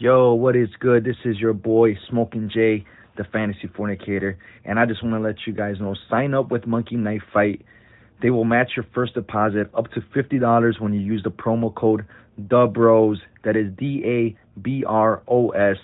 [0.00, 1.02] Yo, what is good?
[1.02, 2.84] This is your boy Smoking Jay,
[3.16, 6.68] the Fantasy Fornicator, and I just want to let you guys know: sign up with
[6.68, 7.62] Monkey Knife Fight.
[8.22, 11.74] They will match your first deposit up to fifty dollars when you use the promo
[11.74, 12.06] code
[12.40, 13.16] DABROS.
[13.42, 15.78] That is D A B R O S.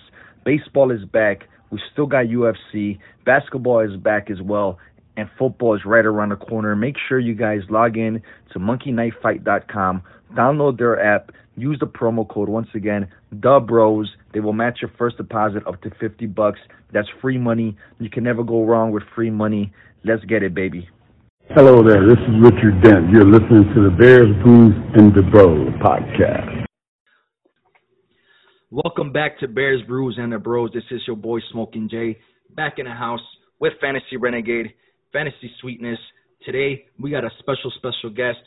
[0.45, 1.49] Baseball is back.
[1.69, 2.97] We still got UFC.
[3.25, 4.79] Basketball is back as well,
[5.17, 6.75] and football is right around the corner.
[6.75, 8.21] Make sure you guys log in
[8.53, 10.03] to monkeyknifefight.com,
[10.33, 14.09] download their app, use the promo code once again, the bros.
[14.33, 16.59] They will match your first deposit up to 50 bucks.
[16.93, 17.77] That's free money.
[17.99, 19.73] You can never go wrong with free money.
[20.03, 20.87] Let's get it, baby.
[21.49, 23.11] Hello there, this is Richard Dent.
[23.11, 26.65] You're listening to the Bears, Brews, and the Bros podcast.
[28.71, 30.71] Welcome back to Bears, Brews, and the Bros.
[30.73, 32.17] This is your boy Smoking Jay,
[32.55, 33.21] back in the house
[33.59, 34.73] with Fantasy Renegade,
[35.15, 35.97] Fantasy Sweetness.
[36.45, 38.39] Today, we got a special, special guest.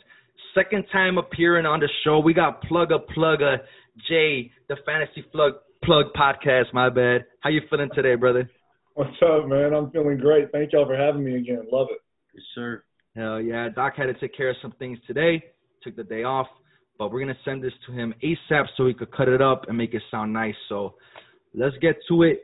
[0.53, 2.19] Second time appearing on the show.
[2.19, 3.57] We got Plugga Plugga
[4.07, 6.65] Jay, the Fantasy Plug Plug Podcast.
[6.71, 7.25] My bad.
[7.39, 8.47] How you feeling today, brother?
[8.93, 9.73] What's up, man?
[9.73, 10.51] I'm feeling great.
[10.51, 11.65] Thank y'all for having me again.
[11.71, 12.01] Love it.
[12.35, 12.83] Yes, sir.
[13.15, 13.69] Hell yeah.
[13.69, 15.43] Doc had to take care of some things today.
[15.83, 16.47] Took the day off,
[16.99, 19.75] but we're gonna send this to him ASAP so he could cut it up and
[19.75, 20.53] make it sound nice.
[20.67, 20.93] So
[21.55, 22.43] let's get to it.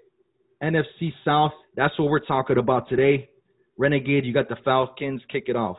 [0.63, 1.51] NFC South.
[1.75, 3.29] That's what we're talking about today.
[3.77, 5.21] Renegade, you got the Falcons.
[5.31, 5.77] Kick it off.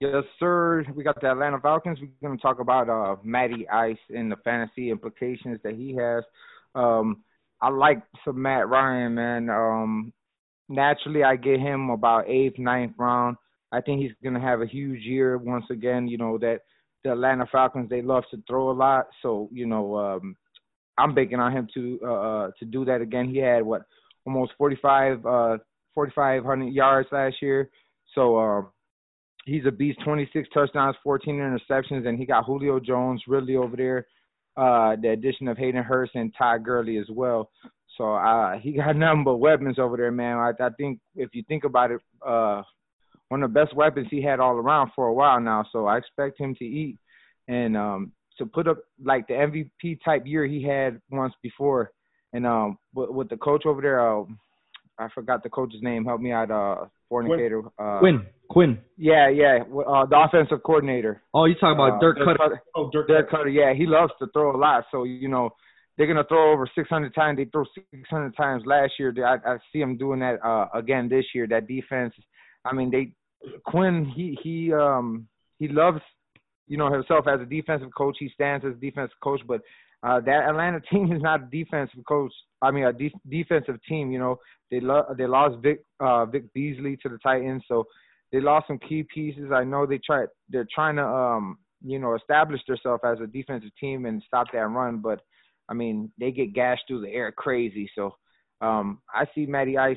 [0.00, 0.84] Yes, sir.
[0.94, 1.98] We got the Atlanta Falcons.
[2.00, 6.24] We're going to talk about uh, Matty Ice and the fantasy implications that he has.
[6.74, 7.22] Um,
[7.60, 9.50] I like some Matt Ryan, man.
[9.50, 10.12] Um,
[10.70, 13.36] naturally, I get him about eighth, ninth round.
[13.72, 16.08] I think he's going to have a huge year once again.
[16.08, 16.60] You know that
[17.04, 20.36] the Atlanta Falcons they love to throw a lot, so you know um,
[20.98, 23.28] I'm banking on him to uh, uh to do that again.
[23.28, 23.82] He had what
[24.26, 25.58] almost 45 uh
[25.94, 27.70] 4,500 yards last year,
[28.14, 28.38] so.
[28.38, 28.68] Um,
[29.46, 29.98] he's a beast.
[30.04, 34.06] 26 touchdowns, 14 interceptions, and he got Julio Jones really over there.
[34.56, 37.50] Uh, the addition of Hayden Hurst and Ty Gurley as well.
[37.96, 40.36] So uh, he got nothing but weapons over there, man.
[40.36, 42.62] I, I think if you think about it, uh,
[43.28, 45.64] one of the best weapons he had all around for a while now.
[45.72, 46.98] So I expect him to eat
[47.46, 51.92] and um, to put up like the MVP type year he had once before.
[52.32, 54.24] And um, with, with the coach over there, uh,
[55.00, 56.04] I forgot the coach's name.
[56.04, 57.62] Help me out, uh, fornicator.
[57.78, 58.26] Uh, Quinn.
[58.48, 58.78] Quinn.
[58.96, 59.58] Yeah, yeah.
[59.62, 61.22] Uh, the offensive coordinator.
[61.32, 62.36] Oh, you talking about Uh, Dirk Dirk Koetter?
[62.36, 62.58] Koetter.
[62.74, 63.08] Oh, Dirk.
[63.08, 63.52] Dirk Koetter.
[63.52, 64.84] Yeah, he loves to throw a lot.
[64.90, 65.50] So you know,
[65.96, 67.38] they're gonna throw over 600 times.
[67.38, 69.14] They threw 600 times last year.
[69.24, 71.46] I, I see him doing that uh, again this year.
[71.46, 72.14] That defense.
[72.64, 73.12] I mean, they
[73.64, 74.04] Quinn.
[74.04, 75.28] He he um
[75.58, 76.00] he loves
[76.66, 78.16] you know himself as a defensive coach.
[78.18, 79.62] He stands as a defensive coach, but
[80.02, 82.32] uh, that Atlanta team is not a defensive coach.
[82.62, 84.10] I mean, a de- defensive team.
[84.10, 84.36] You know,
[84.70, 87.84] they lo- they lost Vic uh, Vic Beasley to the Titans, so
[88.32, 89.50] they lost some key pieces.
[89.52, 93.70] I know they try they're trying to um you know establish themselves as a defensive
[93.80, 95.20] team and stop that run, but
[95.68, 97.90] I mean they get gashed through the air crazy.
[97.94, 98.14] So
[98.60, 99.96] um I see Matty Ice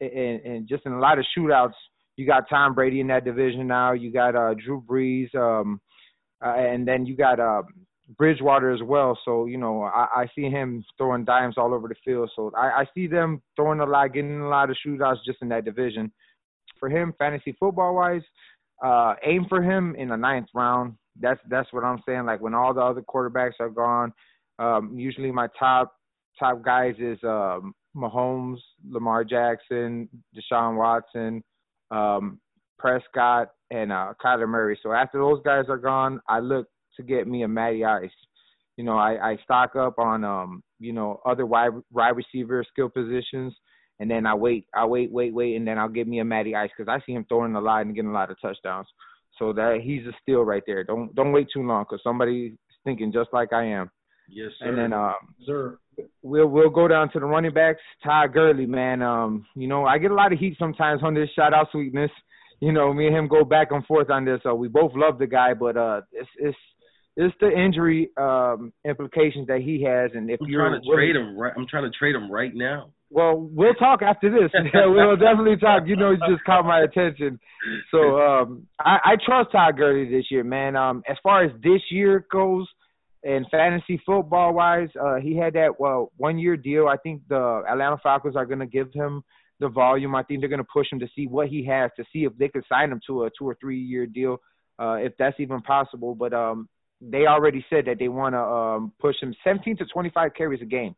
[0.00, 1.72] and, and just in a lot of shootouts.
[2.16, 3.92] You got Tom Brady in that division now.
[3.92, 5.80] You got uh Drew Brees, um,
[6.44, 7.62] uh, and then you got uh,
[8.16, 9.18] Bridgewater as well.
[9.24, 12.30] So you know I, I see him throwing dimes all over the field.
[12.34, 15.38] So I, I see them throwing a lot, getting in a lot of shootouts just
[15.42, 16.12] in that division
[16.80, 18.22] for him, fantasy football wise,
[18.82, 20.94] uh, aim for him in the ninth round.
[21.20, 22.24] That's that's what I'm saying.
[22.24, 24.12] Like when all the other quarterbacks are gone,
[24.58, 25.94] um, usually my top
[26.38, 31.44] top guys is um, Mahomes, Lamar Jackson, Deshaun Watson,
[31.90, 32.40] um,
[32.78, 34.78] Prescott, and uh, Kyler Murray.
[34.82, 38.10] So after those guys are gone, I look to get me a Matty Ice.
[38.76, 42.88] You know, I, I stock up on um, you know, other wide wide receiver skill
[42.88, 43.54] positions
[44.00, 46.56] and then I wait, I wait, wait, wait, and then I'll get me a Matty
[46.56, 48.88] Ice because I see him throwing a lot and getting a lot of touchdowns.
[49.38, 50.82] So that he's a steal right there.
[50.84, 52.52] Don't don't wait too long because somebody's
[52.84, 53.90] thinking just like I am.
[54.28, 54.68] Yes, sir.
[54.68, 55.14] And then um,
[55.46, 55.78] sir.
[56.22, 57.80] we'll we'll go down to the running backs.
[58.02, 59.02] Ty Gurley, man.
[59.02, 62.10] Um, you know I get a lot of heat sometimes on this shout out sweetness.
[62.60, 64.40] You know me and him go back and forth on this.
[64.42, 66.58] So we both love the guy, but uh, it's it's
[67.20, 71.16] it's the injury um implications that he has, and if I'm you're trying to trade
[71.16, 71.52] him right.
[71.56, 72.92] I'm trying to trade him right now.
[73.10, 74.50] well, we'll talk after this.
[74.74, 75.82] we'll definitely talk.
[75.86, 77.38] You know, it just caught my attention.
[77.90, 80.76] So um I, I trust Todd Gurley this year, man.
[80.76, 82.66] Um as far as this year goes
[83.22, 86.88] and fantasy football wise, uh he had that well one year deal.
[86.88, 89.22] I think the Atlanta Falcons are gonna give him
[89.58, 90.14] the volume.
[90.14, 92.48] I think they're gonna push him to see what he has to see if they
[92.48, 94.38] could sign him to a two or three year deal,
[94.78, 96.14] uh, if that's even possible.
[96.14, 96.68] But um
[97.00, 100.66] they already said that they wanna um push him seventeen to twenty five carries a
[100.66, 100.94] game.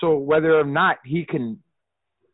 [0.00, 1.58] So whether or not he can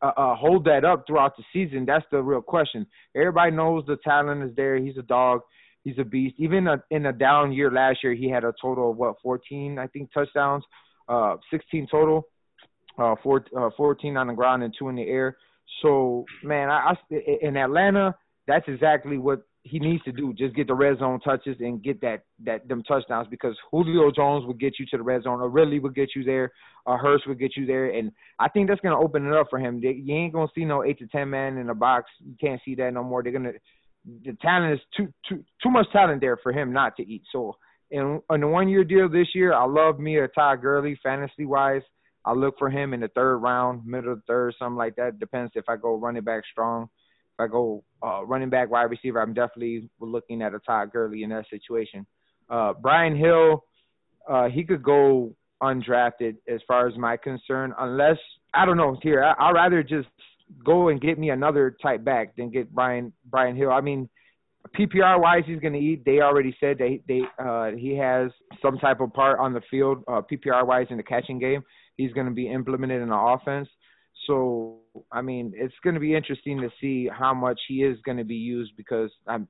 [0.01, 2.87] uh, uh, hold that up throughout the season, that's the real question.
[3.15, 4.77] Everybody knows the talent is there.
[4.77, 5.41] He's a dog.
[5.83, 6.35] He's a beast.
[6.37, 9.77] Even a, in a down year last year, he had a total of what 14,
[9.79, 10.63] I think, touchdowns.
[11.07, 12.27] uh, 16 total,
[12.97, 15.37] uh, four, uh, 14 on the ground and two in the air.
[15.81, 18.15] So man, I, I in Atlanta,
[18.47, 20.33] that's exactly what he needs to do.
[20.33, 24.45] Just get the red zone touches and get that that them touchdowns because Julio Jones
[24.45, 26.51] will get you to the red zone, or Ridley will get you there,
[26.85, 29.59] or Hurst will get you there, and I think that's gonna open it up for
[29.59, 29.79] him.
[29.79, 32.09] They, you ain't gonna see no eight to ten man in the box.
[32.19, 33.21] You can't see that no more.
[33.21, 33.53] They're gonna
[34.25, 37.23] the talent is too too too much talent there for him not to eat.
[37.31, 37.55] So
[37.91, 41.45] in on the one year deal this year, I love me a Todd Gurley fantasy
[41.45, 41.83] wise.
[42.25, 45.19] I look for him in the third round, middle of the third, something like that.
[45.19, 46.89] Depends if I go running back strong.
[47.41, 51.29] I go uh, running back, wide receiver, I'm definitely looking at a Todd Gurley in
[51.29, 52.05] that situation.
[52.49, 53.63] Uh, Brian Hill,
[54.29, 58.17] uh, he could go undrafted as far as my concern, unless
[58.53, 58.97] I don't know.
[59.01, 60.09] Here, I, I'd rather just
[60.65, 63.71] go and get me another type back than get Brian Brian Hill.
[63.71, 64.09] I mean,
[64.77, 66.03] PPR wise, he's going to eat.
[66.05, 69.61] They already said that he, they uh, he has some type of part on the
[69.69, 71.61] field, uh, PPR wise in the catching game.
[71.97, 73.67] He's going to be implemented in the offense.
[74.27, 74.80] So
[75.11, 78.23] I mean, it's going to be interesting to see how much he is going to
[78.23, 79.47] be used because I'm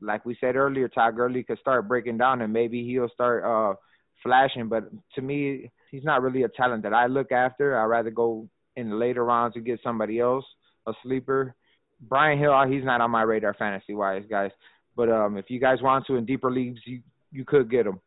[0.00, 3.76] like we said earlier, Todd Gurley could start breaking down and maybe he'll start uh
[4.22, 4.68] flashing.
[4.68, 7.78] But to me, he's not really a talent that I look after.
[7.78, 10.44] I'd rather go in the later rounds to get somebody else,
[10.86, 11.54] a sleeper.
[12.00, 14.50] Brian Hill, he's not on my radar fantasy wise, guys.
[14.94, 17.00] But um, if you guys want to in deeper leagues, you
[17.32, 18.00] you could get him.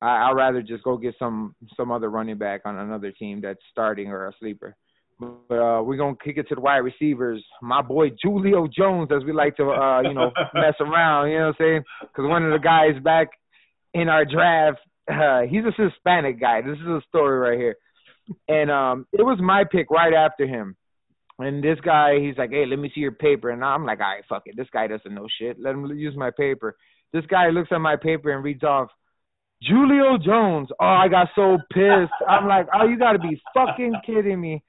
[0.00, 3.60] I, I'd rather just go get some some other running back on another team that's
[3.70, 4.76] starting or a sleeper.
[5.18, 7.42] But uh, we're gonna kick it to the wide receivers.
[7.62, 11.30] My boy Julio Jones, as we like to uh, you know mess around.
[11.30, 11.82] You know what I'm saying?
[12.02, 13.28] Because one of the guys back
[13.94, 14.78] in our draft,
[15.10, 16.60] uh, he's a Hispanic guy.
[16.60, 17.76] This is a story right here,
[18.48, 20.76] and um, it was my pick right after him.
[21.38, 24.06] And this guy, he's like, "Hey, let me see your paper." And I'm like, "All
[24.06, 24.56] right, fuck it.
[24.56, 25.58] This guy doesn't know shit.
[25.58, 26.76] Let him use my paper."
[27.14, 28.88] This guy looks at my paper and reads off
[29.66, 30.68] Julio Jones.
[30.78, 32.12] Oh, I got so pissed.
[32.28, 34.62] I'm like, "Oh, you got to be fucking kidding me."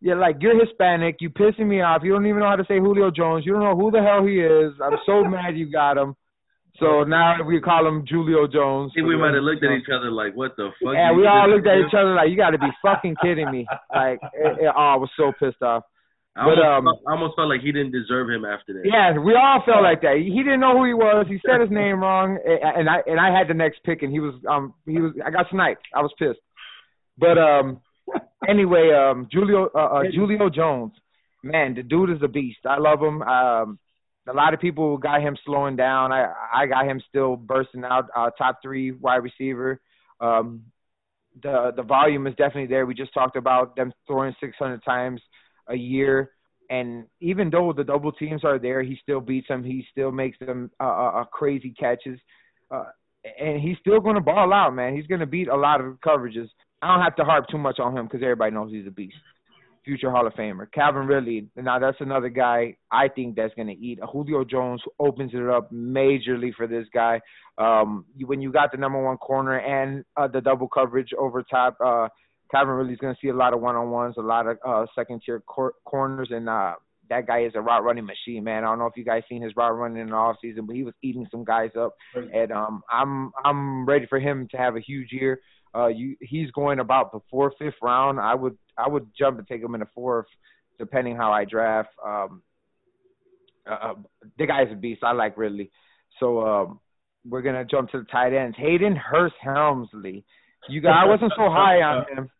[0.00, 2.02] Yeah, like you're Hispanic, you pissing me off.
[2.04, 3.44] You don't even know how to say Julio Jones.
[3.46, 4.72] You don't know who the hell he is.
[4.82, 6.14] I'm so mad you got him.
[6.80, 8.90] So now we call him Julio Jones.
[8.94, 11.24] I think we might have looked at each other like, "What the fuck?" Yeah, we
[11.24, 14.66] all looked at each other like, "You got to be fucking kidding me!" Like, it,
[14.66, 15.84] it, oh, I was so pissed off.
[16.36, 18.82] I almost, but, um, I almost felt like he didn't deserve him after that.
[18.84, 20.18] Yeah, we all felt like that.
[20.18, 21.26] He didn't know who he was.
[21.28, 24.18] He said his name wrong, and I and I had the next pick, and he
[24.18, 25.86] was um he was I got sniped.
[25.94, 26.42] I was pissed.
[27.16, 27.80] But um
[28.48, 30.92] anyway, um, Julio uh, uh, Julio Jones,
[31.42, 32.60] man, the dude is a beast.
[32.68, 33.22] I love him.
[33.22, 33.78] Um,
[34.26, 36.12] a lot of people got him slowing down.
[36.12, 38.08] I I got him still bursting out.
[38.16, 39.80] Uh, top three wide receiver.
[40.20, 40.64] Um,
[41.42, 42.86] the the volume is definitely there.
[42.86, 45.20] We just talked about them throwing 600 times
[45.68, 46.30] a year,
[46.70, 49.64] and even though the double teams are there, he still beats them.
[49.64, 52.18] He still makes them uh, uh, uh crazy catches,
[52.70, 52.84] uh,
[53.38, 54.94] and he's still going to ball out, man.
[54.96, 56.48] He's going to beat a lot of coverages.
[56.84, 59.16] I don't have to harp too much on him because everybody knows he's a beast.
[59.86, 60.70] Future Hall of Famer.
[60.70, 61.48] Calvin Ridley.
[61.56, 63.98] Now that's another guy I think that's going to eat.
[64.02, 67.20] Julio Jones opens it up majorly for this guy.
[67.56, 71.76] Um, when you got the number one corner and uh, the double coverage over top,
[71.84, 72.08] uh,
[72.50, 74.86] Calvin Ridley's going to see a lot of one on ones, a lot of uh,
[74.94, 76.74] second tier cor- corners, and uh,
[77.10, 78.64] that guy is a route running machine, man.
[78.64, 80.76] I don't know if you guys seen his route running in the off season, but
[80.76, 81.94] he was eating some guys up,
[82.32, 85.40] and um, I'm I'm ready for him to have a huge year.
[85.74, 88.20] Uh, you he's going about the fourth, fifth round.
[88.20, 90.26] I would I would jump and take him in the fourth,
[90.78, 91.90] depending how I draft.
[92.04, 92.42] Um,
[93.68, 93.94] uh, uh
[94.38, 95.02] the guy's a beast.
[95.02, 95.70] I like Ridley,
[96.20, 96.80] so um,
[97.26, 98.56] we're gonna jump to the tight ends.
[98.58, 100.24] Hayden Hurst Helmsley.
[100.68, 102.30] You guys, I wasn't so high on him.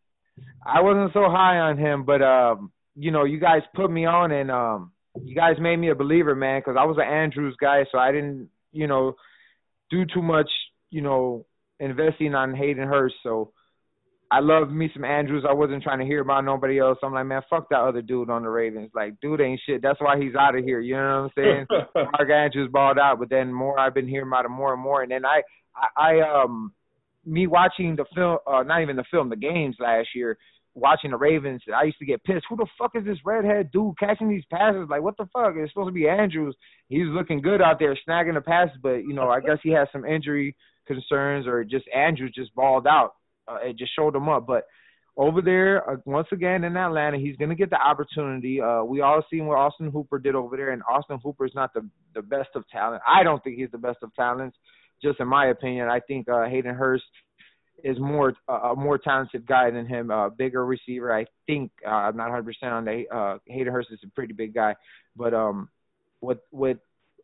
[0.65, 4.33] I wasn't so high on him, but um, you know, you guys put me on,
[4.33, 7.85] and um, you guys made me a believer, man, because I was an Andrews guy,
[7.91, 9.15] so I didn't, you know,
[9.91, 10.51] do too much,
[10.91, 11.47] you know,
[11.85, 13.15] investing on Hayden Hurst.
[13.23, 13.53] So
[14.31, 15.45] I love me some Andrews.
[15.49, 16.99] I wasn't trying to hear about nobody else.
[17.03, 18.91] I'm like, man, fuck that other dude on the Ravens.
[18.95, 19.83] Like, dude ain't shit.
[19.83, 20.81] That's why he's out of here.
[20.81, 21.67] You know what I'm saying?
[21.95, 25.03] Mark Andrews balled out, but then more I've been hearing about him more and more.
[25.03, 25.43] And then I,
[25.77, 26.73] I, I um,
[27.25, 30.39] me watching the film, uh, not even the film, the games last year,
[30.75, 32.47] watching the Ravens, I used to get pissed.
[32.49, 34.89] Who the fuck is this redhead dude catching these passes?
[34.91, 35.55] Like, what the fuck?
[35.57, 36.57] It's supposed to be Andrews.
[36.89, 39.89] He's looking good out there snagging the passes, but you know, I guess he has
[39.93, 43.15] some injury concerns or just Andrews just balled out.
[43.47, 44.47] Uh, it just showed him up.
[44.47, 44.67] But
[45.17, 48.61] over there, uh, once again in Atlanta, he's going to get the opportunity.
[48.61, 51.73] Uh, we all seen what Austin Hooper did over there, and Austin Hooper is not
[51.75, 53.03] the the best of talent.
[53.07, 54.57] I don't think he's the best of talents,
[55.03, 55.89] just in my opinion.
[55.89, 57.05] I think uh, Hayden Hurst
[57.85, 61.15] is more uh, a more talented guy than him, a uh, bigger receiver.
[61.15, 63.05] I think uh, I'm not 100 percent on that.
[63.15, 64.75] Uh, Hayden Hurst is a pretty big guy,
[65.17, 65.69] but um,
[66.21, 66.79] with with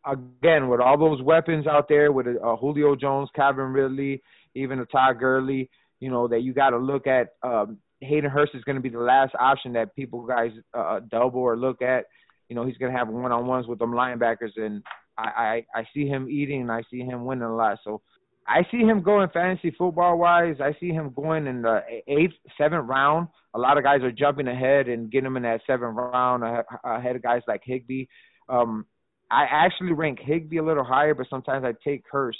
[0.06, 4.22] again, with all those weapons out there, with uh, Julio Jones, Calvin Ridley,
[4.54, 7.34] even a Todd Gurley, you know, that you got to look at.
[7.42, 11.40] Um, Hayden Hurst is going to be the last option that people guys uh, double
[11.40, 12.06] or look at.
[12.48, 14.82] You know, he's going to have one on ones with them linebackers, and
[15.18, 17.78] I, I I see him eating and I see him winning a lot.
[17.84, 18.00] So
[18.48, 20.56] I see him going fantasy football wise.
[20.60, 23.28] I see him going in the eighth, seventh round.
[23.54, 27.16] A lot of guys are jumping ahead and getting him in that seventh round ahead
[27.16, 28.06] of guys like Higbee.
[28.48, 28.86] Um,
[29.30, 32.38] I actually rank Higbee a little higher, but sometimes I take Hurst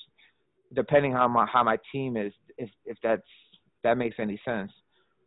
[0.74, 3.22] depending how my how my team is if if that's
[3.82, 4.72] that makes any sense.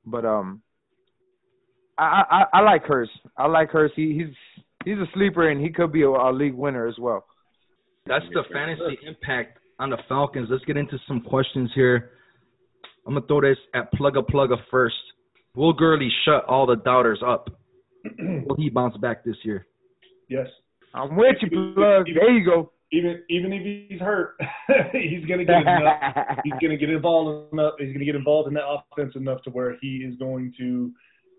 [0.05, 0.61] But um,
[1.97, 3.11] I I, I like Hurst.
[3.37, 3.93] I like Hurst.
[3.95, 7.25] He, he's he's a sleeper and he could be a, a league winner as well.
[8.05, 10.49] That's the fantasy impact on the Falcons.
[10.51, 12.11] Let's get into some questions here.
[13.07, 14.95] I'm gonna throw this at Plugga Plugga first.
[15.55, 17.49] Will Gurley shut all the doubters up?
[18.19, 19.65] Will he bounce back this year?
[20.29, 20.47] Yes.
[20.93, 22.05] I'm with you, Plug.
[22.05, 22.71] There you go.
[22.91, 24.35] Even even if he's hurt,
[24.91, 26.37] he's gonna get enough.
[26.43, 27.73] he's gonna get involved enough.
[27.79, 30.91] He's gonna get involved in that offense enough to where he is going to.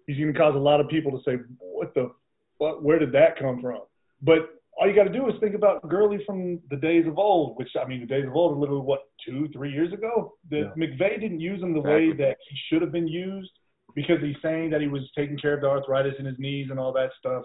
[0.06, 2.10] He's gonna cause a lot of people to say, "What the?
[2.58, 2.82] What?
[2.82, 3.82] Where did that come from?"
[4.20, 7.56] But all you got to do is think about Gurley from the days of old,
[7.56, 10.34] which I mean, the days of old are literally what two, three years ago.
[10.50, 10.86] That yeah.
[10.86, 12.08] McVay didn't use him the exactly.
[12.10, 13.50] way that he should have been used
[13.94, 16.80] because he's saying that he was taking care of the arthritis in his knees and
[16.80, 17.44] all that stuff.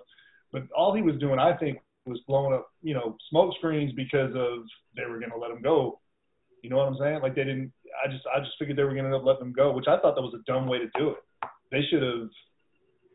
[0.51, 4.31] But all he was doing, I think, was blowing up, you know, smoke screens because
[4.35, 4.63] of
[4.95, 5.99] they were going to let him go.
[6.63, 7.21] You know what I'm saying?
[7.21, 7.71] Like they didn't.
[8.03, 10.15] I just, I just figured they were going to let them go, which I thought
[10.15, 11.17] that was a dumb way to do it.
[11.71, 12.29] They should have,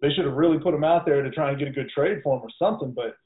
[0.03, 2.21] they should have really put him out there to try and get a good trade
[2.23, 2.93] for him or something.
[2.95, 3.17] But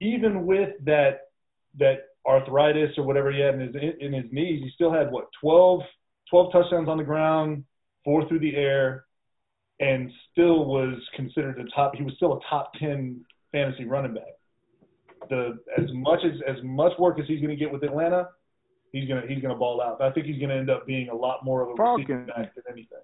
[0.00, 1.20] even with that
[1.78, 5.28] that arthritis or whatever he had in his in his knees, he still had what
[5.40, 5.80] 12,
[6.30, 7.64] 12 touchdowns on the ground,
[8.04, 9.04] four through the air,
[9.80, 11.94] and still was considered a top.
[11.94, 14.24] He was still a top ten fantasy running back.
[15.30, 18.28] The as much as as much work as he's going to get with Atlanta,
[18.92, 20.00] he's gonna he's gonna ball out.
[20.00, 22.54] I think he's going to end up being a lot more of a receiving back
[22.54, 22.98] than anything.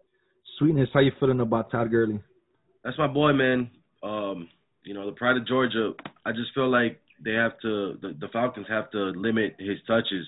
[0.59, 2.21] Sweetness, how you feeling about Todd Gurley?
[2.83, 3.71] That's my boy, man.
[4.02, 4.49] Um,
[4.85, 5.92] you know, the pride of Georgia.
[6.25, 7.99] I just feel like they have to.
[8.00, 10.26] The, the Falcons have to limit his touches.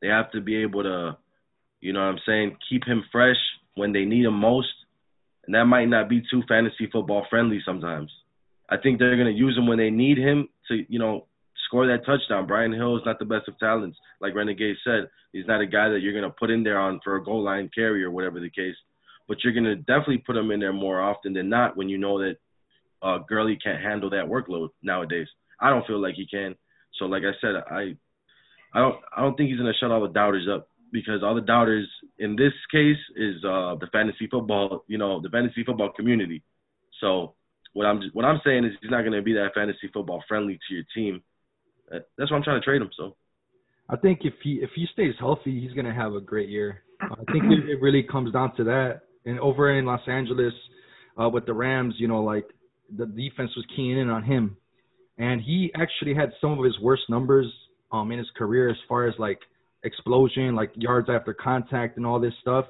[0.00, 1.16] They have to be able to,
[1.80, 3.36] you know, what I'm saying, keep him fresh
[3.74, 4.68] when they need him most,
[5.46, 8.10] and that might not be too fantasy football friendly sometimes.
[8.68, 11.26] I think they're gonna use him when they need him to, you know,
[11.68, 12.46] score that touchdown.
[12.46, 15.08] Brian Hill is not the best of talents, like Renegade said.
[15.32, 17.70] He's not a guy that you're gonna put in there on for a goal line
[17.72, 18.74] carry or whatever the case.
[19.28, 22.18] But you're gonna definitely put him in there more often than not when you know
[22.18, 22.36] that
[23.02, 25.28] uh, Gurley can't handle that workload nowadays.
[25.60, 26.56] I don't feel like he can.
[26.98, 27.94] So like I said, I
[28.74, 31.40] I don't I don't think he's gonna shut all the doubters up because all the
[31.42, 36.42] doubters in this case is uh, the fantasy football, you know, the fantasy football community.
[37.00, 37.34] So
[37.74, 40.74] what I'm what I'm saying is he's not gonna be that fantasy football friendly to
[40.74, 41.22] your team.
[41.90, 42.90] That's why I'm trying to trade him.
[42.96, 43.14] So.
[43.90, 46.82] I think if he if he stays healthy, he's gonna have a great year.
[47.00, 49.00] I think it, it really comes down to that.
[49.24, 50.52] And over in Los Angeles,
[51.20, 52.46] uh, with the Rams, you know, like
[52.96, 54.56] the defense was keying in on him,
[55.16, 57.46] and he actually had some of his worst numbers
[57.90, 59.38] um in his career as far as like
[59.84, 62.66] explosion, like yards after contact, and all this stuff.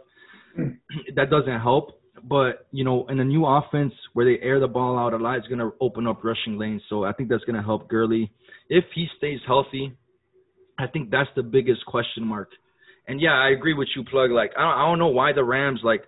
[1.16, 2.00] that doesn't help.
[2.22, 5.38] But you know, in a new offense where they air the ball out a lot,
[5.38, 6.82] it's gonna open up rushing lanes.
[6.88, 8.30] So I think that's gonna help Gurley
[8.68, 9.96] if he stays healthy.
[10.78, 12.50] I think that's the biggest question mark.
[13.08, 14.30] And yeah, I agree with you, Plug.
[14.30, 16.02] Like I don't, I don't know why the Rams like.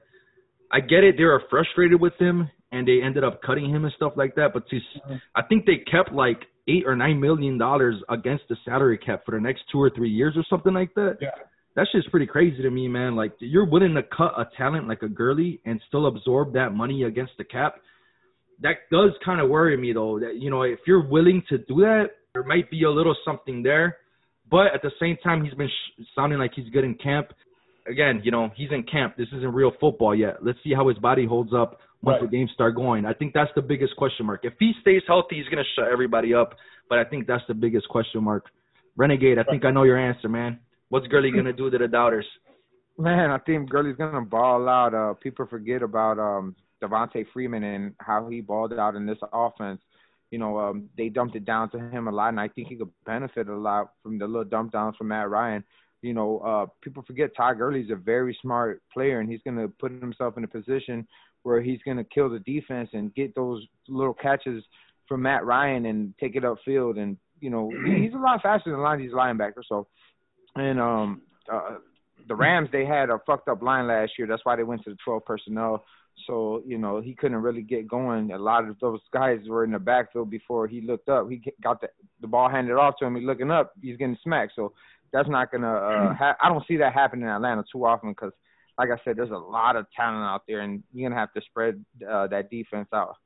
[0.72, 3.92] I get it; they were frustrated with him, and they ended up cutting him and
[3.96, 4.50] stuff like that.
[4.54, 5.16] But to, mm-hmm.
[5.34, 9.32] I think they kept like eight or nine million dollars against the salary cap for
[9.32, 11.18] the next two or three years or something like that.
[11.20, 11.30] Yeah.
[11.74, 13.16] That's just pretty crazy to me, man.
[13.16, 17.04] Like you're willing to cut a talent like a Gurley and still absorb that money
[17.04, 17.76] against the cap.
[18.60, 20.20] That does kind of worry me though.
[20.20, 23.62] That you know, if you're willing to do that, there might be a little something
[23.62, 23.98] there.
[24.50, 27.28] But at the same time, he's been sh- sounding like he's good in camp.
[27.88, 29.16] Again, you know, he's in camp.
[29.16, 30.44] This isn't real football yet.
[30.44, 32.30] Let's see how his body holds up once right.
[32.30, 33.04] the games start going.
[33.04, 34.40] I think that's the biggest question mark.
[34.44, 36.54] If he stays healthy, he's gonna shut everybody up.
[36.88, 38.46] But I think that's the biggest question mark.
[38.96, 40.58] Renegade, I think I know your answer, man.
[40.88, 42.26] What's Gurley gonna do to the doubters?
[42.98, 44.94] Man, I think Gurley's gonna ball out.
[44.94, 49.80] Uh, people forget about um Devonta Freeman and how he balled out in this offense.
[50.30, 52.76] You know, um, they dumped it down to him a lot, and I think he
[52.76, 55.64] could benefit a lot from the little dump downs from Matt Ryan.
[56.02, 59.68] You know, uh, people forget Todd Gurley's a very smart player, and he's going to
[59.68, 61.06] put himself in a position
[61.42, 64.62] where he's going to kill the defense and get those little catches
[65.08, 66.98] from Matt Ryan and take it upfield.
[66.98, 69.64] And you know he's a lot faster than a lot of these linebackers.
[69.68, 69.88] So,
[70.54, 71.22] and um,
[71.52, 71.76] uh,
[72.28, 74.26] the Rams they had a fucked up line last year.
[74.26, 75.84] That's why they went to the 12 personnel.
[76.26, 78.32] So you know he couldn't really get going.
[78.32, 81.28] A lot of those guys were in the backfield before he looked up.
[81.28, 81.88] He got the
[82.20, 83.16] the ball handed off to him.
[83.16, 83.72] He's looking up.
[83.80, 84.52] He's getting smacked.
[84.56, 84.72] So
[85.12, 85.72] that's not gonna.
[85.72, 88.32] Uh, ha- I don't see that happening in Atlanta too often because
[88.78, 91.40] like I said, there's a lot of talent out there, and you're gonna have to
[91.42, 93.16] spread uh, that defense out.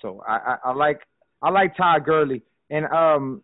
[0.00, 1.00] So I, I, I like
[1.42, 3.42] I like Todd Gurley, and um,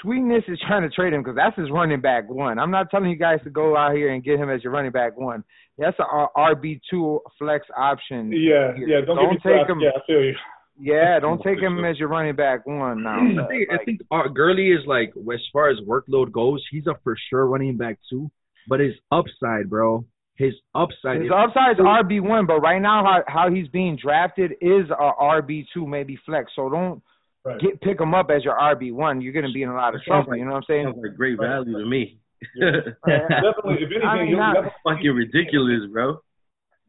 [0.00, 2.58] Sweetness is trying to trade him because that's his running back one.
[2.58, 4.92] I'm not telling you guys to go out here and get him as your running
[4.92, 5.42] back one.
[5.78, 8.30] That's a RB two flex option.
[8.32, 8.86] Yeah, here.
[8.88, 9.00] yeah.
[9.04, 9.70] Don't, Don't take started.
[9.72, 10.34] him- Yeah, I feel you.
[10.80, 13.18] Yeah, don't take him as your running back one now.
[13.20, 16.94] I think, I think uh, Gurley is like as far as workload goes, he's a
[17.04, 18.30] for sure running back two.
[18.68, 20.04] But his upside, bro,
[20.36, 21.18] his upside.
[21.20, 24.88] His if- upside is RB one, but right now how how he's being drafted is
[24.90, 26.50] a RB two, maybe flex.
[26.56, 27.02] So don't
[27.44, 27.60] Right.
[27.60, 29.20] get pick him up as your RB one.
[29.20, 30.30] You're gonna be in a lot of Sounds trouble.
[30.30, 30.84] like- You know what I'm saying?
[30.86, 32.18] Sounds like great value to me.
[32.60, 33.82] Definitely.
[33.82, 36.10] If anything, I mean, you'll not- definitely Fucking ridiculous, bro.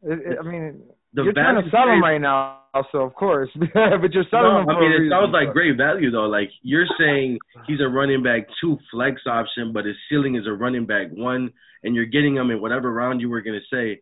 [0.02, 0.82] It- it- I mean,
[1.14, 2.60] The you're trying to value sell him right now,
[2.92, 4.68] so of course, but you're selling No, him.
[4.68, 5.10] I mean, it reason.
[5.10, 6.26] sounds like great value though.
[6.26, 10.52] Like you're saying he's a running back two flex option, but his ceiling is a
[10.52, 11.52] running back one,
[11.84, 14.00] and you're getting him in whatever round you were gonna say.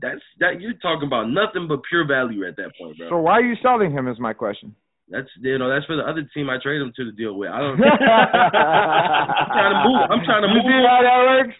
[0.00, 3.08] That's that you're talking about nothing but pure value at that point, bro.
[3.10, 4.08] So why are you selling him?
[4.08, 4.74] Is my question.
[5.12, 7.50] That's you know that's for the other team I trade him to to deal with.
[7.52, 7.76] I don't.
[7.82, 10.00] I'm trying to move.
[10.10, 10.66] I'm trying to You move.
[10.66, 11.54] see how that works?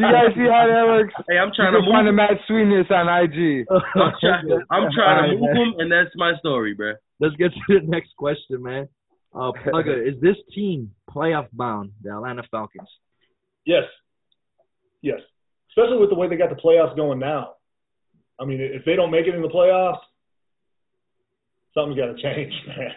[0.00, 1.14] You guys see how that works?
[1.28, 2.14] Hey, I'm You trying to can find move.
[2.14, 3.66] him at Sweetness on IG.
[3.70, 5.56] I'm trying, I'm trying to move man.
[5.56, 6.94] him, and that's my story, bro.
[7.20, 8.88] Let's get to the next question, man.
[9.34, 11.90] Uh, Plugger, is this team playoff bound?
[12.02, 12.88] The Atlanta Falcons.
[13.66, 13.84] Yes.
[15.02, 15.20] Yes.
[15.70, 17.54] Especially with the way they got the playoffs going now.
[18.40, 19.98] I mean, if they don't make it in the playoffs,
[21.74, 22.90] something's got to change, man.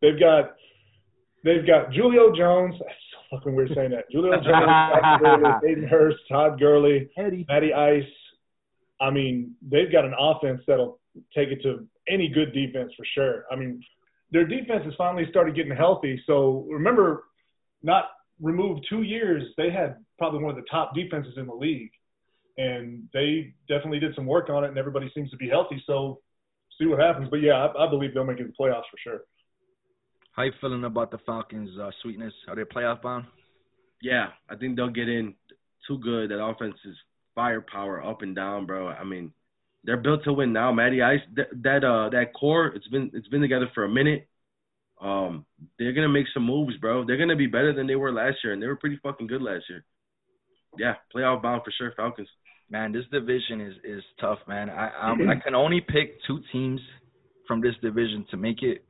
[0.00, 0.56] They've got
[1.44, 2.74] they've got Julio Jones.
[2.78, 4.04] That's so fucking weird saying that.
[4.10, 7.46] Julio Jones, Hayden Hurst, Todd Gurley, Eddie.
[7.48, 8.04] Matty Ice.
[9.00, 11.00] I mean, they've got an offense that'll
[11.34, 13.44] take it to any good defense for sure.
[13.50, 13.82] I mean,
[14.30, 16.22] their defense has finally started getting healthy.
[16.26, 17.24] So remember,
[17.82, 18.04] not
[18.40, 21.90] removed two years, they had probably one of the top defenses in the league,
[22.58, 25.82] and they definitely did some work on it, and everybody seems to be healthy.
[25.86, 26.20] So
[26.78, 27.28] see what happens.
[27.30, 29.20] But yeah, I, I believe they'll make it to the playoffs for sure.
[30.32, 32.32] How you feeling about the Falcons' uh, sweetness?
[32.48, 33.26] Are they playoff bound?
[34.00, 35.34] Yeah, I think they'll get in
[35.86, 36.30] too good.
[36.30, 36.96] That offense is
[37.34, 38.88] firepower up and down, bro.
[38.88, 39.32] I mean,
[39.84, 40.72] they're built to win now.
[40.72, 44.28] Matty Ice, that, that uh that core, it's been it's been together for a minute.
[45.00, 45.44] Um,
[45.78, 47.04] they're gonna make some moves, bro.
[47.04, 49.42] They're gonna be better than they were last year, and they were pretty fucking good
[49.42, 49.84] last year.
[50.78, 52.28] Yeah, playoff bound for sure, Falcons.
[52.72, 54.70] Man, this division is is tough, man.
[54.70, 56.80] I I'm, I can only pick two teams
[57.46, 58.82] from this division to make it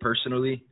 [0.00, 0.66] personally.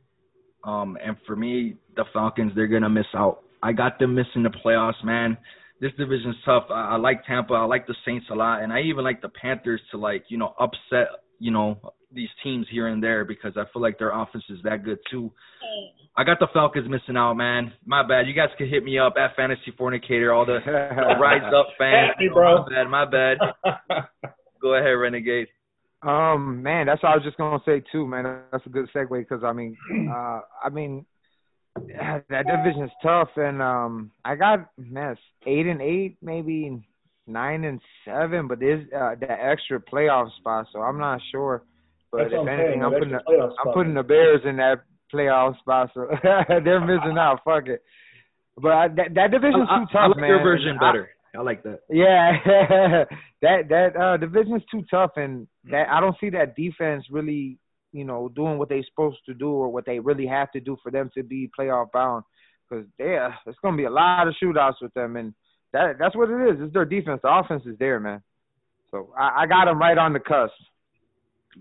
[0.63, 3.41] Um, and for me, the Falcons, they're gonna miss out.
[3.63, 5.37] I got them missing the playoffs, man.
[5.79, 6.65] This division's tough.
[6.69, 7.55] I, I like Tampa.
[7.55, 10.37] I like the Saints a lot, and I even like the Panthers to like you
[10.37, 11.07] know upset
[11.41, 11.79] you know
[12.13, 15.31] these teams here and there because I feel like their offense is that good too.
[16.15, 17.73] I got the Falcons missing out, man.
[17.85, 18.27] My bad.
[18.27, 20.33] You guys can hit me up at Fantasy Fornicator.
[20.35, 22.11] All the the Rise Up fans.
[22.13, 22.65] At me, bro.
[22.89, 23.37] My bad.
[23.65, 24.07] My bad.
[24.61, 25.47] Go ahead, Renegade.
[26.03, 28.41] Um, man, that's what I was just gonna say too, man.
[28.51, 29.77] That's a good segue because I mean,
[30.11, 31.05] uh, I mean,
[31.75, 36.83] that division is tough, and um, I got man, eight and eight, maybe
[37.27, 41.63] nine and seven, but there's uh, that extra playoff spot, so I'm not sure.
[42.11, 43.73] But That's if what I'm anything, I'm putting the, I'm spot.
[43.73, 47.39] putting the Bears in that playoff spot, so they're missing out.
[47.45, 47.81] Fuck it.
[48.57, 50.29] But I, that that division's I, too I, I tough, like man.
[50.29, 51.09] your version I- better.
[51.33, 51.79] I like that.
[51.89, 52.33] yeah,
[53.41, 57.57] that that uh division's too tough, and that I don't see that defense really,
[57.93, 60.75] you know, doing what they're supposed to do or what they really have to do
[60.83, 62.25] for them to be playoff bound.
[62.69, 65.33] Because yeah, it's gonna be a lot of shootouts with them, and
[65.73, 66.57] that that's what it is.
[66.61, 67.19] It's their defense.
[67.23, 68.21] The offense is there, man.
[68.91, 70.53] So I, I got them right on the cusp.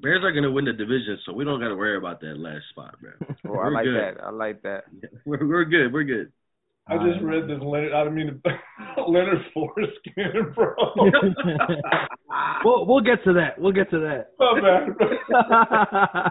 [0.02, 2.94] Bears are gonna win the division, so we don't gotta worry about that last spot,
[3.00, 3.10] bro.
[3.48, 3.94] Oh, I like good.
[3.94, 4.22] that.
[4.22, 4.84] I like that.
[5.24, 5.92] We're we're good.
[5.92, 6.32] We're good.
[6.90, 7.92] I just read this Leonard.
[7.92, 8.42] I don't mean,
[9.08, 10.74] Leonard foreskin, bro.
[12.64, 13.58] we'll we'll get to that.
[13.58, 14.32] We'll get to that.
[14.38, 16.30] My bad.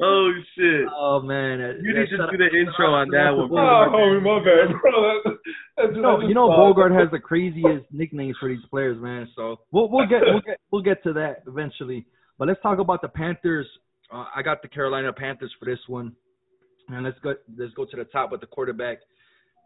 [0.00, 0.86] Oh shit.
[0.96, 3.90] oh man, You Yeah, need to do the intro on that one, Oh, bro.
[3.92, 4.92] homie, my bad, bro.
[5.24, 5.36] That,
[5.76, 9.00] that just, You know, you know thought- Bogart has the craziest nicknames for these players,
[9.00, 9.28] man.
[9.36, 12.06] So we'll we'll get we'll get we'll get to that eventually.
[12.38, 13.66] But let's talk about the Panthers.
[14.12, 16.14] Uh, I got the Carolina Panthers for this one,
[16.88, 18.98] and let's go let's go to the top with the quarterback.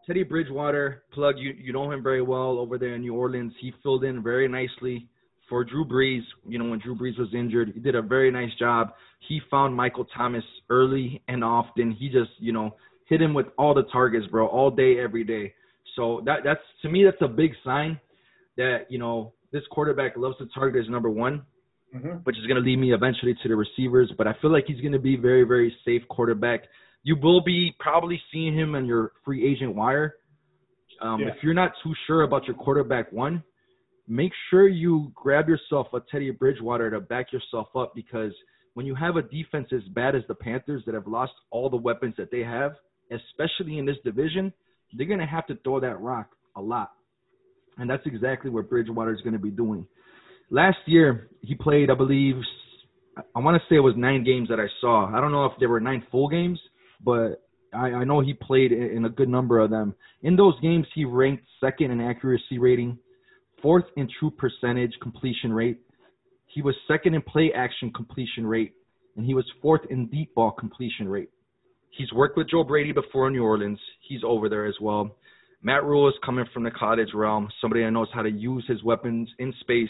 [0.05, 3.53] Teddy Bridgewater, plug you you know him very well over there in New Orleans.
[3.59, 5.07] He filled in very nicely
[5.49, 6.23] for Drew Brees.
[6.47, 8.93] You know when Drew Brees was injured, he did a very nice job.
[9.27, 11.91] He found Michael Thomas early and often.
[11.91, 15.53] He just you know hit him with all the targets, bro, all day every day.
[15.95, 17.99] So that that's to me that's a big sign
[18.57, 21.43] that you know this quarterback loves to target his number one,
[21.95, 22.25] Mhm.
[22.25, 24.11] which is going to lead me eventually to the receivers.
[24.17, 26.65] But I feel like he's going to be very very safe quarterback.
[27.03, 30.15] You will be probably seeing him on your free agent wire.
[31.01, 31.27] Um, Yeah.
[31.27, 33.43] If you're not too sure about your quarterback one,
[34.07, 38.33] make sure you grab yourself a Teddy Bridgewater to back yourself up because
[38.73, 41.77] when you have a defense as bad as the Panthers that have lost all the
[41.77, 42.73] weapons that they have,
[43.11, 44.51] especially in this division,
[44.93, 46.91] they're going to have to throw that rock a lot.
[47.77, 49.85] And that's exactly what Bridgewater is going to be doing.
[50.49, 52.35] Last year, he played, I believe,
[53.35, 55.15] I want to say it was nine games that I saw.
[55.15, 56.59] I don't know if there were nine full games,
[57.03, 59.95] but I, I know he played in a good number of them.
[60.21, 62.97] In those games, he ranked second in accuracy rating,
[63.61, 65.79] fourth in true percentage completion rate.
[66.47, 68.73] He was second in play action completion rate,
[69.17, 71.29] and he was fourth in deep ball completion rate.
[71.89, 73.79] He's worked with Joe Brady before in New Orleans.
[74.07, 75.15] He's over there as well.
[75.61, 78.83] Matt Rhule is coming from the cottage realm, somebody that knows how to use his
[78.83, 79.89] weapons in space.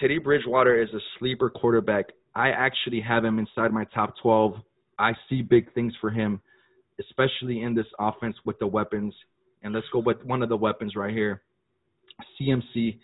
[0.00, 2.06] Teddy Bridgewater is a sleeper quarterback.
[2.34, 4.54] I actually have him inside my top 12.
[4.98, 6.40] I see big things for him
[7.00, 9.14] especially in this offense with the weapons.
[9.62, 11.42] And let's go with one of the weapons right here.
[12.40, 12.98] CMC,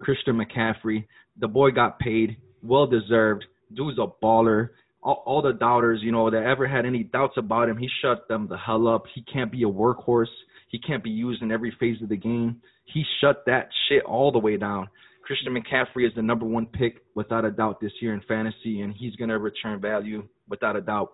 [0.00, 1.06] Christian McCaffrey.
[1.38, 3.44] The boy got paid, well deserved.
[3.74, 4.70] Dude's a baller.
[5.02, 8.28] All, all the doubters, you know, that ever had any doubts about him, he shut
[8.28, 9.04] them the hell up.
[9.14, 10.26] He can't be a workhorse.
[10.68, 12.60] He can't be used in every phase of the game.
[12.84, 14.88] He shut that shit all the way down.
[15.24, 18.92] Christian McCaffrey is the number one pick without a doubt this year in fantasy, and
[18.92, 21.12] he's going to return value without a doubt.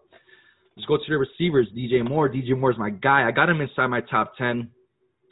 [0.76, 1.68] Let's go to the receivers.
[1.76, 2.28] DJ Moore.
[2.28, 3.26] DJ Moore is my guy.
[3.26, 4.68] I got him inside my top 10.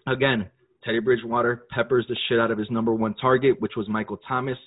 [0.07, 0.49] Again,
[0.83, 4.59] Teddy Bridgewater peppers the shit out of his number one target, which was Michael Thomas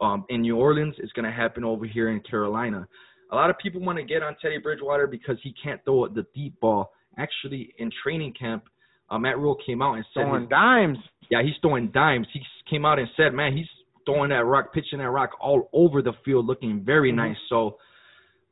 [0.00, 0.94] um, in New Orleans.
[0.98, 2.86] It's going to happen over here in Carolina.
[3.32, 6.26] A lot of people want to get on Teddy Bridgewater because he can't throw the
[6.34, 6.92] deep ball.
[7.18, 8.64] Actually, in training camp,
[9.10, 10.98] uh, Matt Rhule came out and said throwing dimes.
[11.30, 12.26] Yeah, he's throwing dimes.
[12.32, 13.68] He came out and said, "Man, he's
[14.06, 17.18] throwing that rock, pitching that rock all over the field, looking very mm-hmm.
[17.18, 17.78] nice." So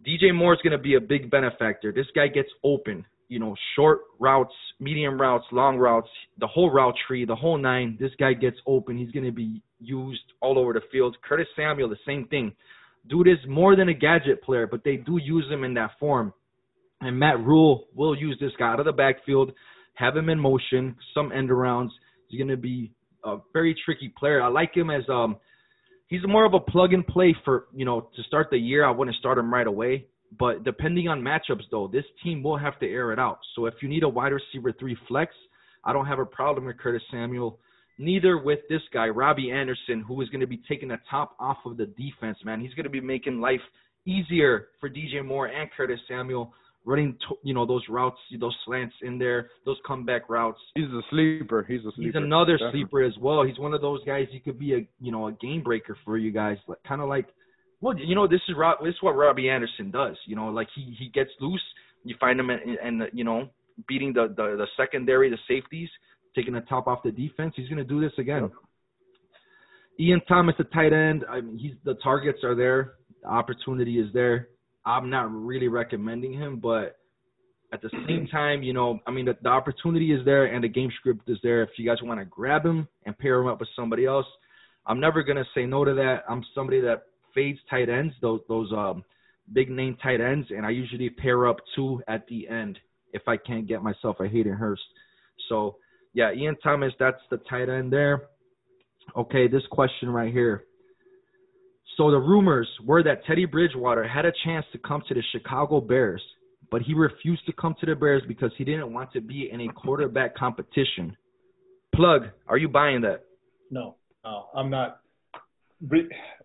[0.07, 1.93] DJ Moore is going to be a big benefactor.
[1.93, 6.09] This guy gets open, you know, short routes, medium routes, long routes,
[6.39, 7.97] the whole route tree, the whole nine.
[7.99, 8.97] This guy gets open.
[8.97, 11.17] He's going to be used all over the field.
[11.29, 12.53] Curtis Samuel, the same thing.
[13.09, 16.33] Dude is more than a gadget player, but they do use him in that form.
[17.01, 19.53] And Matt Rhule will use this guy out of the backfield,
[19.95, 21.91] have him in motion, some end arounds.
[22.29, 22.93] He's going to be
[23.25, 24.43] a very tricky player.
[24.43, 25.37] I like him as um
[26.09, 28.85] he's more of a plug and play for you know to start the year.
[28.85, 30.07] I wouldn't start him right away,
[30.39, 33.39] but depending on matchups though, this team will have to air it out.
[33.55, 35.35] So if you need a wide receiver three flex,
[35.85, 37.59] I don't have a problem with Curtis Samuel.
[38.01, 41.59] Neither with this guy, Robbie Anderson, who is going to be taking the top off
[41.65, 42.39] of the defense.
[42.45, 43.61] Man, he's going to be making life
[44.07, 46.55] easier for DJ Moore and Curtis Samuel
[46.89, 50.59] running, you know, those routes, those slants in there, those comeback routes.
[50.75, 51.65] He's a sleeper.
[51.69, 52.03] He's a sleeper.
[52.03, 52.81] He's another Definitely.
[52.81, 53.45] sleeper as well.
[53.45, 54.27] He's one of those guys.
[54.33, 57.27] He could be a, you know, a game breaker for you guys, kind of like,
[57.83, 60.17] well, you know, this is Rob, this is what Robbie Anderson does.
[60.27, 61.63] You know, like he he gets loose,
[62.05, 63.51] you find him and you know
[63.87, 65.91] beating the, the the secondary, the safeties,
[66.35, 67.53] taking the top off the defense.
[67.55, 68.51] He's going to do this again.
[70.01, 71.25] Ian Thomas, the tight end.
[71.29, 74.49] I mean, he's the targets are there, the opportunity is there.
[74.89, 76.97] I'm not really recommending him, but
[77.73, 80.69] at the same time, you know, I mean, the, the opportunity is there and the
[80.69, 81.63] game script is there.
[81.63, 84.27] If you guys want to grab him and pair him up with somebody else,
[84.87, 86.23] I'm never gonna say no to that.
[86.29, 87.03] I'm somebody that
[87.35, 89.05] fades tight ends, those those um
[89.53, 92.79] big name tight ends, and I usually pair up two at the end
[93.13, 94.83] if I can't get myself a Hayden Hurst.
[95.51, 95.77] So
[96.15, 98.29] yeah, Ian Thomas, that's the tight end there.
[99.15, 100.65] Okay, this question right here.
[101.99, 105.81] So the rumors were that Teddy Bridgewater had a chance to come to the Chicago
[105.81, 106.23] Bears,
[106.71, 109.61] but he refused to come to the Bears because he didn't want to be in
[109.63, 111.17] a quarterback competition.
[111.93, 113.25] Plug, are you buying that?
[113.73, 115.01] No, no, I'm not.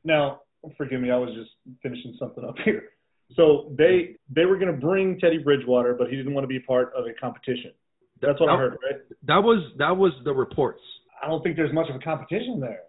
[0.04, 0.42] Now,
[0.76, 1.52] forgive me, I was just
[1.84, 2.90] finishing something up here.
[3.36, 6.60] So they they were going to bring Teddy Bridgewater, but he didn't want to be
[6.62, 7.74] part of a competition.
[8.22, 9.02] That's what that, I heard, right?
[9.28, 10.82] That was that was the reports.
[11.22, 12.82] I don't think there's much of a competition there.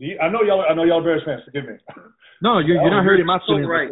[0.00, 0.64] I know y'all.
[0.68, 1.42] I know y'all Bears fans.
[1.44, 1.74] Forgive me.
[2.42, 3.66] No, you're, you're not hurting my feelings.
[3.66, 3.88] so right.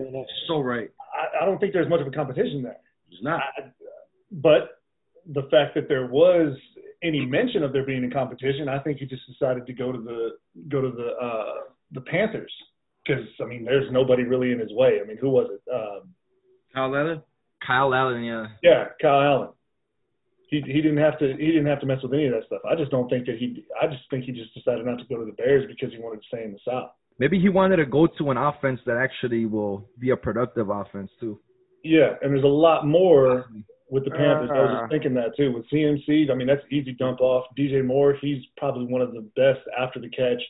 [0.49, 0.91] So right.
[1.15, 2.79] I, I, don't think there's much of a competition there.
[3.11, 3.41] It's not.
[3.41, 3.71] I,
[4.31, 4.83] but
[5.33, 6.57] the fact that there was
[7.03, 9.99] any mention of there being a competition, I think he just decided to go to
[9.99, 10.31] the
[10.69, 11.61] go to the uh,
[11.93, 12.53] the Panthers
[13.07, 14.99] because I mean, there's nobody really in his way.
[15.03, 15.73] I mean, who was it?
[15.73, 16.15] Um,
[16.75, 17.23] Kyle Allen.
[17.65, 18.47] Kyle Allen, yeah.
[18.63, 19.49] Yeah, Kyle Allen
[20.53, 22.61] he he didn't have to he didn't have to mess with any of that stuff.
[22.71, 25.19] I just don't think that he I just think he just decided not to go
[25.19, 26.91] to the Bears because he wanted to stay in the South.
[27.19, 31.11] Maybe he wanted to go to an offense that actually will be a productive offense
[31.19, 31.41] too.
[31.83, 33.51] Yeah, and there's a lot more
[33.91, 34.51] with the Panthers.
[34.51, 34.87] Uh, I was just uh-huh.
[34.91, 35.53] thinking that too.
[35.53, 37.47] With CMC, I mean that's easy dump off.
[37.59, 40.43] DJ Moore, he's probably one of the best after the catch.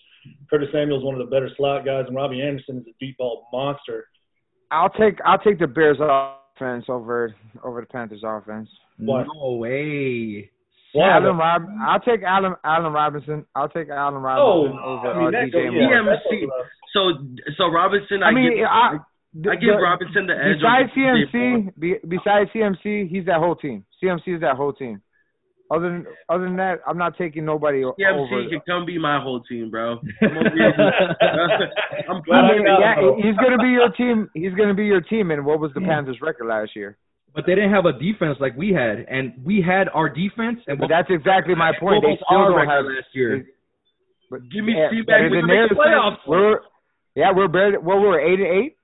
[0.50, 3.46] Curtis Samuel's one of the better slot guys, and Robbie Anderson is a deep ball
[3.52, 4.08] monster.
[4.72, 5.98] I'll take I'll take the Bears
[6.62, 8.68] offense over over the Panthers offense.
[8.98, 9.26] What?
[9.34, 10.50] No way.
[10.92, 11.10] Why?
[11.16, 13.46] Allen Rob, I'll take Allen Allen Robinson.
[13.54, 15.72] I'll take Allen Oh, Robinson over I mean, uh, DJ Moore.
[15.72, 16.66] yeah, Yeah, that's see, enough.
[16.92, 17.00] So
[17.56, 18.96] so Robinson, I, I mean, give, I,
[19.50, 20.60] I give Robinson the edge.
[20.60, 21.72] Besides over DJ Moore.
[21.72, 23.84] CMC, be, besides CMC, he's that whole team.
[24.02, 25.00] CMC is that whole team.
[25.72, 28.48] Other than other than that, I'm not taking nobody o- CMC over.
[28.50, 29.92] can come be my whole team, bro.
[30.22, 30.36] I'm.
[32.10, 34.28] I'm Glad I I mean, yeah, he's gonna be your team.
[34.34, 35.30] He's gonna be your team.
[35.30, 35.86] And what was the Hmm.
[35.86, 36.96] Panthers' record last year?
[37.34, 40.60] But they didn't have a defense like we had, and we had our defense.
[40.66, 42.04] And But that's exactly my point.
[42.04, 42.84] They still don't record have.
[42.84, 43.46] last year?
[44.30, 46.18] But Give me yeah, T-Mac but with in the playoffs.
[46.26, 46.60] We're
[47.14, 47.78] yeah, we're barely.
[47.78, 48.76] Well, we were eight and eight.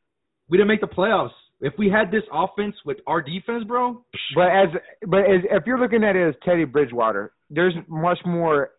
[0.48, 1.36] We didn't make the playoffs.
[1.60, 4.68] If we had this offense with our defense, bro, But as
[5.06, 8.70] but as if you're looking at it as Teddy Bridgewater, there's much more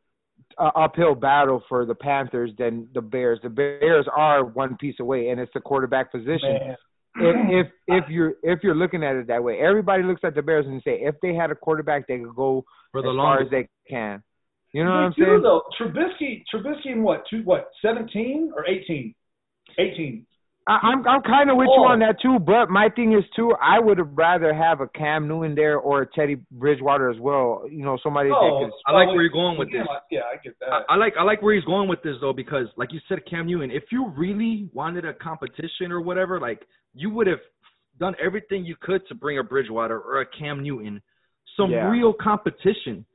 [0.57, 3.39] uh, uphill battle for the Panthers than the Bears.
[3.43, 6.53] The Bears are one piece away, and it's the quarterback position.
[6.53, 6.75] Man.
[7.15, 10.41] If, if if you're if you're looking at it that way, everybody looks at the
[10.41, 13.41] Bears and say if they had a quarterback, they could go for the as far
[13.41, 14.23] as they can.
[14.71, 15.41] You know what I'm do, saying?
[15.41, 15.63] though.
[15.79, 17.23] Trubisky, Trubisky in what?
[17.29, 17.69] Two, what?
[17.81, 19.15] Seventeen or eighteen?
[19.79, 20.27] Eighteen.
[20.67, 21.87] I, I'm I'm kind of with you Oh.
[21.87, 23.53] on that too, but my thing is too.
[23.61, 27.63] I would have rather have a Cam Newton there or a Teddy Bridgewater as well.
[27.69, 29.87] You know, somebody that Oh, can I like where you're going with yeah, this.
[30.11, 30.69] Yeah, I get that.
[30.69, 33.19] I, I like I like where he's going with this though because like you said,
[33.29, 36.61] Cam Newton, if you really wanted a competition or whatever, like
[36.93, 37.39] you would have
[37.99, 41.01] done everything you could to bring a Bridgewater or a Cam Newton,
[41.57, 41.89] some Yeah.
[41.89, 43.05] real competition.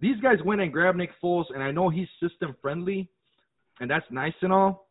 [0.00, 3.08] These guys went and grabbed Nick Foles, and I know he's system friendly,
[3.80, 4.85] and that's nice and all.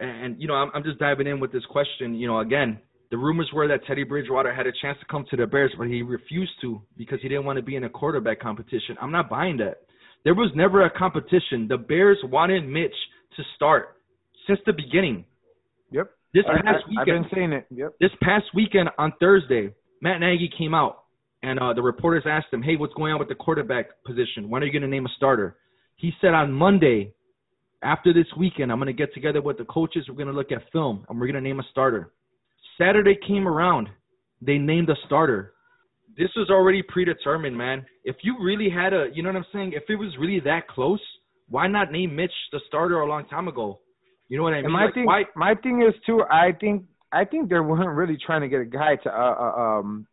[0.00, 2.14] And you know, I'm, I'm just diving in with this question.
[2.14, 2.78] You know, again,
[3.10, 5.86] the rumors were that Teddy Bridgewater had a chance to come to the Bears, but
[5.86, 8.96] he refused to because he didn't want to be in a quarterback competition.
[9.00, 9.82] I'm not buying that.
[10.24, 11.66] There was never a competition.
[11.68, 12.94] The Bears wanted Mitch
[13.36, 13.96] to start
[14.46, 15.24] since the beginning.
[15.92, 16.10] Yep.
[16.34, 17.66] This past I, I've weekend, been saying it.
[17.70, 17.94] Yep.
[18.00, 21.04] this past weekend on Thursday, Matt Nagy came out
[21.42, 24.50] and uh, the reporters asked him, "Hey, what's going on with the quarterback position?
[24.50, 25.56] When are you going to name a starter?"
[25.94, 27.14] He said on Monday,
[27.86, 30.06] after this weekend, I'm going to get together with the coaches.
[30.08, 32.12] We're going to look at film and we're going to name a starter.
[32.76, 33.88] Saturday came around,
[34.42, 35.52] they named a starter.
[36.18, 37.86] This was already predetermined, man.
[38.04, 39.72] If you really had a, you know what I'm saying?
[39.74, 41.00] If it was really that close,
[41.48, 43.78] why not name Mitch the starter a long time ago?
[44.28, 44.64] You know what I mean?
[44.64, 45.24] And my Like, thing, why?
[45.36, 46.24] my thing is too.
[46.28, 49.78] I think, I think they weren't really trying to get a guy to, uh, uh
[49.78, 50.06] um,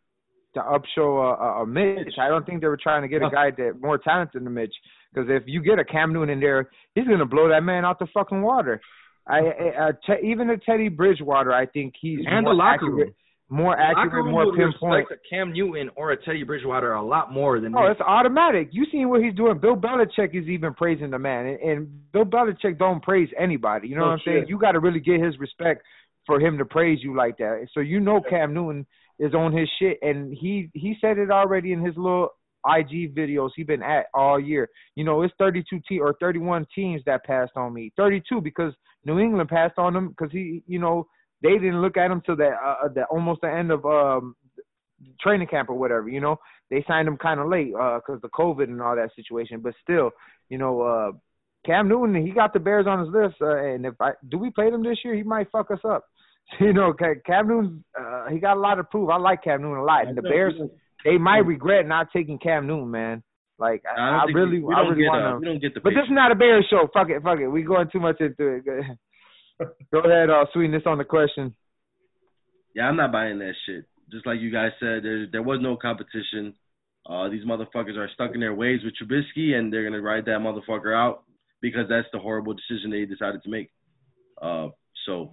[0.53, 2.19] to upshow a, a, a Mitch.
[2.19, 4.75] I don't think they were trying to get a guy that more talented than Mitch.
[5.13, 7.99] Because if you get a Cam Newton in there, he's gonna blow that man out
[7.99, 8.81] the fucking water.
[9.27, 12.93] I, I uh, te- even a Teddy Bridgewater, I think he's And the locker accurate,
[12.93, 13.13] room.
[13.49, 15.05] more accurate, more pinpoint.
[15.07, 17.91] respect a Cam Newton or a Teddy Bridgewater a lot more than Oh, Mitch.
[17.93, 18.69] it's automatic.
[18.71, 19.59] You seen what he's doing.
[19.59, 23.87] Bill Belichick is even praising the man, and, and Bill Belichick don't praise anybody.
[23.87, 24.45] You know Oh, what I'm saying?
[24.49, 25.83] You got to really get his respect
[26.25, 27.67] for him to praise you like that.
[27.73, 28.85] So you know Cam Newton
[29.19, 32.29] is on his shit, and he he said it already in his little
[32.65, 34.69] IG videos he been at all year.
[34.95, 37.91] You know, it's 32 te- or 31 teams that passed on me.
[37.97, 38.73] 32 because
[39.05, 41.07] New England passed on him because he, you know,
[41.41, 44.35] they didn't look at him till the uh, the almost the end of um
[45.19, 46.07] training camp or whatever.
[46.07, 46.37] You know,
[46.69, 49.59] they signed him kind of late because the COVID and all that situation.
[49.59, 50.11] But still,
[50.49, 51.11] you know, uh
[51.65, 54.49] Cam Newton he got the Bears on his list, uh, and if I do we
[54.51, 56.05] play them this year, he might fuck us up.
[56.59, 56.93] You know,
[57.25, 59.09] Cam Newton uh, he got a lot to prove.
[59.09, 60.53] I like Cam Newton a lot, and the Bears
[61.03, 63.23] they might regret not taking Cam Newton, man.
[63.59, 65.37] Like I, I, I really, we, we I don't really get want uh, to.
[65.37, 65.79] we don't get the.
[65.81, 66.87] But this is not a Bears show.
[66.93, 67.47] Fuck it, fuck it.
[67.47, 68.65] We going too much into it.
[68.65, 68.81] Go
[69.91, 71.55] Go ahead, uh, sweetness on the question.
[72.75, 73.85] Yeah, I'm not buying that shit.
[74.11, 76.55] Just like you guys said, there there was no competition.
[77.07, 80.39] Uh, these motherfuckers are stuck in their ways with Trubisky, and they're gonna ride that
[80.39, 81.23] motherfucker out
[81.61, 83.69] because that's the horrible decision they decided to make.
[84.41, 84.69] Uh,
[85.05, 85.31] so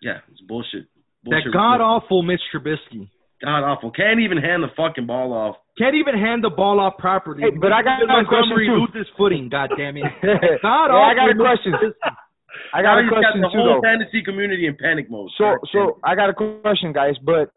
[0.00, 0.86] yeah, it's bullshit.
[1.24, 3.10] bullshit that god awful Mitch Trubisky
[3.42, 3.90] god awful.
[3.90, 5.56] Can't even hand the fucking ball off.
[5.78, 7.42] can't even hand the ball off properly.
[7.42, 8.86] Hey, but I got David a question, Montgomery too.
[8.94, 9.48] loses footing.
[9.56, 10.04] God damn it!
[10.22, 11.74] yeah, God I got a question.
[12.74, 13.82] I got now a he's question got the too, whole though.
[13.82, 15.30] fantasy community in panic mode.
[15.38, 15.98] So, God so.
[16.04, 17.14] I got a question, guys.
[17.24, 17.50] But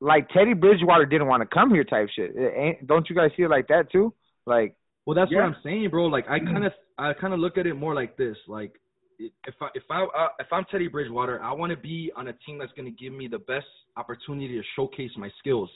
[0.00, 2.32] like Teddy Bridgewater didn't want to come here, type shit.
[2.36, 4.14] It ain't- Don't you guys feel like that too?
[4.46, 4.74] Like,
[5.06, 5.38] Well, that's Yeah.
[5.38, 6.06] what I'm saying, bro.
[6.06, 8.36] Like I kind of I kind of look at it more like this.
[8.46, 8.72] Like
[9.18, 12.32] if I if I uh, if I'm Teddy Bridgewater, I want to be on a
[12.46, 15.70] team that's going to give me the best opportunity to showcase my skills.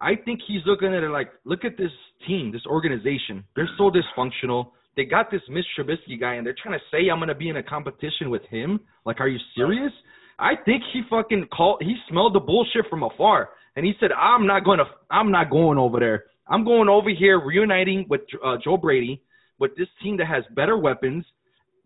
[0.00, 1.90] I think he's looking at it like, look at this
[2.26, 3.44] team, this organization.
[3.54, 4.72] They're so dysfunctional.
[4.96, 7.48] They got this Mitch Trubisky guy, and they're trying to say I'm going to be
[7.48, 8.80] in a competition with him.
[9.04, 9.92] Like, are you serious?
[10.38, 11.82] I think he fucking called.
[11.82, 14.84] He smelled the bullshit from afar, and he said, "I'm not going to.
[15.10, 16.24] I'm not going over there.
[16.48, 19.22] I'm going over here, reuniting with uh, Joe Brady,
[19.58, 21.24] with this team that has better weapons.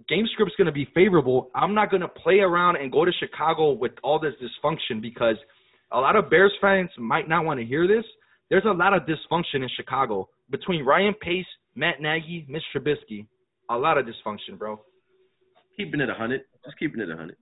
[0.09, 1.51] Game script's going to be favorable.
[1.55, 5.37] I'm not going to play around and go to Chicago with all this dysfunction because
[5.91, 8.05] a lot of Bears fans might not want to hear this.
[8.51, 10.29] There's a lot of dysfunction in Chicago.
[10.51, 13.27] between Ryan Pace, Matt Nagy, Mitch Trubisky,
[13.71, 14.81] a lot of dysfunction, bro.
[15.77, 16.43] Keeping it a hundred.
[16.65, 17.37] Just keeping it a hundred.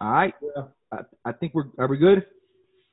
[0.00, 0.34] All right.
[0.42, 0.64] Yeah.
[0.92, 2.26] I, I think we're are we good?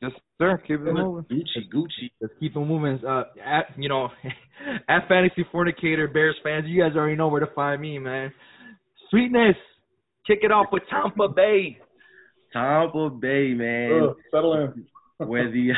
[0.02, 0.62] Yes, sir.
[0.68, 1.26] Keep it moving.
[1.32, 2.12] Gucci, Gucci.
[2.22, 3.00] Let's keep it moving.
[3.06, 4.10] Uh, at you know,
[4.90, 8.32] at Fantasy Fornicator Bears fans, you guys already know where to find me, man.
[9.14, 9.56] Sweetness,
[10.26, 11.78] kick it off with Tampa Bay.
[12.52, 14.10] Tampa Bay, man.
[14.10, 14.86] Ugh, settle in.
[15.28, 15.70] where the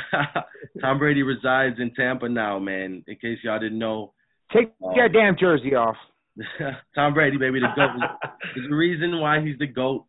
[0.81, 3.03] Tom Brady resides in Tampa now, man.
[3.07, 4.13] In case y'all didn't know,
[4.53, 5.97] Take Um, your damn jersey off.
[6.95, 7.89] Tom Brady, baby, the goat.
[8.55, 10.05] There's a reason why he's the goat.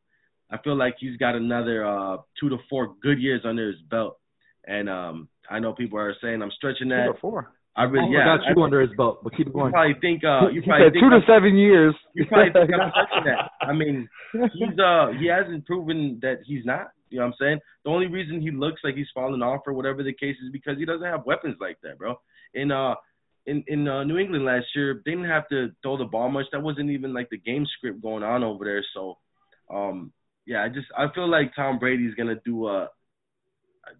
[0.51, 4.19] I feel like he's got another uh two to four good years under his belt,
[4.65, 7.07] and um I know people are saying I'm stretching that.
[7.07, 7.53] Two to four.
[7.79, 8.25] I really, Oh, yeah.
[8.39, 9.73] Got you I, under his belt, but keep it you going.
[9.73, 11.95] probably think uh you he probably said think two to I'm- seven years.
[12.15, 13.51] you probably think I'm stretching that.
[13.61, 16.89] I mean, he's uh he hasn't proven that he's not.
[17.11, 17.59] You know what I'm saying?
[17.85, 20.77] The only reason he looks like he's falling off or whatever the case is because
[20.79, 22.15] he doesn't have weapons like that, bro.
[22.55, 22.95] In uh
[23.47, 26.47] in in uh, New England last year, they didn't have to throw the ball much.
[26.53, 28.85] That wasn't even like the game script going on over there.
[28.93, 29.19] So,
[29.73, 30.13] um,
[30.47, 32.87] yeah, I just I feel like Tom Brady's gonna do uh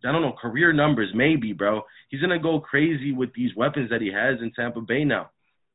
[0.05, 1.83] I don't know career numbers maybe, bro.
[2.09, 5.31] He's gonna go crazy with these weapons that he has in Tampa Bay now.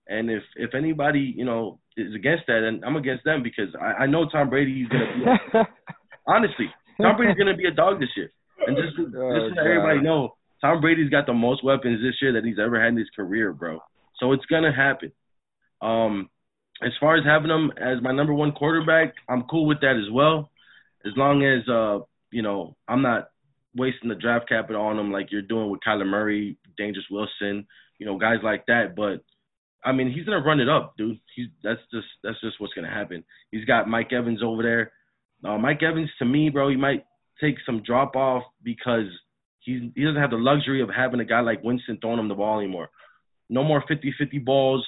[0.08, 4.04] And if if anybody you know is against that, then I'm against them because I,
[4.04, 5.06] I know Tom Brady is gonna
[5.54, 5.60] be
[6.28, 6.67] honestly
[7.02, 8.32] Tom Brady's gonna be a dog this year.
[8.67, 12.15] And just just Oh, to let everybody know, Tom Brady's got the most weapons this
[12.21, 13.80] year that he's ever had in his career, bro.
[14.19, 15.12] So it's gonna happen.
[15.82, 16.30] Um,
[16.84, 20.12] as far as having him as my number one quarterback, I'm cool with that as
[20.12, 20.52] well.
[21.06, 23.30] As long as uh, you know, I'm not
[23.76, 27.66] wasting the draft capital on him like you're doing with Kyler Murray, Dangerous Wilson,
[27.98, 28.96] you know, guys like that.
[28.96, 29.24] But
[29.84, 31.20] I mean, he's gonna run it up, dude.
[31.36, 33.24] He's that's just that's just what's gonna happen.
[33.52, 34.92] He's got Mike Evans over there.
[35.44, 37.06] Uh, Mike Evans, to me, bro, he might
[37.40, 39.06] take some drop off because
[39.60, 42.36] he's he doesn't have the luxury of having a guy like Winston throwing him the
[42.36, 42.90] ball anymore.
[43.50, 44.88] No more 50-50 balls.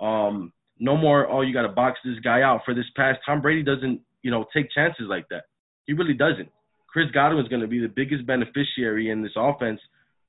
[0.00, 1.30] Um, no more.
[1.30, 3.16] Oh, you got to box this guy out for this pass.
[3.26, 5.44] Tom Brady doesn't, you know, take chances like that.
[5.86, 6.48] He really doesn't.
[6.88, 9.80] Chris Godwin's going to be the biggest beneficiary in this offense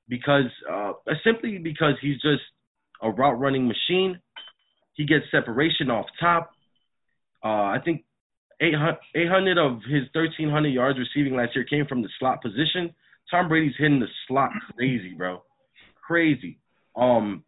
[0.08, 0.92] because uh,
[1.24, 2.42] simply because he's just
[3.02, 4.20] a route running machine.
[4.94, 6.50] He gets separation off top.
[7.42, 8.04] Uh, I think
[8.60, 12.94] 800, 800 of his 1,300 yards receiving last year came from the slot position.
[13.30, 15.42] Tom Brady's hitting the slot crazy, bro,
[16.06, 16.58] crazy.
[16.96, 17.44] Um,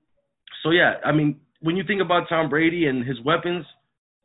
[0.62, 3.66] so yeah, I mean, when you think about Tom Brady and his weapons,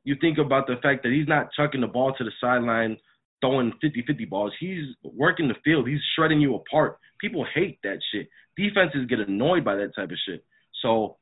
[0.03, 2.97] you think about the fact that he's not chucking the ball to the sideline,
[3.41, 4.53] throwing 50-50 balls.
[4.59, 5.87] He's working the field.
[5.87, 6.97] He's shredding you apart.
[7.21, 8.29] People hate that shit.
[8.55, 10.43] Defenses get annoyed by that type of shit.
[10.81, 11.17] So,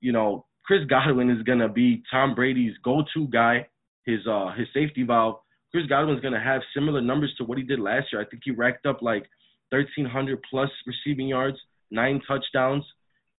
[0.00, 3.68] you know, Chris Godwin is gonna be Tom Brady's go-to guy,
[4.04, 5.36] his uh his safety valve.
[5.70, 8.20] Chris Godwin's gonna have similar numbers to what he did last year.
[8.20, 9.26] I think he racked up like
[9.70, 11.58] 1,300 plus receiving yards,
[11.90, 12.84] nine touchdowns,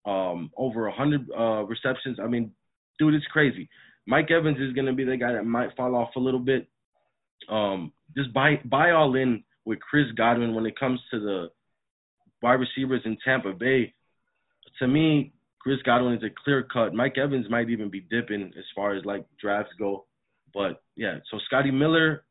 [0.05, 2.17] um, over 100 uh, receptions.
[2.21, 2.51] I mean,
[2.99, 3.69] dude, it's crazy.
[4.05, 6.67] Mike Evans is gonna be the guy that might fall off a little bit.
[7.49, 11.47] Um, just buy buy all in with Chris Godwin when it comes to the
[12.41, 13.93] wide receivers in Tampa Bay.
[14.79, 16.93] To me, Chris Godwin is a clear cut.
[16.93, 20.05] Mike Evans might even be dipping as far as like drafts go.
[20.53, 22.23] But yeah, so Scotty Miller,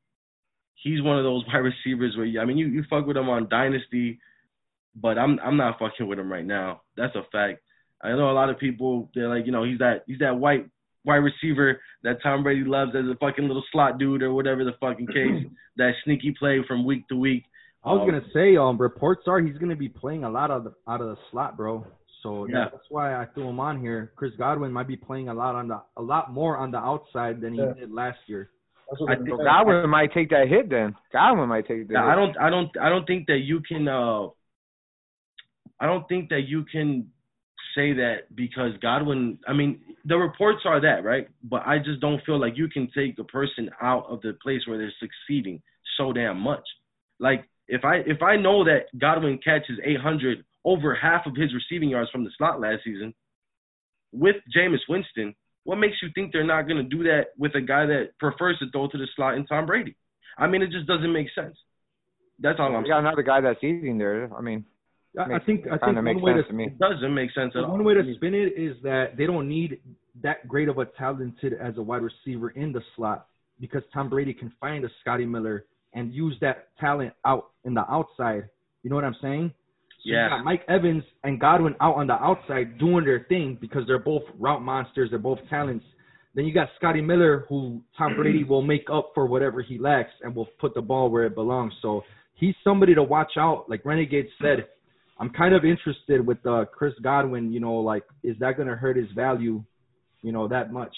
[0.82, 3.28] he's one of those wide receivers where you, I mean you, you fuck with him
[3.28, 4.20] on Dynasty,
[4.94, 6.82] but I'm I'm not fucking with him right now.
[6.96, 7.60] That's a fact.
[8.02, 10.66] I know a lot of people they're like, you know, he's that he's that white
[11.06, 14.72] wide receiver that Tom Brady loves as a fucking little slot dude or whatever the
[14.80, 15.46] fucking case.
[15.76, 17.44] that sneaky play from week to week.
[17.84, 20.64] I was Um, gonna say, um, reports are he's gonna be playing a lot of
[20.64, 21.86] the out of the slot, bro.
[22.22, 22.68] So Yeah.
[22.72, 24.10] that's why I threw him on here.
[24.16, 27.40] Chris Godwin might be playing a lot on the a lot more on the outside
[27.40, 27.72] than he Yeah.
[27.74, 28.50] did last year.
[28.90, 29.44] I think So saying.
[29.44, 30.96] Godwin might take that hit then.
[31.12, 31.94] Godwin might take that.
[31.94, 32.10] Yeah, hit.
[32.10, 34.28] I don't I don't I don't think that you can uh
[35.78, 37.10] I don't think that you can
[37.74, 41.28] say that because Godwin I mean the reports are that, right?
[41.42, 44.60] But I just don't feel like you can take a person out of the place
[44.66, 45.60] where they're succeeding
[45.98, 46.62] so damn much.
[47.18, 51.90] Like if I if I know that Godwin catches 800 over half of his receiving
[51.90, 53.14] yards from the slot last season
[54.12, 57.60] with Jameis Winston, what makes you think they're not going to do that with a
[57.60, 59.96] guy that prefers to throw to the slot in Tom Brady?
[60.38, 61.56] I mean, it just doesn't make sense.
[62.38, 64.30] That's all I'm got another guy that's eating there.
[64.36, 64.66] I mean,
[65.18, 66.58] I, I makes- think I think one way to to.
[66.62, 67.72] It doesn't make sense at all.
[67.72, 69.80] one way to spin it is that they don't need
[70.22, 73.26] that great of a talented as a wide receiver in the slot
[73.60, 75.64] because Tom Brady can find a Scotty Miller
[75.94, 78.48] and use that talent out in the outside.
[78.82, 79.52] You know what I'm saying?
[80.04, 80.24] So Yeah.
[80.24, 83.98] You got Mike Evans and Godwin out on the outside doing their thing because they're
[83.98, 85.10] both route monsters.
[85.10, 85.84] They're both talents.
[86.34, 90.12] Then you got Scotty Miller, who Tom Brady will make up for whatever he lacks
[90.22, 91.72] and will put the ball where it belongs.
[91.80, 92.02] So
[92.34, 93.68] he's somebody to watch out.
[93.68, 94.66] Like Renegade said,
[95.18, 97.52] I'm kind of interested with uh, Chris Godwin.
[97.52, 99.62] You know, like is that going to hurt his value?
[100.22, 100.94] You know, that much.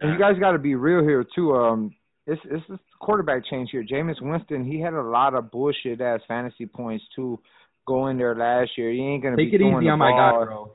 [0.00, 1.54] And you guys got to be real here too.
[1.54, 1.94] Um,
[2.26, 3.84] it's it's this quarterback change here.
[3.84, 7.38] Jameis Winston, he had a lot of bullshit ass fantasy points too
[7.86, 8.90] going there last year.
[8.92, 10.72] He ain't gonna Take be it throwing easy the on my guy, bro.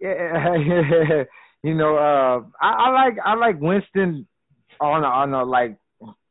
[0.00, 1.24] Yeah,
[1.62, 4.26] you know, uh, I, I like I like Winston
[4.80, 5.76] on a, on a like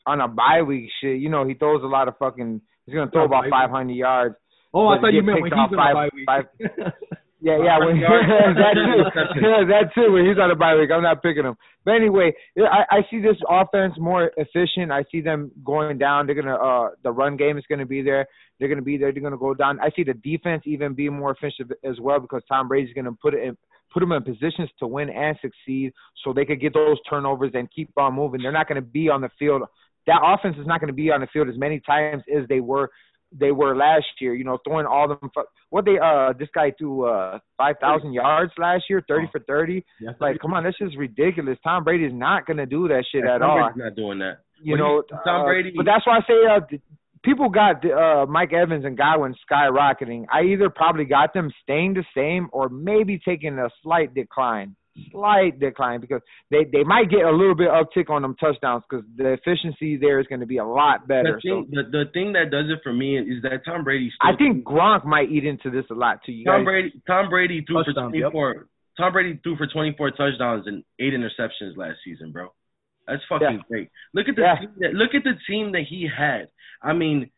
[0.05, 1.19] on a bye week shit.
[1.19, 2.61] You know, he throws a lot of fucking.
[2.86, 4.36] He's gonna throw about 500 yards.
[4.76, 6.26] Oh, I thought you meant when he's on a bye week.
[6.28, 6.45] five-
[7.41, 9.41] Yeah, yeah, when, that too.
[9.69, 10.11] That too.
[10.13, 11.55] When he's on a bye week, I'm not picking him.
[11.84, 14.91] But anyway, I, I see this offense more efficient.
[14.91, 16.26] I see them going down.
[16.26, 18.26] They're gonna uh the run game is gonna be there.
[18.59, 19.11] They're gonna be there.
[19.11, 19.80] They're gonna go down.
[19.80, 23.34] I see the defense even be more efficient as well because Tom Brady's gonna put
[23.36, 23.55] it in
[23.93, 27.69] put them in positions to win and succeed so they could get those turnovers and
[27.71, 28.41] keep on moving.
[28.41, 29.61] They're not gonna be on the field.
[30.07, 32.89] That offense is not gonna be on the field as many times as they were
[33.38, 34.33] they were last year.
[34.36, 35.29] You know, throwing all them.
[35.69, 39.86] What they uh this guy threw uh five thousand yards last year, thirty for thirty.
[39.99, 41.57] Yeah, Like, come on, this is ridiculous.
[41.63, 43.57] Tom Brady's not gonna do that shit at Tom all.
[43.63, 44.39] Brady's not doing that.
[44.61, 46.77] You know, Tom uh, Brady- But that's why I say uh,
[47.23, 50.25] people got uh Mike Evans and Godwin skyrocketing.
[50.31, 54.75] I either probably got them staying the same or maybe taking a slight decline.
[55.11, 59.05] Slight decline because they they might get a little bit uptick on them touchdowns because
[59.17, 61.35] the efficiency there is going to be a lot better.
[61.43, 64.09] The thing, So the, the thing that does it for me is that Tom Brady.
[64.15, 66.31] Still, I think Gronk might eat into this a lot too.
[66.31, 67.01] You Tom guys, Brady.
[67.07, 68.31] Tom Brady threw Touchdowns, for yep.
[68.31, 68.67] 24.
[68.97, 72.53] Tom Brady threw for 24 touchdowns and eight interceptions last season, bro.
[73.07, 73.57] That's fucking Yeah.
[73.67, 73.89] great.
[74.13, 74.55] Look at the Yeah.
[74.59, 76.47] team that, look at the team that he had.
[76.81, 77.29] I mean,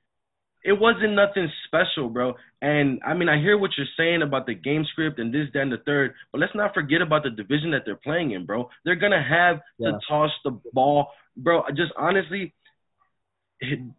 [0.64, 2.34] it wasn't nothing special, bro.
[2.62, 5.62] And I mean, I hear what you're saying about the game script and this, that,
[5.62, 8.70] and the third, but let's not forget about the division that they're playing in, bro.
[8.84, 9.92] They're gonna have Yeah.
[9.92, 11.64] to toss the ball, bro.
[11.76, 12.54] Just honestly,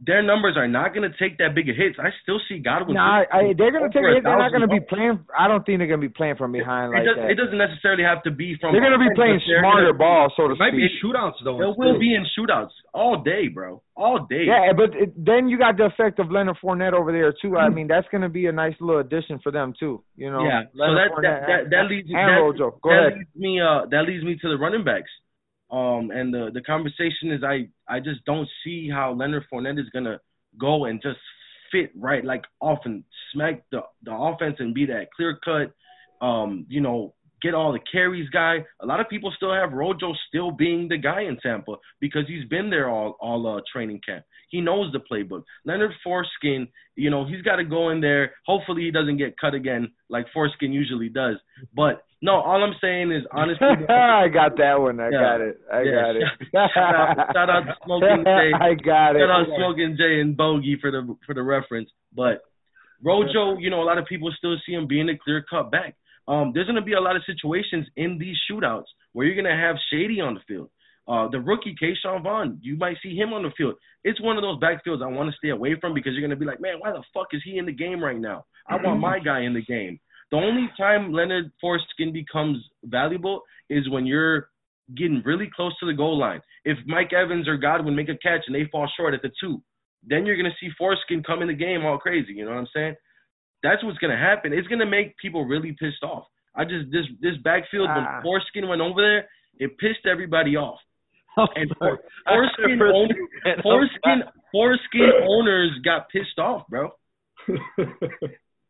[0.06, 1.98] their numbers are not gonna take that big of hits.
[1.98, 2.94] I still see Godwin.
[2.94, 4.22] no, I, I, they're going to take over it.
[4.22, 5.18] They're not going to be playing.
[5.36, 7.30] I don't think they're going to be playing from behind it, like does, that.
[7.30, 8.70] it doesn't necessarily have to be from.
[8.70, 11.59] They're going to be playing smarter gonna- ball, so to It might be shootouts though.
[11.59, 13.82] They will be in shootouts all day, bro.
[13.96, 14.46] All day.
[14.46, 17.56] Yeah, but it, then you got the effect of Leonard Fournette over there too.
[17.56, 20.04] I mean, that's going to be a nice little addition for them too.
[20.14, 20.70] You know, yeah.
[20.70, 23.18] So Leonard that that, that that leads that, Go that ahead.
[23.18, 25.11] leads me uh that leads me to the running backs.
[25.70, 29.90] Um and the the conversation is I I just don't see how Leonard Fournette is
[29.90, 30.20] gonna
[30.58, 31.18] go and just
[31.70, 35.72] fit right like off and smack the the offense and be that clear cut
[36.26, 38.64] um you know get all the carries guy.
[38.80, 42.45] A lot of people still have Rojo still being the guy in Tampa because he's
[42.49, 44.24] been there all all uh, training camp.
[44.51, 45.43] He knows the playbook.
[45.66, 48.32] Leonard Foreskin, you know, he's got to go in there.
[48.47, 51.36] Hopefully, he doesn't get cut again like Foreskin usually does.
[51.76, 53.66] But no, all I'm saying is honestly.
[53.91, 54.99] I got that one.
[55.01, 55.20] I Yeah.
[55.20, 55.61] got it.
[55.72, 56.22] I Yeah, got it.
[56.74, 58.51] shout out- shout out to Smoking Jay.
[58.59, 59.20] I got it.
[59.20, 61.91] Shout out Smoking Jay and Bogey for the for the reference.
[62.16, 62.41] But
[63.05, 65.95] Rojo, you know, a lot of people still see him being a clear cut back.
[66.29, 69.76] Um, there's gonna be a lot of situations in these shootouts where you're gonna have
[69.91, 70.70] Shady on the field.
[71.09, 73.74] Uh, the rookie Ke'Shawn Vaughn, you might see him on the field.
[74.05, 76.45] It's one of those backfields I want to stay away from because you're gonna be
[76.45, 78.45] like, man, why the fuck is he in the game right now?
[78.68, 79.99] I want my guy in the game.
[80.31, 84.51] The only time Leonard Foreskin becomes valuable is when you're
[84.95, 86.43] getting really close to the goal line.
[86.66, 89.62] If Mike Evans or Godwin make a catch and they fall short at the two,
[90.07, 92.35] then you're gonna see Foreskin come in the game all crazy.
[92.35, 92.97] You know what I'm saying?
[93.62, 94.52] That's what's gonna happen.
[94.52, 96.24] It's gonna make people really pissed off.
[96.54, 98.20] I just this this backfield when Ah.
[98.22, 99.28] Foreskin went over there,
[99.59, 100.78] it pissed everybody off.
[101.54, 101.98] And Sorry.
[102.26, 103.09] Foreskin own,
[103.62, 106.90] Foreskin Foreskin owners got pissed off, bro.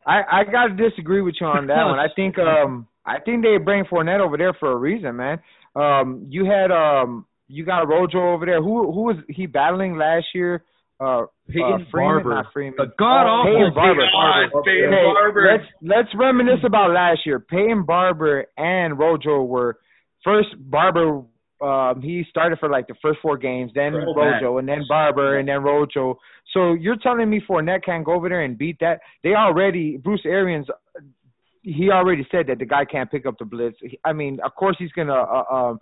[0.07, 1.99] I I got to disagree with you on that one.
[1.99, 5.39] I think um I think they bring Fournette over there for a reason, man.
[5.75, 8.63] Um, you had um you got Rojo over there.
[8.63, 10.65] Who who was he battling last year?
[11.01, 12.31] Uh, Peyton uh Freeman, Barber.
[12.35, 12.75] not Freeman.
[12.77, 14.07] The god Oh, awful Peyton Barber.
[14.53, 15.47] God, Peyton Hey, Barber.
[15.53, 17.39] let's let's reminisce about last year.
[17.41, 19.79] Peyton Barber and Rojo were
[20.25, 21.23] first Barber.
[21.61, 24.59] Um, he started for like the first four games, then So Rojo, bad.
[24.61, 26.19] and then Barber, and then Rojo.
[26.55, 29.01] So you're telling me Fournette can't go over there and beat that?
[29.23, 30.67] They already Bruce Arians.
[31.63, 33.77] He already said that the guy can't pick up the blitz.
[34.05, 35.81] I mean, of course he's gonna uh, um,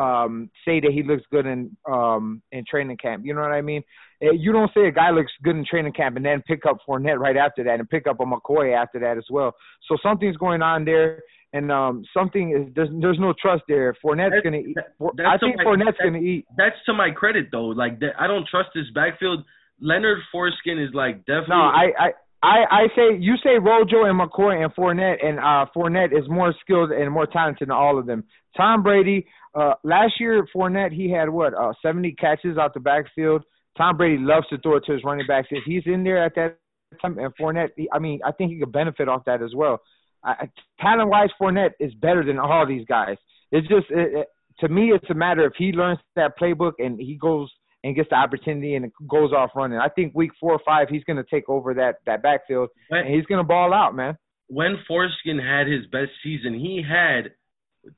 [0.00, 3.24] um, say that he looks good in um, in training camp.
[3.26, 3.82] You know what I mean?
[4.20, 7.18] You don't say a guy looks good in training camp and then pick up Fournette
[7.18, 9.54] right after that and pick up a McCoy after that as well.
[9.88, 11.22] So something's going on there,
[11.54, 13.94] and um, something is there's there's no trust there.
[14.04, 14.76] Fournette's gonna eat.
[14.76, 16.44] that- I think something- Fournette's that- gonna eat.
[16.56, 17.66] That's to my credit though.
[17.66, 19.44] Like that, I don't trust this backfield.
[19.80, 21.56] Leonard Foreskin is like definitely.
[21.56, 22.12] No, I I.
[22.42, 26.54] I, I say you say Rojo and McCoy and Fournette, and uh, Fournette is more
[26.62, 28.24] skilled and more talented than all of them.
[28.56, 33.44] Tom Brady, uh, last year Fournette he had what uh, 70 catches out the backfield.
[33.80, 35.48] Tom Brady loves to throw it to his running backs.
[35.50, 36.58] If he's in there at that
[37.00, 37.70] time, and Fournette.
[37.76, 39.80] He, I mean, I think he could benefit off that as well.
[40.24, 40.48] I,
[40.80, 43.16] talent wise, Fournette is better than all these guys.
[43.52, 44.26] It's just it, it,
[44.60, 47.50] to me, it's a matter if he learns that playbook and he goes
[47.82, 49.78] and gets the opportunity and goes off running.
[49.78, 53.06] I think week four or five, he's going to take over that that backfield when,
[53.06, 54.18] and he's going to ball out, man.
[54.48, 57.32] When Foreskin had his best season, he had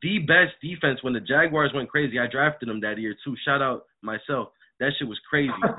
[0.01, 2.21] the best defense when the Jaguars went crazy.
[2.21, 3.35] I drafted him that year too.
[3.45, 4.49] Shout out myself.
[4.83, 5.55] That shit was crazy.
[5.63, 5.79] and,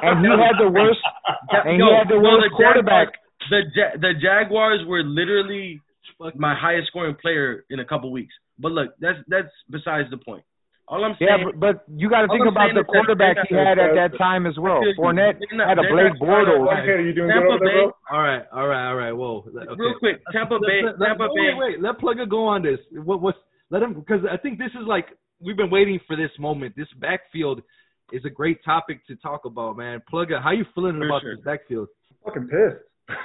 [0.00, 1.04] and he had the worst.
[1.52, 3.12] And he had the worst the quarterback.
[3.44, 5.80] Jaguars, the the Jaguars were literally
[6.34, 8.32] my highest scoring player in a couple weeks.
[8.58, 10.42] But look, that's that's besides the point.
[10.88, 13.78] All I'm saying, yeah, but, but you got to think about the quarterback he had
[13.78, 14.80] at that time as well.
[15.00, 16.68] Fournette had a Blake Bortles.
[16.80, 19.12] Okay, you doing Tampa good Bay, All right, all right, all right.
[19.12, 19.44] Whoa.
[19.48, 19.80] Okay.
[19.80, 20.80] Real quick, Tampa Bay.
[20.84, 21.56] Let, Tampa Bay.
[21.56, 22.80] Wait, wait, let Plugger go on this.
[22.92, 23.38] What what's
[23.70, 25.08] let him because I think this is like
[25.40, 26.74] we've been waiting for this moment.
[26.76, 27.62] This backfield
[28.12, 30.02] is a great topic to talk about, man.
[30.12, 31.36] Plugger, how you feeling for about sure.
[31.36, 31.88] this backfield?
[32.24, 32.84] Fucking pissed.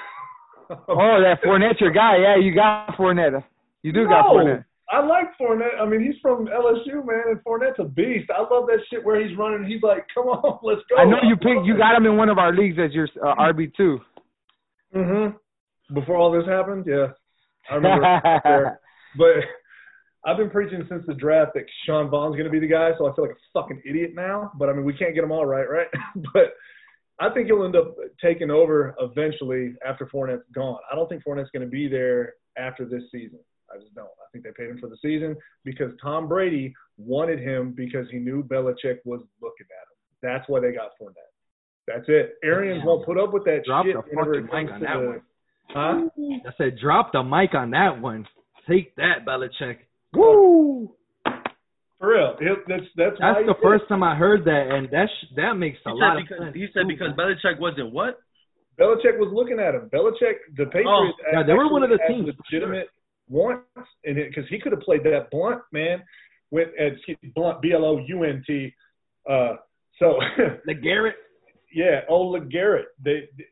[0.88, 2.18] oh, that Fournette your guy.
[2.18, 3.44] Yeah, you got Fournette.
[3.84, 4.10] You do no.
[4.10, 4.66] got Fournette.
[4.92, 5.80] I like Fournette.
[5.80, 8.30] I mean, he's from LSU, man, and Fournette's a beast.
[8.36, 9.70] I love that shit where he's running.
[9.70, 11.66] He's like, "Come on, let's go." I know you picked.
[11.66, 14.00] You got him in one of our leagues as your uh, RB two.
[14.96, 15.36] Mhm.
[15.94, 17.08] Before all this happened, yeah,
[17.70, 18.80] I remember.
[19.18, 19.28] but
[20.26, 23.10] I've been preaching since the draft that Sean Vaughn's going to be the guy, so
[23.10, 24.52] I feel like a fucking idiot now.
[24.58, 25.88] But I mean, we can't get them all right, right?
[26.34, 26.54] but
[27.20, 30.80] I think he'll end up taking over eventually after Fournette's gone.
[30.92, 33.40] I don't think Fournette's going to be there after this season.
[33.74, 34.08] I just don't.
[34.08, 38.18] I think they paid him for the season because Tom Brady wanted him because he
[38.18, 39.98] knew Belichick was looking at him.
[40.22, 41.30] That's why they got Fournette.
[41.88, 42.36] That's it.
[42.44, 43.94] Arians won't put up with that drop shit.
[43.94, 45.22] Drop the fucking mic on that the, one.
[45.70, 46.50] Huh?
[46.50, 48.28] I said, drop the mic on that one.
[48.68, 49.78] Take that, Belichick.
[50.14, 50.96] Woo!
[52.00, 53.16] For real, that's that's.
[53.20, 56.18] That's the first time I heard that, and that sh- that makes a he lot
[56.18, 56.56] of sense.
[56.56, 58.20] He said because Belichick wasn't what?
[58.80, 59.90] Belichick was looking at him.
[59.94, 60.88] Belichick, the Patriots.
[60.88, 62.30] Oh, yeah, they were one of the teams.
[62.50, 62.88] Legitimate
[63.28, 63.60] once,
[64.06, 66.02] and because he could have played that blunt man
[66.52, 66.96] with uh,
[67.36, 68.74] blunt B L O U N T.
[69.30, 69.56] Uh,
[70.00, 70.20] so
[70.68, 71.14] LeGarrette.
[71.72, 72.86] Yeah, oh LeGarrette.
[73.06, 73.46] They, they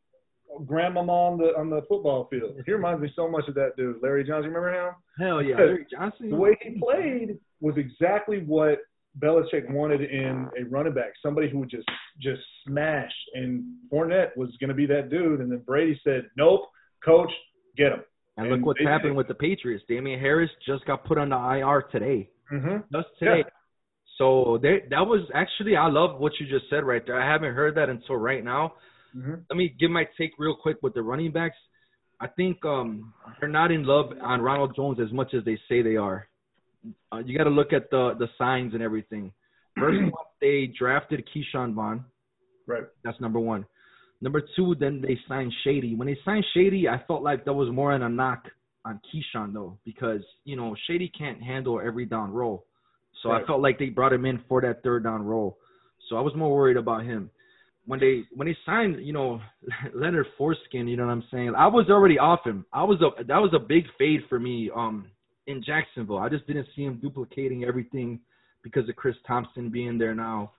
[0.65, 2.55] grandmama on the on the football field.
[2.65, 4.53] He reminds me so much of that dude, Larry Johnson.
[4.53, 4.93] Remember him?
[5.19, 6.29] Hell yeah, Larry Johnson.
[6.29, 8.79] The way he played was exactly what
[9.19, 11.87] Belichick wanted in a running back, somebody who would just
[12.21, 13.11] just smash.
[13.33, 15.41] And Fournette was going to be that dude.
[15.41, 16.69] And then Brady said, "Nope,
[17.03, 17.31] coach,
[17.77, 18.03] get him."
[18.37, 19.83] And, and look what's happened with the Patriots.
[19.87, 22.29] Damien Harris just got put on the IR today.
[22.51, 22.77] Mm-hmm.
[22.93, 23.37] Just today.
[23.39, 23.51] Yeah.
[24.17, 27.19] So they, that was actually I love what you just said right there.
[27.19, 28.73] I haven't heard that until right now.
[29.17, 29.33] Mm-hmm.
[29.49, 31.55] Let me give my take real quick with the running backs.
[32.19, 35.81] I think um, they're not in love on Ronald Jones as much as they say
[35.81, 36.27] they are.
[37.11, 39.31] Uh, you got to look at the the signs and everything.
[39.79, 40.11] First one,
[40.41, 42.05] they drafted Ke'Shawn Vaughn.
[42.65, 42.83] Right.
[43.03, 43.65] That's number one.
[44.21, 45.95] Number two, then they signed Shady.
[45.95, 48.45] When they signed Shady, I felt like that was more in a knock
[48.83, 52.65] on Ke'Shawn though, because you know Shady can't handle every down role.
[53.21, 53.43] So right.
[53.43, 55.57] I felt like they brought him in for that third down role.
[56.09, 57.29] So I was more worried about him.
[57.87, 59.41] When they when they signed, you know,
[59.95, 61.53] Leonard Foreskin, you know what I'm saying?
[61.57, 62.65] I was already off him.
[62.71, 65.07] I was a that was a big fade for me um
[65.47, 66.19] in Jacksonville.
[66.19, 68.19] I just didn't see him duplicating everything
[68.61, 70.51] because of Chris Thompson being there now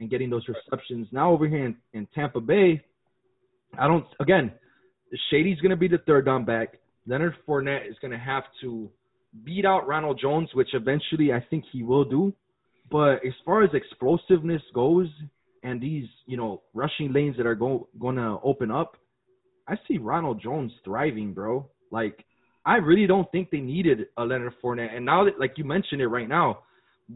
[0.00, 1.06] and getting those receptions.
[1.12, 2.82] Now over here in, in Tampa Bay,
[3.78, 4.06] I don't.
[4.20, 4.52] Again,
[5.30, 6.78] Shady's to be the third down back.
[7.06, 8.90] Leonard Fournette is to have to
[9.44, 12.32] beat out Ronald Jones, which eventually I think he will do.
[12.90, 15.08] But as far as explosiveness goes,
[15.62, 18.96] and these you know rushing lanes that are going going to open up,
[19.68, 21.68] I see Ronald Jones thriving, bro.
[21.90, 22.24] Like
[22.64, 26.00] I really don't think they needed a Leonard Fournette, and now that like you mentioned
[26.00, 26.60] it right now,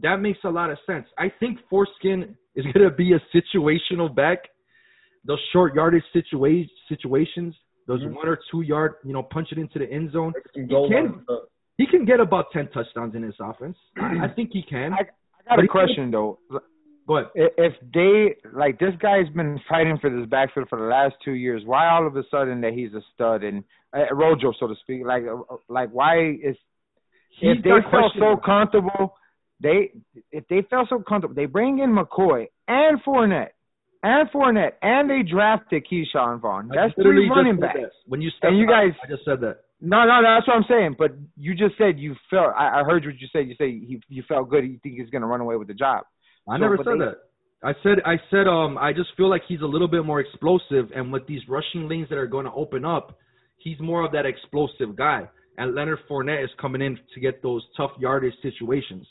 [0.01, 1.05] that makes a lot of sense.
[1.17, 4.39] I think Foreskin is going to be a situational back
[5.27, 7.53] those short yardage situa- situations,
[7.85, 8.15] those mm-hmm.
[8.15, 10.33] one or two yard, you know, punch it into the end zone.
[10.55, 11.25] He can,
[11.77, 13.77] he can get about ten touchdowns in his offense.
[13.97, 14.93] I, I think he can.
[14.93, 15.01] I,
[15.51, 16.39] I got a question can, though.
[17.15, 17.51] Ahead.
[17.57, 21.63] If they like this guy's been fighting for this backfield for the last two years,
[21.65, 23.63] why all of a sudden that he's a stud and
[23.95, 25.05] uh, Rojo, so to speak?
[25.05, 26.57] Like, uh, like why is
[27.41, 29.15] if they felt so comfortable,
[29.61, 29.91] they
[30.31, 33.51] if they felt so comfortable, they bring in McCoy and Fournette
[34.03, 36.69] and Fournette, and they drafted Ke'Shawn Vaughn.
[36.73, 37.79] That's three running backs.
[38.05, 39.57] When you and you guys, I just said that.
[39.79, 40.95] No, no, no, that's what I'm saying.
[40.97, 42.53] But you just said you felt.
[42.57, 43.47] I, I heard what you said.
[43.47, 44.65] You say you, you felt good.
[44.65, 46.05] You think he's going to run away with the job.
[46.49, 47.17] I so, never said they, that.
[47.63, 50.91] I said I said um I just feel like he's a little bit more explosive,
[50.95, 53.17] and with these rushing lanes that are going to open up,
[53.57, 55.27] he's more of that explosive guy.
[55.57, 59.07] And Leonard Fournette is coming in to get those tough yardage situations.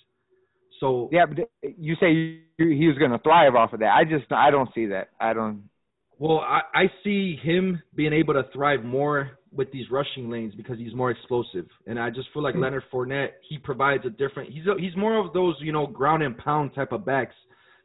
[0.79, 3.95] So yeah, but you say he was going to thrive off of that.
[3.95, 5.09] I just I don't see that.
[5.21, 5.65] I don't.
[6.19, 10.79] Well, I, I see him being able to thrive more with these rushing lanes because
[10.79, 12.63] he's more explosive, and I just feel like hmm.
[12.63, 14.53] Leonard Fournette he provides a different.
[14.53, 17.35] He's a, he's more of those you know ground and pound type of backs.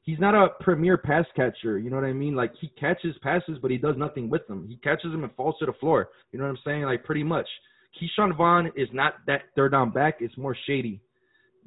[0.04, 1.78] He's not a premier pass catcher.
[1.78, 2.36] You know what I mean?
[2.36, 4.66] Like he catches passes, but he does nothing with them.
[4.68, 6.10] He catches them and falls to the floor.
[6.32, 6.84] You know what I'm saying?
[6.84, 7.48] Like pretty much.
[8.00, 10.18] Ke'Shawn Vaughn is not that third down back.
[10.22, 11.02] It's more shady.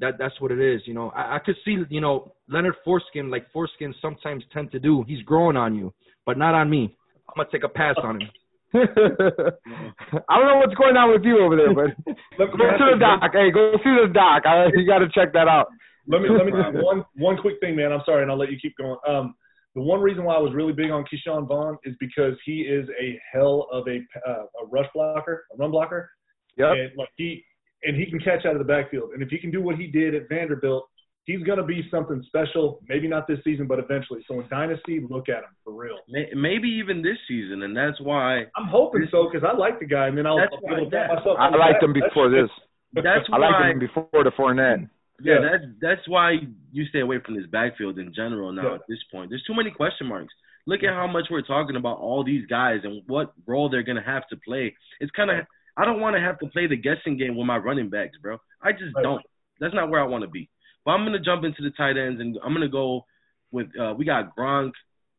[0.00, 0.80] That that's what it is.
[0.86, 4.80] You know, I, I could see you know Leonard Foreskin like Foreskin sometimes tend to
[4.80, 5.04] do.
[5.06, 5.92] He's growing on you,
[6.26, 6.96] but not on me.
[7.28, 8.28] I'm gonna take a pass on him.
[8.74, 11.94] I don't know what's going on with you over there, but
[12.38, 13.30] go to the doc.
[13.32, 14.42] Hey, go see the doc.
[14.46, 15.68] I, you got to check that out.
[16.06, 17.92] Let me let me do one one quick thing, man.
[17.92, 18.96] I'm sorry, and I'll let you keep going.
[19.06, 19.34] Um,
[19.74, 22.88] the one reason why I was really big on Ke'Shawn Vaughn is because he is
[23.00, 23.98] a hell of a
[24.28, 26.10] uh, a rush blocker, a run blocker,
[26.56, 26.68] Yep.
[26.72, 27.44] and like he
[27.84, 29.10] and he can catch out of the backfield.
[29.12, 30.88] And if he can do what he did at Vanderbilt,
[31.24, 32.80] he's going to be something special.
[32.88, 34.24] Maybe not this season, but eventually.
[34.28, 35.98] So in Dynasty, look at him for real.
[36.08, 38.44] Maybe even this season, and that's why.
[38.56, 40.90] I'm hoping so because I like the guy, and then I'll, That's I'll be able
[40.90, 41.36] to why- myself.
[41.38, 41.82] I on the liked back.
[41.82, 42.50] him before this.
[42.94, 43.50] That's I why.
[43.50, 44.88] liked him before the Fournette.
[45.22, 45.48] Yeah, Yeah.
[45.50, 46.36] that's that's why
[46.72, 48.74] you stay away from this backfield in general now Yeah.
[48.74, 49.30] at this point.
[49.30, 50.34] There's too many question marks.
[50.66, 54.02] Look at how much we're talking about all these guys and what role they're gonna
[54.02, 54.74] have to play.
[55.00, 55.46] It's kind of
[55.76, 58.38] I don't want to have to play the guessing game with my running backs, bro.
[58.62, 59.02] I just Right.
[59.02, 59.22] don't.
[59.60, 60.48] That's not where I want to be.
[60.85, 63.07] But I'm gonna jump into the tight ends and I'm gonna go
[63.51, 64.72] with uh, we got Gronk,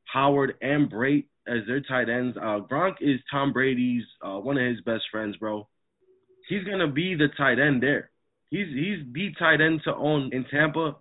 [0.05, 2.37] Howard, and Brate as their tight ends.
[2.37, 5.67] Uh, Gronk is Tom Brady's uh, one of his best friends, bro.
[6.47, 8.11] He's gonna be the tight end there.
[8.49, 10.97] He's he's the tight end to own in Tampa,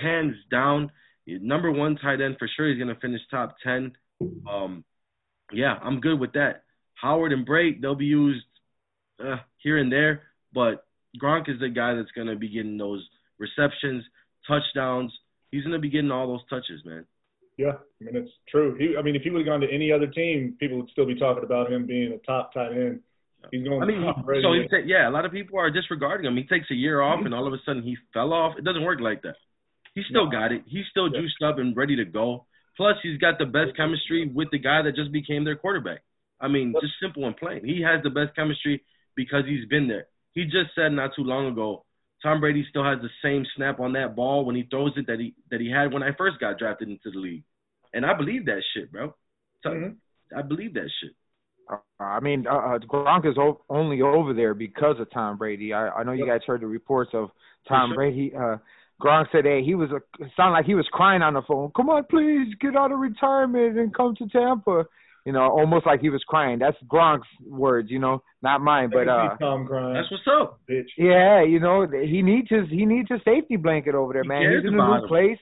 [0.00, 0.92] hands down.
[1.26, 2.68] Number one tight end for sure.
[2.68, 3.92] He's gonna finish top ten.
[4.48, 4.84] Um,
[5.52, 6.62] yeah, I'm good with that.
[6.94, 8.44] Howard and Brate, they'll be used
[9.24, 10.22] uh, here and there,
[10.52, 10.86] but
[11.20, 13.06] Gronk is the guy that's gonna be getting those
[13.38, 14.04] receptions,
[14.46, 15.12] touchdowns.
[15.50, 17.04] He's gonna be getting all those touches, man.
[17.56, 18.76] Yeah, I mean it's true.
[18.78, 21.06] He, I mean, if he would have gone to any other team, people would still
[21.06, 23.00] be talking about him being a top tight end.
[23.50, 23.82] He's going.
[23.82, 26.36] I mean, top he, so he ta- yeah, a lot of people are disregarding him.
[26.36, 28.58] He takes a year off, and all of a sudden he fell off.
[28.58, 29.36] It doesn't work like that.
[29.94, 30.30] He still No.
[30.30, 30.62] got it.
[30.66, 31.20] He's still Yeah.
[31.20, 32.46] juiced up and ready to go.
[32.76, 36.02] Plus, he's got the best chemistry with the guy that just became their quarterback.
[36.40, 37.64] I mean, just simple and plain.
[37.64, 38.84] He has the best chemistry
[39.16, 40.06] because he's been there.
[40.34, 41.84] He just said not too long ago,
[42.22, 45.20] Tom Brady still has the same snap on that ball when he throws it that
[45.20, 47.44] he that he had when I first got drafted into the league,
[47.94, 49.14] and I believe that shit, bro.
[49.62, 49.96] Tell- Mhm.
[50.36, 51.12] I believe that shit.
[51.70, 55.72] Uh, I mean, uh, uh, Gronk is o- only over there because of Tom Brady.
[55.72, 57.30] I, I know you guys heard the reports of
[57.68, 57.96] Tom sure.
[57.96, 58.34] Brady.
[58.34, 58.56] Uh,
[59.00, 61.70] Gronk said, "Hey, he was a it sounded like he was crying on the phone.
[61.76, 64.86] Come on, please get out of retirement and come to Tampa."
[65.28, 66.58] You know, almost like he was crying.
[66.58, 68.88] That's Gronk's words, you know, not mine.
[68.90, 69.92] But uh, Tom crying.
[69.92, 70.60] That's what's up.
[70.66, 70.86] bitch.
[70.96, 74.40] yeah, you know, he needs his he needs his safety blanket over there, He man.
[74.40, 75.06] cares He's in a new him.
[75.06, 75.38] place.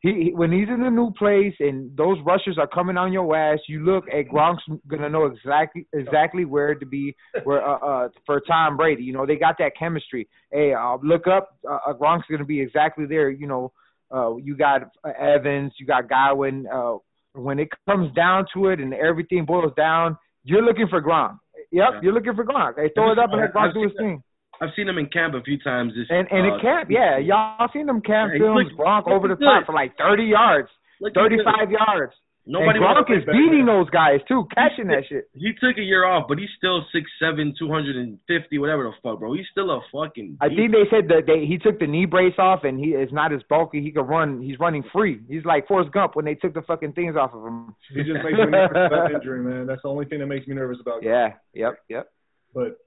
[0.00, 3.36] He, he when he's in a new place and those rushers are coming on your
[3.36, 7.14] ass, you look at Gronk's gonna know exactly exactly where to be
[7.44, 9.04] where uh, uh for Tom Brady.
[9.04, 10.28] You know, they got that chemistry.
[10.50, 13.30] Hey, uh, look up uh, uh, Gronk's gonna be exactly there.
[13.30, 13.72] You know,
[14.12, 16.66] uh you got uh, Evans, you got Godwin.
[16.66, 16.96] Uh,
[17.42, 21.38] when it comes down to it and everything boils down, you're looking for Gronk.
[21.72, 22.00] Yep, Yeah.
[22.02, 22.74] you're looking for Gronk.
[22.76, 24.22] Hey, throw it up and let Gronk do his thing.
[24.60, 25.94] I've seen him in camp a few times.
[25.94, 29.26] This And and uh, it camp, yeah, y'all seen them camp Yeah, films, Gronk over
[29.28, 30.68] the looked top for like 30 yards,
[31.00, 32.12] look, he 35 yards.
[32.50, 35.30] Nobody and Gronk is beating those guys too, catching that shit.
[35.34, 38.82] He took a year off, but he's still six seven, two hundred and fifty, whatever
[38.82, 39.34] the fuck, bro.
[39.34, 40.38] He's still a fucking.
[40.40, 40.58] I beast.
[40.58, 43.32] think they said that they, he took the knee brace off and he is not
[43.32, 43.80] as bulky.
[43.80, 44.42] He can run.
[44.42, 45.20] He's running free.
[45.28, 47.74] He's like Forrest Gump when they took the fucking things off of him.
[47.94, 49.66] He just makes me nervous about injury, man.
[49.66, 51.04] That's the only thing that makes me nervous about.
[51.04, 51.34] Yeah.
[51.54, 51.78] Yep.
[51.88, 52.10] Yep.
[52.52, 52.78] But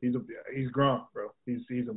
[0.00, 0.20] he's a
[0.52, 1.28] he's Gronk, bro.
[1.46, 1.94] He's he's a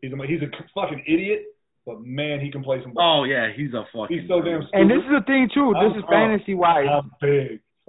[0.00, 1.42] he's a he's a fucking idiot.
[1.86, 3.22] But man, he can play some ball.
[3.22, 4.18] Oh yeah, he's a fucking.
[4.20, 4.80] He's so damn stupid.
[4.80, 5.74] And this is the thing too.
[5.80, 6.30] This is I'm Gronk.
[6.38, 6.86] fantasy wise.
[6.90, 7.60] I'm big.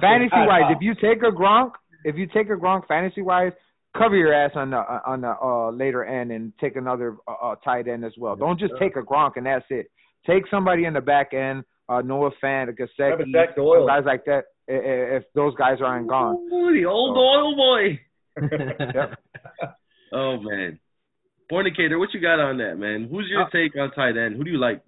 [0.00, 1.72] fantasy wise, if you take a Gronk,
[2.04, 3.52] if you take a Gronk fantasy wise,
[3.96, 7.54] cover your ass on the on the uh, later end and take another uh, uh,
[7.64, 8.34] tight end as well.
[8.36, 9.86] Don't just take a Gronk and that's it.
[10.26, 14.24] Take somebody in the back end, uh, Noah Fant, a Have a Gesicki, guys like
[14.24, 14.44] that.
[14.68, 18.00] i- i- If those guys aren't gone, Ooh, the old oil boy.
[18.94, 19.18] Yep.
[20.12, 20.78] oh man,
[21.54, 23.08] fornicator, what you got on that, man?
[23.10, 24.36] Who's your Uh, take on tight end?
[24.36, 24.82] Who do you like?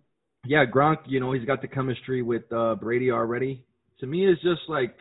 [0.45, 3.65] yeah, Gronk, you know, he's got the chemistry with uh, Brady already.
[4.01, 4.95] To me, it's just like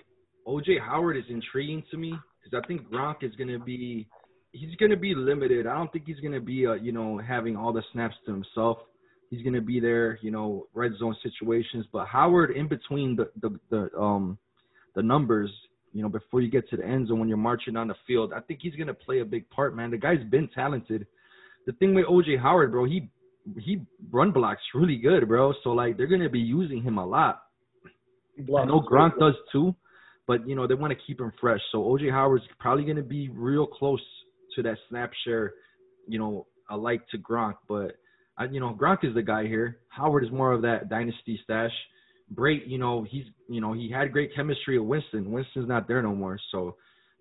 [0.48, 2.14] OJ Howard is intriguing to me
[2.44, 4.08] because I think Gronk is going to be
[4.52, 5.68] he's going to be limited.
[5.68, 8.32] I don't think he's going to be uh, you know having all the snaps to
[8.32, 8.78] himself.
[9.32, 11.86] He's going to be there, you know, red zone situations.
[11.92, 14.38] But Howard, in between the the, the um
[14.96, 15.52] the numbers,
[15.94, 18.34] you know, before you get to the end zone when you're marching on the field,
[18.34, 19.92] I think he's going to play a big part, man.
[19.92, 21.06] The guy's been talented.
[21.66, 23.10] The thing with OJ Howard, bro, he
[23.60, 25.54] he run blocks really good, bro.
[25.64, 27.42] So like they're gonna be using him a lot.
[28.38, 29.76] I know Gronk does too,
[30.28, 31.62] but you know they want to keep him fresh.
[31.72, 34.02] So OJ Howard's probably to be real close
[34.56, 35.54] to that snap share,
[36.08, 37.56] you know, alike to Gronk.
[37.68, 37.98] But
[38.38, 39.80] I, you know, Gronk is the guy here.
[39.90, 41.72] Howard is more of that dynasty stash.
[42.34, 45.32] Brate, you know, he's you know he had great chemistry with Winston.
[45.32, 46.40] Winston's not there no more.
[46.52, 46.76] So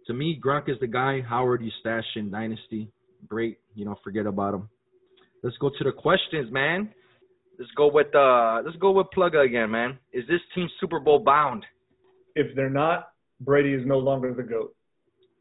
[0.07, 1.20] to me, Gronk is the guy.
[1.20, 2.90] Howard, you stash in dynasty.
[3.29, 4.68] Brate, you know, forget about him.
[5.43, 6.93] Let's go to the questions, man.
[7.59, 9.99] Let's go with uh let's go with Plugger again, man.
[10.12, 11.64] Is this team Super Bowl bound?
[12.35, 13.11] If they're not,
[13.41, 14.75] Brady is no longer the goat.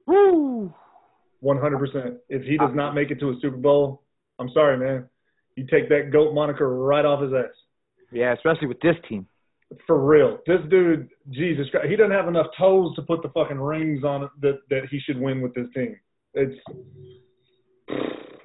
[0.05, 0.73] Woo!
[1.43, 2.17] 100%.
[2.29, 4.03] If he does not make it to a Super Bowl,
[4.39, 5.09] I'm sorry, man.
[5.55, 7.53] You take that goat moniker right off his ass.
[8.11, 9.27] Yeah, especially with this team.
[9.87, 10.37] For real.
[10.45, 14.23] This dude, Jesus Christ, he doesn't have enough toes to put the fucking rings on
[14.23, 15.95] it that, that he should win with this team.
[16.33, 16.55] It's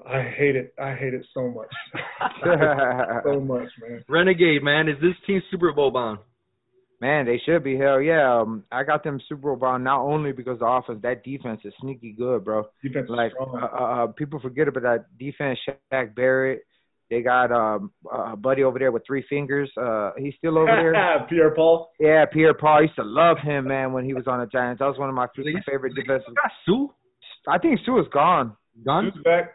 [0.09, 0.72] I hate it.
[0.82, 1.68] I hate it so much.
[3.24, 4.04] so much, man.
[4.09, 6.18] Renegade, man, is this team Super Bowl bound?
[7.00, 7.76] Man, they should be.
[7.76, 8.40] Hell yeah.
[8.40, 11.72] Um, I got them Super Bowl bound not only because the offense, that defense is
[11.80, 12.64] sneaky good, bro.
[12.82, 13.61] Defense is Like strong.
[13.62, 15.59] uh, uh, people forget about that defense.
[15.92, 16.62] Shaq Barrett.
[17.11, 19.70] They got um a buddy over there with three fingers.
[19.80, 21.26] Uh, he's still over there.
[21.30, 21.90] Pierre Paul.
[22.00, 22.78] Yeah, Pierre Paul.
[22.78, 24.80] I used to love him, man, when he was on the Giants.
[24.80, 26.34] That was one of my favorite they defensive.
[26.34, 26.88] got Suh
[27.46, 28.56] I think Suh is gone.
[28.84, 29.11] gone.
[29.14, 29.52] Who's back?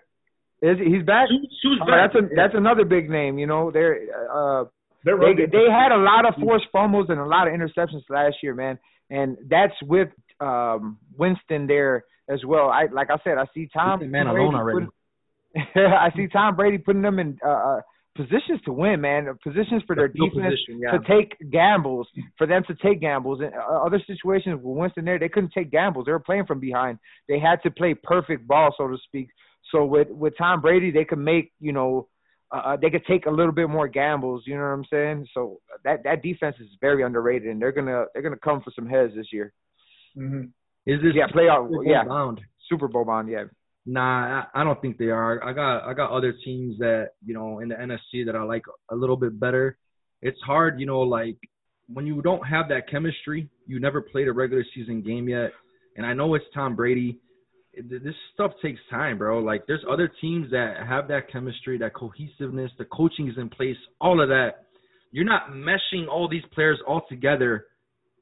[0.63, 1.27] Is he- he's back?
[1.29, 2.13] Suh- Suh's Oh, back.
[2.13, 3.37] that's a that's another big name.
[3.37, 3.97] You know, they're
[4.31, 4.63] uh
[5.03, 5.49] They're they running.
[5.51, 8.79] they had a lot of forced fumbles and a lot of interceptions last year, man.
[9.09, 10.09] And that's with
[10.39, 12.69] um Winston there as well.
[12.69, 14.87] I like I said, I see Tom He's man Brady alone already.
[14.87, 14.91] putting-
[15.75, 17.81] I see Tom Brady putting them in uh, uh
[18.15, 19.27] positions to win, man.
[19.43, 20.91] Positions for their Field defense position, yeah.
[20.91, 22.07] to take gambles,
[22.37, 23.41] for them to take gambles.
[23.41, 26.05] In uh, other situations with Winston there, they couldn't take gambles.
[26.05, 26.99] They were playing from behind.
[27.27, 29.29] They had to play perfect ball, so to speak.
[29.73, 32.07] So with with Tom Brady, they could make you know
[32.51, 34.43] uh, they could take a little bit more gambles.
[34.45, 35.27] You know what I'm saying?
[35.33, 38.87] So that that defense is very underrated, and they're gonna they're gonna come for some
[38.87, 39.51] heads this year.
[40.15, 40.43] hmm
[40.85, 41.69] Is this Yeah, playoff.
[41.69, 42.39] Super Yeah, bound?
[42.69, 43.29] Super Bowl bond.
[43.29, 43.45] Yeah.
[43.85, 45.43] Nah, I, I don't think they are.
[45.43, 48.63] I got I got other teams that you know in the NFC that I like
[48.91, 49.77] a little bit better.
[50.21, 51.37] It's hard, you know, like
[51.87, 55.51] when you don't have that chemistry, you never played a regular season game yet.
[55.97, 57.19] And I know it's Tom Brady.
[57.75, 59.39] This stuff takes time, bro.
[59.39, 63.77] Like there's other teams that have that chemistry, that cohesiveness, the coaching is in place,
[63.99, 64.65] all of that.
[65.11, 67.65] You're not meshing all these players all together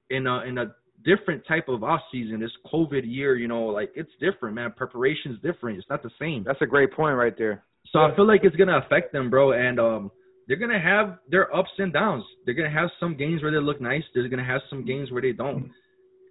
[0.09, 2.39] in a in a different type of off season.
[2.39, 4.73] This COVID year, you know, like it's different, man.
[4.75, 5.79] Preparation's different.
[5.79, 6.43] It's not the same.
[6.45, 7.63] That's a great point right there.
[7.91, 9.51] So I feel like it's gonna affect them, bro.
[9.51, 10.11] And um,
[10.47, 12.23] they're gonna have their ups and downs.
[12.45, 14.03] They're gonna have some games where they look nice.
[14.13, 15.71] They're gonna have some games where they don't.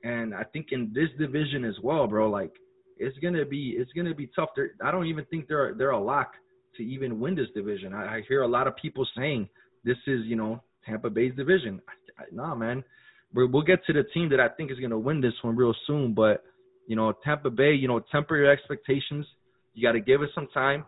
[0.04, 2.52] And I think in this division as well, bro, like
[3.00, 4.50] it's gonna be it's gonna be tough.
[4.54, 6.32] They're, I don't even think they're they're a lock
[6.76, 7.92] to even win this division.
[7.92, 9.48] I, I hear a lot of people saying
[9.84, 11.80] this is you know Tampa Bay's division.
[11.88, 12.84] I, I, nah, man.
[13.32, 15.74] We're, we'll get to the team that I think is gonna win this one real
[15.86, 16.14] soon.
[16.14, 16.44] But
[16.86, 19.26] you know Tampa Bay, you know temper your expectations.
[19.74, 20.84] You got to give it some time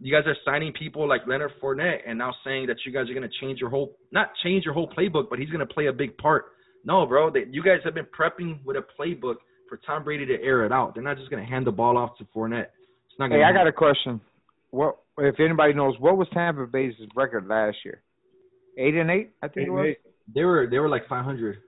[0.00, 3.14] you guys are signing people like Leonard Fournette and now saying that you guys are
[3.28, 6.16] to change your whole not change your whole playbook, but he's to play a big
[6.16, 6.46] part.
[6.84, 9.36] No, bro, you guys have been prepping with a playbook
[9.70, 10.92] for Tom Brady to air it out.
[10.94, 12.66] They're not just going to hand the ball off to Fournette.
[13.08, 14.20] It's not going Hey, to I got a question.
[14.72, 18.02] What if anybody knows what was Tampa Bay's record last year?
[18.76, 19.86] Eight and eight, I think Eight it was.
[19.88, 19.98] eight.
[20.34, 21.58] They were they were like 500.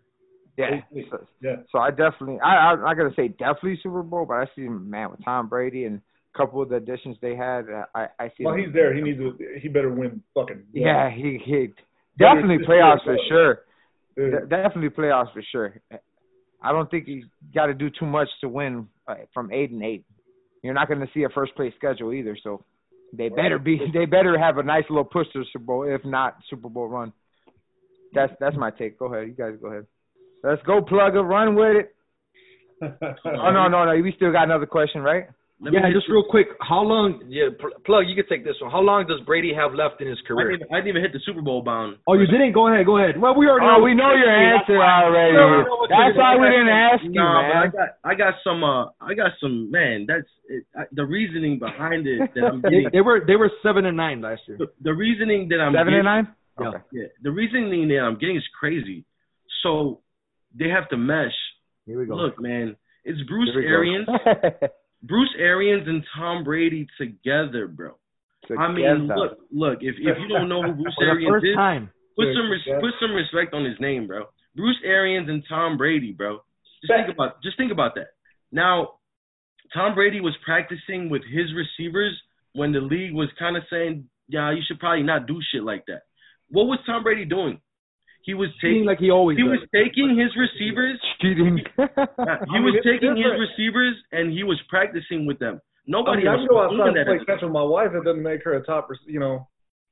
[0.59, 0.65] Yeah.
[0.67, 1.07] Eight and eight.
[1.11, 1.57] So, Yeah.
[1.73, 5.11] so I definitely, I, I'm not gonna say definitely Super Bowl, but I see man
[5.11, 6.01] with Tom Brady and
[6.35, 7.69] a couple of the additions they had.
[7.71, 8.45] uh, I I see.
[8.45, 9.37] Well, them- he's there, he needs to.
[9.61, 10.63] He better win fucking.
[10.73, 11.69] Yeah, he he
[12.19, 13.61] definitely playoffs for sure.
[14.17, 15.75] Dude, De- definitely playoffs for sure.
[16.63, 19.83] I don't think you got to do too much to win uh, from eight and
[19.83, 20.05] eight.
[20.63, 22.65] You're not going to see a first place schedule either, so
[23.13, 23.81] they better be.
[23.93, 26.87] They better have a nice little push to the Super Bowl, if not Super Bowl
[26.87, 27.13] run.
[28.15, 28.99] That's that's my take.
[28.99, 29.87] Go ahead, you guys go ahead.
[30.45, 31.95] Let's go, plug it, run with it.
[33.25, 34.03] Oh no, no, no.
[34.03, 35.29] We still got another question, right?
[35.63, 36.49] Let Yeah, hit just real quick.
[36.61, 37.23] How long?
[37.31, 37.55] Yeah,
[37.87, 38.11] plug.
[38.11, 38.71] You can take this one.
[38.75, 40.59] How long does Brady have left in his I career?
[40.59, 41.99] didn't, I didn't even hit the Super Bowl bound.
[42.09, 42.51] Oh, you didn't.
[42.51, 42.85] Go ahead.
[42.85, 43.15] Go ahead.
[43.15, 43.71] Well, we already.
[43.71, 43.85] Oh, know.
[43.87, 45.39] we know your answer already.
[45.39, 48.35] No, no, no, That's why we didn't ask you, Nah, but I got I got
[48.43, 50.05] some uh I got some man.
[50.11, 52.91] That's it, I, the reasoning behind it that I'm They, getting.
[52.93, 54.59] they were they were seven and nine last year.
[54.59, 56.27] the, the reasoning that I'm Seven getting, and nine.
[56.61, 56.69] Yeah.
[56.69, 56.79] Okay.
[56.93, 59.05] Yeah, the reasoning that I'm getting is crazy.
[59.63, 60.01] So
[60.59, 61.33] they have to mesh.
[61.87, 62.15] Here we go.
[62.15, 63.63] Look, man, it's Bruce Here.
[63.79, 64.09] Arians,
[65.03, 67.93] Bruce Arians and Tom Brady together, bro.
[68.59, 69.79] I mean, look, look.
[69.81, 71.91] If if you don't know who Bruce Arians is, time.
[72.17, 74.25] put some res- put some respect on his name, bro.
[74.55, 76.41] Bruce Arians and Tom Brady, bro.
[76.81, 78.09] Just think about just think about that.
[78.51, 78.95] Now,
[79.73, 82.21] Tom Brady was practicing with his receivers
[82.55, 85.85] when the league was kind of saying, "Yeah, you should probably not do shit like
[85.87, 86.03] that."
[86.49, 87.61] What was Tom Brady doing?
[88.23, 89.59] He was taking like he always he does.
[89.61, 90.99] was taking his receivers.
[91.21, 91.59] Cheating.
[91.59, 95.61] He was taking his receivers and he was practicing with them.
[95.87, 97.07] Nobody mean, I else can go was doing outside that.
[97.11, 97.91] play catch with my wife.
[97.95, 99.49] It doesn't make her a top, you know.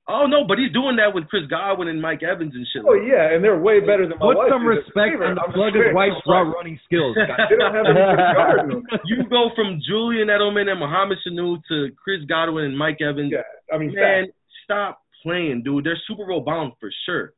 [0.09, 2.83] Oh no, but he's doing that with Chris Godwin and Mike Evans and shit.
[2.87, 4.51] Oh like yeah, and they're way better than my Put wife.
[4.51, 5.27] some is respect receiver.
[5.27, 7.15] on the I'm plug his saying, wife's I'm route running skills.
[7.51, 12.65] They don't have anybody you go from Julian Edelman and Mohamed Sanu to Chris Godwin
[12.71, 13.31] and Mike Evans.
[13.35, 14.27] Yeah, I mean, Man,
[14.65, 15.85] stop playing, dude.
[15.85, 17.35] They're Super Bowl bound for sure,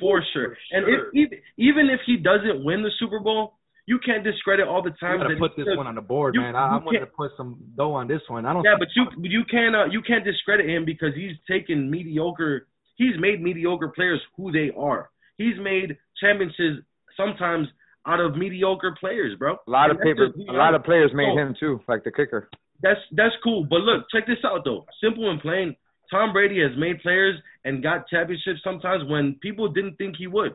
[0.00, 0.56] for sure.
[0.72, 1.10] And if, sure.
[1.14, 3.54] even even if he doesn't win the Super Bowl,
[3.86, 5.18] you can't discredit all the time.
[5.20, 6.56] You gotta that put this took- one on the board, you- man.
[6.56, 8.46] I, I'm going to put some dough on this one.
[8.46, 8.64] I don't.
[8.64, 12.66] Yeah, but you you can't uh, you can't discredit him because he's taken mediocre.
[12.96, 15.10] He's made mediocre players who they are.
[15.36, 16.86] He's made championships
[17.16, 17.66] sometimes
[18.06, 19.56] out of mediocre players, bro.
[19.66, 22.04] A lot of And that's paper, just a lot of players made him too, like
[22.04, 22.48] the kicker.
[22.82, 23.64] That's that's cool.
[23.68, 24.86] But look, check this out though.
[25.02, 25.76] Simple and plain.
[26.10, 30.54] Tom Brady has made players and got championships sometimes when people didn't think he would.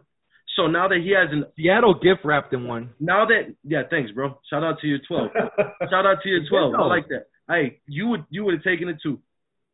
[0.55, 2.89] So now that he has an Seattle gift wrapped in one.
[2.99, 4.39] now that yeah, thanks, bro.
[4.49, 5.29] Shout out to your twelve.
[5.89, 6.73] Shout out to your twelve.
[6.75, 7.27] I like that.
[7.47, 9.19] Hey, you would you would have taken it too.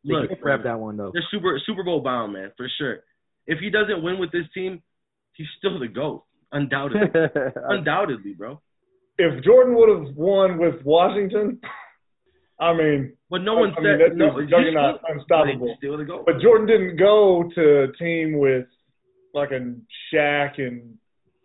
[0.04, 1.10] They Look, gift wrapped that one though.
[1.12, 2.98] they're super Super Bowl bound, man, for sure.
[3.46, 4.82] If he doesn't win with this team,
[5.34, 6.24] he's still the GOAT.
[6.52, 7.08] Undoubtedly.
[7.68, 8.60] Undoubtedly, bro.
[9.18, 11.58] if Jordan would have won with Washington,
[12.58, 14.30] I mean, But no one I mean, said no.
[14.30, 15.74] dude's he's juggernaut, still- unstoppable.
[15.78, 16.24] Still the GOAT.
[16.26, 18.66] but Jordan didn't go to a team with
[19.34, 19.74] like a
[20.12, 20.96] Shaq and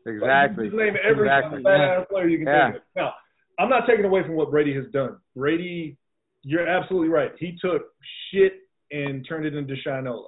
[0.05, 0.65] exactly.
[0.67, 1.61] Just name every Exactly.
[1.63, 2.65] badass player you can Yeah.
[2.71, 2.81] think of.
[2.95, 3.13] Now,
[3.59, 5.17] I'm not taking away from what Brady has done.
[5.35, 5.97] Brady,
[6.43, 7.31] you're absolutely right.
[7.37, 7.83] He took
[8.31, 8.53] shit
[8.91, 10.27] and turned it into Shinola.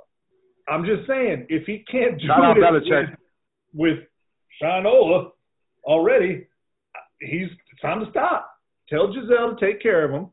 [0.67, 3.09] I'm just saying, if he can't do Shout it with,
[3.73, 3.99] with
[4.61, 5.31] Shinola
[5.86, 6.47] already,
[7.21, 8.49] he's it's time to stop.
[8.89, 10.27] Tell Gisele to take care of him.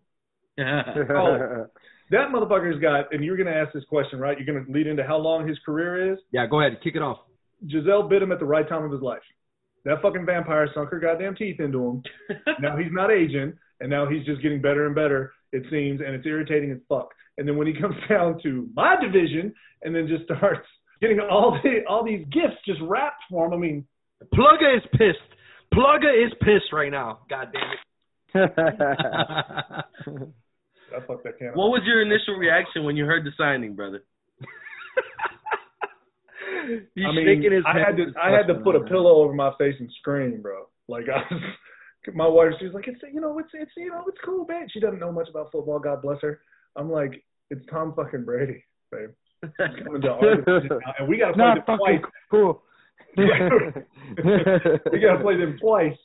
[1.10, 1.66] Oh.
[2.10, 4.36] That motherfucker's got, and you're going to ask this question, right?
[4.36, 6.18] You're going to lead into how long his career is.
[6.32, 7.18] Yeah, go ahead, kick it off.
[7.68, 9.22] Gisele bit him at the right time of his life.
[9.84, 12.02] That fucking vampire sunk her goddamn teeth into him.
[12.60, 16.16] now he's not aging, and now he's just getting better and better, it seems, and
[16.16, 17.10] it's irritating as fuck.
[17.38, 20.66] And then when he comes down to my division, and then just starts
[21.00, 23.86] getting all the all these gifts just wrapped for him, I mean,
[24.34, 25.18] Plugger is pissed.
[25.72, 27.20] Plugger is pissed right now.
[27.30, 27.78] God damn it.
[28.34, 29.82] I
[31.06, 31.52] fucked that can.
[31.54, 34.02] what was your initial reaction when you heard the signing, brother?
[36.94, 39.32] He's I mean, shaking his I had to I had to put a pillow over
[39.32, 40.66] my face and scream, bro.
[40.88, 41.42] Like I was,
[42.14, 44.68] my wife, she was like, "It's you know, it's it's you know, it's cool, man."
[44.72, 45.78] She doesn't know much about football.
[45.78, 46.40] God bless her.
[46.76, 49.10] I'm like, it's Tom fucking Brady, babe.
[49.42, 50.32] He's coming to our
[50.98, 52.00] and we got to play them twice.
[52.30, 52.62] cool.
[53.16, 53.26] we
[55.00, 55.96] got to play them twice.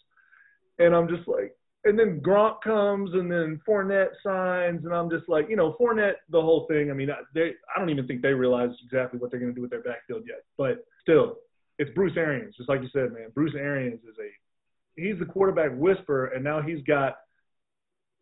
[0.80, 1.56] And I'm just like,
[1.86, 6.16] and then Gronk comes, and then Fournette signs, and I'm just like, you know, Fournette,
[6.30, 6.90] the whole thing.
[6.90, 9.56] I mean, I- they, I don't even think they realize exactly what they're going to
[9.56, 10.44] do with their backfield yet.
[10.58, 11.38] But still,
[11.78, 13.30] it's Bruce Arians, just like you said, man.
[13.34, 17.18] Bruce Arians is a, he's the quarterback whisperer, and now he's got,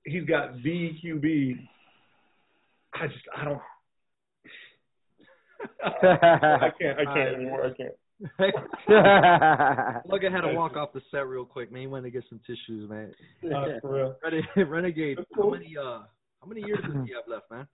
[0.05, 1.67] he's got the QB.
[2.95, 3.61] I just, I don't,
[5.83, 7.65] I can't, I can't anymore.
[7.65, 7.93] I can't.
[8.89, 11.81] Plugger had to walk off the set real quick, man.
[11.81, 13.13] He went to get some tissues, man.
[13.43, 14.15] Uh, for real.
[14.23, 15.99] Renegade, Renegade how many uh
[16.41, 17.67] how many years do you have left, man?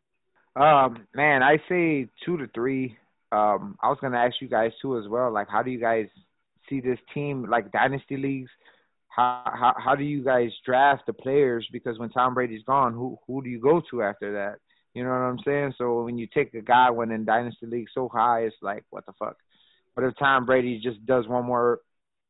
[0.55, 2.97] Um, man, I say two to three.
[3.31, 5.31] Um, I was gonna ask you guys too as well.
[5.31, 6.07] Like, how do you guys
[6.69, 8.49] see this team, like dynasty leagues?
[9.07, 11.67] How how how do you guys draft the players?
[11.71, 14.57] Because when Tom Brady's gone, who who do you go to after that?
[14.93, 15.73] You know what I'm saying?
[15.77, 19.05] So when you take a guy when in dynasty league so high, it's like what
[19.05, 19.37] the fuck.
[19.99, 21.79] But if Tom Brady just does one more,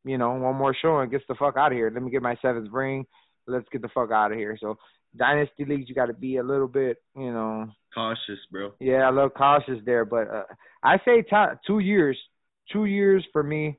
[0.03, 2.24] you know, one more show and gets the fuck out of here, let me get
[2.24, 3.05] my seventh ring.
[3.45, 4.57] Let's get the fuck out of here.
[4.59, 4.76] So
[5.15, 8.74] dynasty leagues, you got to be a little bit, you know, Cautious, bro.
[8.80, 10.43] yeah, a little cautious there, but uh,
[10.84, 12.17] I say t- two years.
[12.74, 13.78] Two years for me.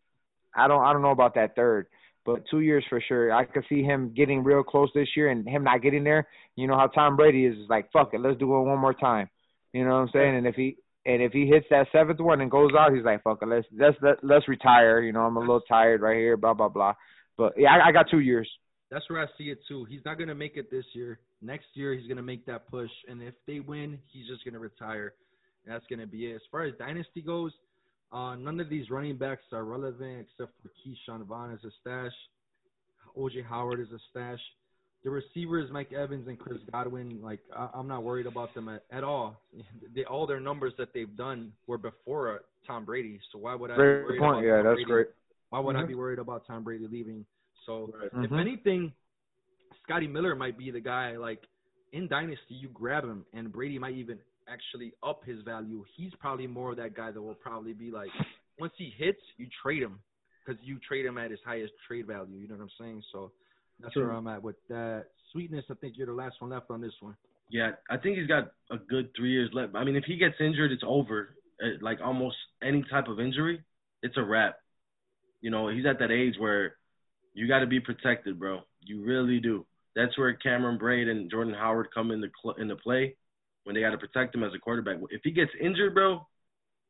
[0.55, 0.84] I don't.
[0.84, 1.86] I don't know about that third,
[2.24, 3.32] but two years for sure.
[3.32, 6.28] I could see him getting real close this year, and him not getting there.
[6.55, 7.57] You know how Tom Brady is.
[7.57, 9.30] is like, fuck it, let's do it one more time.
[9.72, 10.36] You know what I'm saying?
[10.36, 10.76] And if he
[11.07, 13.66] and if he hits that seventh one and goes out, he's like, fuck it, let's
[13.76, 15.01] let's let, let's retire.
[15.01, 16.36] You know, I'm a little tired right here.
[16.36, 16.94] Blah blah blah.
[17.36, 18.48] But yeah, I, I got two years.
[18.90, 19.86] That's where I see it too.
[19.86, 21.20] He's not gonna make it this year.
[21.40, 25.14] Next year he's gonna make that push, and if they win, he's just gonna retire.
[25.64, 26.36] And that's gonna be it.
[26.36, 27.53] As far as dynasty goes,
[28.12, 32.12] uh, none of these running backs are relevant except for Ke'Shawn Vaughn as a stash.
[33.16, 34.40] OJ Howard is a stash.
[35.03, 38.84] The receivers, Mike Evans and Chris Godwin, like I, I'm not worried about them at,
[38.90, 39.40] at all.
[39.94, 43.74] They, all their numbers that they've done were before Tom Brady, so why would I
[43.74, 44.38] be Great worried point.
[44.38, 44.84] about Yeah, Tom that's Brady?
[44.90, 45.07] great.
[45.48, 45.88] Why would I Mhm.
[45.88, 47.24] be worried about Tom Brady leaving?
[47.66, 48.38] So if Mhm.
[48.38, 48.92] anything,
[49.82, 51.16] Scotty Miller might be the guy.
[51.16, 51.42] Like
[51.92, 55.84] in Dynasty, you grab him, and Brady might even actually up his value.
[55.96, 58.12] He's probably more of that guy that will probably be like
[58.59, 59.98] once he hits, you trade him
[60.44, 62.36] because you trade him at his highest trade value.
[62.36, 63.03] You know what I'm saying?
[63.12, 63.32] So
[63.83, 64.07] that's True.
[64.07, 65.07] where I'm at with that.
[65.33, 67.16] Sweetness, I think you're the last one left on this one.
[67.51, 69.74] Yeah, I think he's got a good three years left.
[69.74, 71.31] I mean, if he gets injured, it's over.
[71.62, 73.62] Uh, Like almost any type of injury,
[74.03, 74.57] it's a wrap.
[75.41, 76.76] You know, he's at that age where
[77.35, 78.61] you got to be protected, bro.
[78.83, 79.66] You really do.
[79.97, 83.16] That's where Cameron Brate and Jordan Howard come into cl- into play
[83.64, 84.99] when they got to protect him as a quarterback.
[85.11, 86.26] If he gets injured, bro,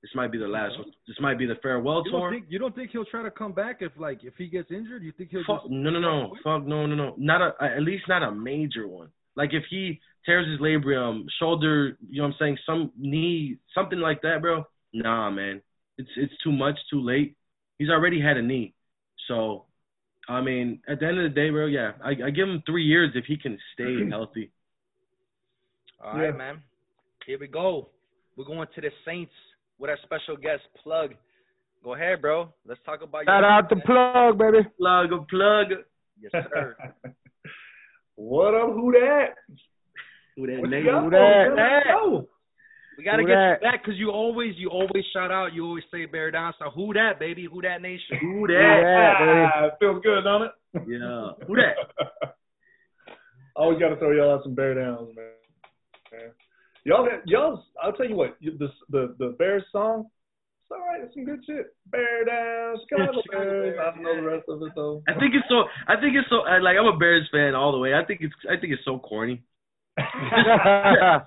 [0.02, 0.90] this might be the last one.
[1.06, 2.20] This might be the farewell You tour.
[2.20, 4.70] don't think you don't think he'll try to come back if like if he gets
[4.70, 5.02] injured?
[5.02, 7.82] You think he'll Fuck, just no, no, no, fuck, no, no, no, not a at
[7.82, 9.08] least not a major one.
[9.36, 13.98] Like if he tears his labrum, shoulder, you know what I'm saying, some knee, something
[13.98, 14.64] like that, bro.
[14.92, 15.60] Nah, man,
[15.98, 17.36] it's it's too much, too late.
[17.78, 18.74] He's already had a knee,
[19.28, 19.66] so
[20.28, 22.84] I mean, at the end of the day, bro, yeah, I, I give him three
[22.84, 24.50] years if he can stay healthy.
[26.02, 26.30] All right, Yeah.
[26.36, 26.62] man.
[27.26, 27.90] Here we go.
[28.36, 29.32] We're going to the Saints
[29.80, 31.14] with our special guest plug.
[31.82, 32.52] Go ahead, bro.
[32.66, 34.68] Let's talk about Shout your out the plug, baby.
[34.78, 35.66] Plug, a plug.
[36.20, 36.76] Yes, sir.
[38.16, 38.74] what up?
[38.74, 39.28] Who that?
[40.36, 40.84] Who that What you name?
[40.84, 41.56] Who for us, that?
[41.56, 41.82] man?
[41.96, 42.28] Let's.
[42.98, 43.58] We gotta Who get that?
[43.62, 45.54] you back because you always you always shout out.
[45.54, 46.52] You always say bear down.
[46.58, 47.48] So who that, baby?
[47.50, 48.18] Who that nation?
[48.20, 48.80] Who Who that?
[48.84, 49.48] that, baby?
[49.72, 50.52] Ah, feels good, don't it?
[50.86, 51.46] Yeah.
[51.46, 52.34] Who that?
[53.56, 55.24] Always got to throw y'all out some bear downs, man.
[56.12, 56.30] man.
[56.84, 57.64] Y'all, y'all.
[57.82, 58.36] I'll tell you what.
[58.40, 60.06] The the the Bears song.
[60.62, 61.02] It's all right.
[61.04, 61.74] It's some good shit.
[61.86, 63.78] Bear down, Chicago Bears.
[63.80, 65.02] I don't know the rest of it though.
[65.08, 65.64] I think it's so.
[65.88, 66.36] I think it's so.
[66.62, 67.94] Like I'm a Bears fan all the way.
[67.94, 68.34] I think it's.
[68.48, 69.42] I think it's so corny.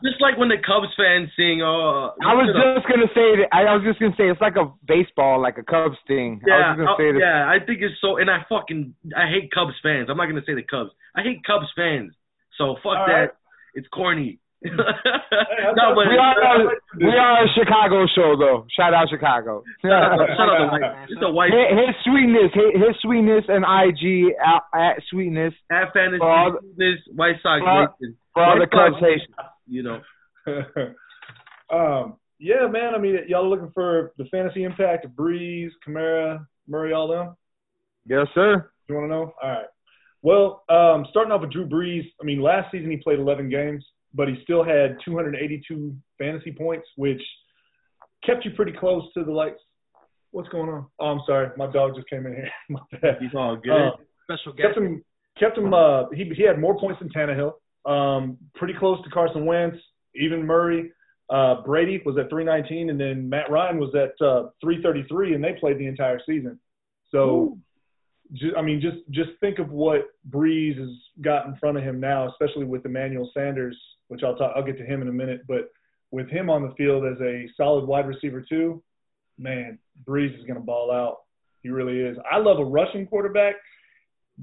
[0.03, 3.49] Just like when the Cubs fans sing, "Oh." I was just gonna say that.
[3.53, 6.41] I was just gonna say it's like a baseball, like a Cubs thing.
[6.41, 7.45] I was Yeah, just gonna uh, say yeah.
[7.45, 8.17] I think it's so.
[8.17, 8.95] And I fucking.
[9.15, 10.07] I hate Cubs fans.
[10.09, 10.89] I'm not gonna say the Cubs.
[11.15, 12.15] I hate Cubs fans.
[12.57, 13.13] So fuck All that.
[13.13, 13.29] right.
[13.75, 14.39] It's corny.
[14.71, 18.35] I no, but We are I a, like to do we are a Chicago show
[18.39, 18.65] though.
[18.75, 19.63] Shout out Chicago.
[19.81, 21.05] shut up, shut up, the white.
[21.09, 21.51] It's a white.
[21.51, 26.51] his, his sweetness, his, his sweetness and IG at, at sweetness at fantasy, For all
[26.77, 29.35] this White Sox, for all- nation, for all the White Cubs Sox, Haitians.
[29.67, 29.99] You know.
[31.71, 32.93] um, yeah, man.
[32.95, 37.35] I mean, y'all are looking for the fantasy impact of Brees, Kamara, Murray, all them.
[38.05, 38.69] Yes, sir.
[38.89, 39.33] You want to know?
[39.41, 39.65] All right.
[40.21, 42.03] Well, um, starting off with Drew Brees.
[42.21, 46.87] I mean, last season he played 11 games, but he still had 282 fantasy points,
[46.95, 47.21] which
[48.25, 49.59] kept you pretty close to the likes.
[50.31, 50.85] What's going on?
[50.99, 51.49] Oh, I'm sorry.
[51.57, 52.49] My dog just came in here.
[52.69, 53.17] My bad.
[53.21, 53.71] He's all good.
[53.71, 53.91] Uh,
[54.23, 54.77] Special kept guest.
[54.77, 55.03] him
[55.37, 57.53] kept him uh he he had more points than Tannehill.
[57.85, 59.77] Um pretty close to Carson Wentz,
[60.15, 60.91] even Murray.
[61.29, 65.53] Uh Brady was at 319 and then Matt Ryan was at uh 333 and they
[65.59, 66.59] played the entire season.
[67.11, 67.57] So
[68.33, 70.89] ju- I mean just just think of what Brees has
[71.21, 73.77] got in front of him now, especially with Emmanuel Sanders,
[74.07, 75.71] which I'll talk I'll get to him in a minute, but
[76.11, 78.83] with him on the field as a solid wide receiver too,
[79.37, 81.17] man, Brees is going to ball out.
[81.61, 82.17] He really is.
[82.29, 83.55] I love a rushing quarterback.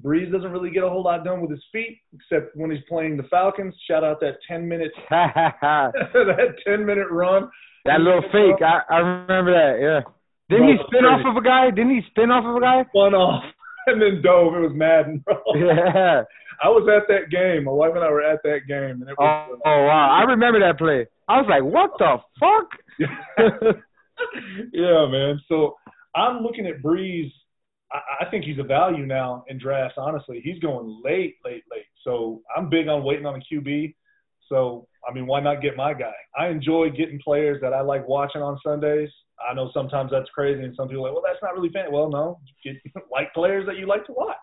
[0.02, 3.16] Brees doesn't really get a whole lot done with his feet, except when he's playing
[3.16, 3.74] the Falcons.
[3.88, 7.50] Shout out that ten minute that ten minute run.
[7.84, 8.62] That little fake.
[8.62, 9.80] I, I remember that.
[9.80, 10.12] Yeah.
[10.48, 11.70] Didn't he spin off of a guy?
[11.70, 12.84] Didn't he spin off of a guy?
[12.90, 13.44] Spun off
[13.86, 14.54] and then dove.
[14.54, 15.36] It was Madden, bro.
[15.54, 16.22] Yeah.
[16.62, 17.64] I was at that game.
[17.64, 19.60] My wife and I were at that game, and it Oh, was.
[19.64, 20.10] oh wow.
[20.10, 21.06] I remember that play.
[21.28, 23.76] I was like, what the fuck?
[24.72, 25.40] yeah, man.
[25.48, 25.76] So
[26.14, 27.30] I'm looking at Brees.
[27.92, 29.96] I, I think he's a value now in drafts.
[29.98, 31.86] Honestly, he's going late, late, late.
[32.04, 33.94] So I'm big on waiting on a QB.
[34.48, 36.12] So I mean, why not get my guy?
[36.38, 39.08] I enjoy getting players that I like watching on Sundays.
[39.48, 41.90] I know sometimes that's crazy, and some people are like, well, that's not really fan.
[41.90, 42.74] Well, no, get
[43.10, 44.36] like players that you like to watch.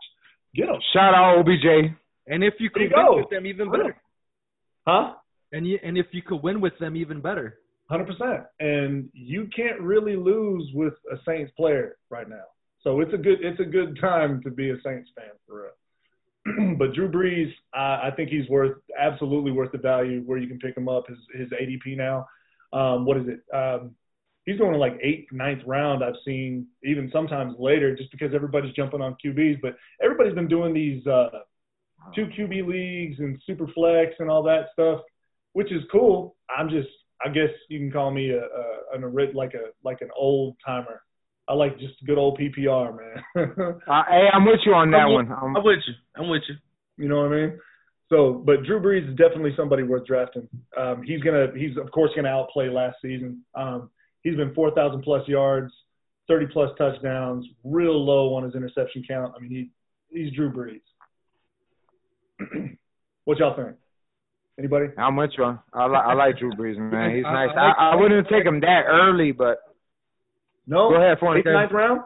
[0.55, 1.93] Get them, Shout out OBJ.
[2.28, 3.17] And if you could you win go.
[3.17, 3.95] with them, even better.
[4.86, 5.13] huh?
[5.53, 7.59] And you, and if you could win with them, even better.
[7.89, 8.43] Hundred percent.
[8.59, 12.43] And you can't really lose with a Saints player right now.
[12.84, 16.75] So it's a good it's a good time to be a Saints fan for real.
[16.78, 20.59] but Drew Brees, I, I think he's worth absolutely worth the value where you can
[20.59, 21.05] pick him up.
[21.07, 22.28] His his ADP now.
[22.73, 23.55] Um, what is it?
[23.55, 23.95] Um,
[24.45, 26.03] he's going to like eighth, ninth round.
[26.03, 29.61] I've seen even sometimes later, just because everybody's jumping on QBs.
[29.61, 31.30] But everybody's been doing these uh,
[32.16, 35.01] two QB leagues and super flex and all that stuff,
[35.53, 36.36] which is cool.
[36.55, 36.88] I'm just,
[37.26, 40.55] I guess you can call me a, a an ori- like a like an old
[40.66, 41.01] timer.
[41.49, 43.53] I like just good old PPR, man.
[43.88, 45.30] Uh, hey, I'm with you on that I'm one.
[45.30, 45.93] with- Um, I'm with you.
[46.18, 46.55] I'm with you.
[47.03, 47.60] You know what I mean?
[48.10, 50.47] So, but Drew Brees is definitely somebody worth drafting.
[50.78, 53.43] Um, he's gonna, he's of course gonna outplay last season.
[53.55, 53.89] Um,
[54.24, 55.74] he's been 4,000 plus yards,
[56.28, 59.34] 30 plus touchdowns, real low on his interception count.
[59.36, 59.72] I mean, he,
[60.24, 60.82] he's Drew Brees.
[63.25, 63.75] what y'all think?
[64.59, 64.88] Anybody?
[64.97, 65.43] I'm with you.
[65.45, 67.11] I, li- I like Drew Brees, man.
[67.15, 67.49] He's I- nice.
[67.55, 69.59] I like- I, I wouldn't take him that early, but
[70.65, 70.89] No.
[70.89, 72.01] Go ahead, Eighth, ninth round.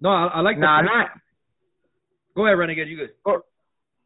[0.00, 0.56] No, I, I like.
[0.56, 1.10] the Nah, first- not
[2.34, 2.88] Go ahead, Renegade.
[2.88, 3.40] You good?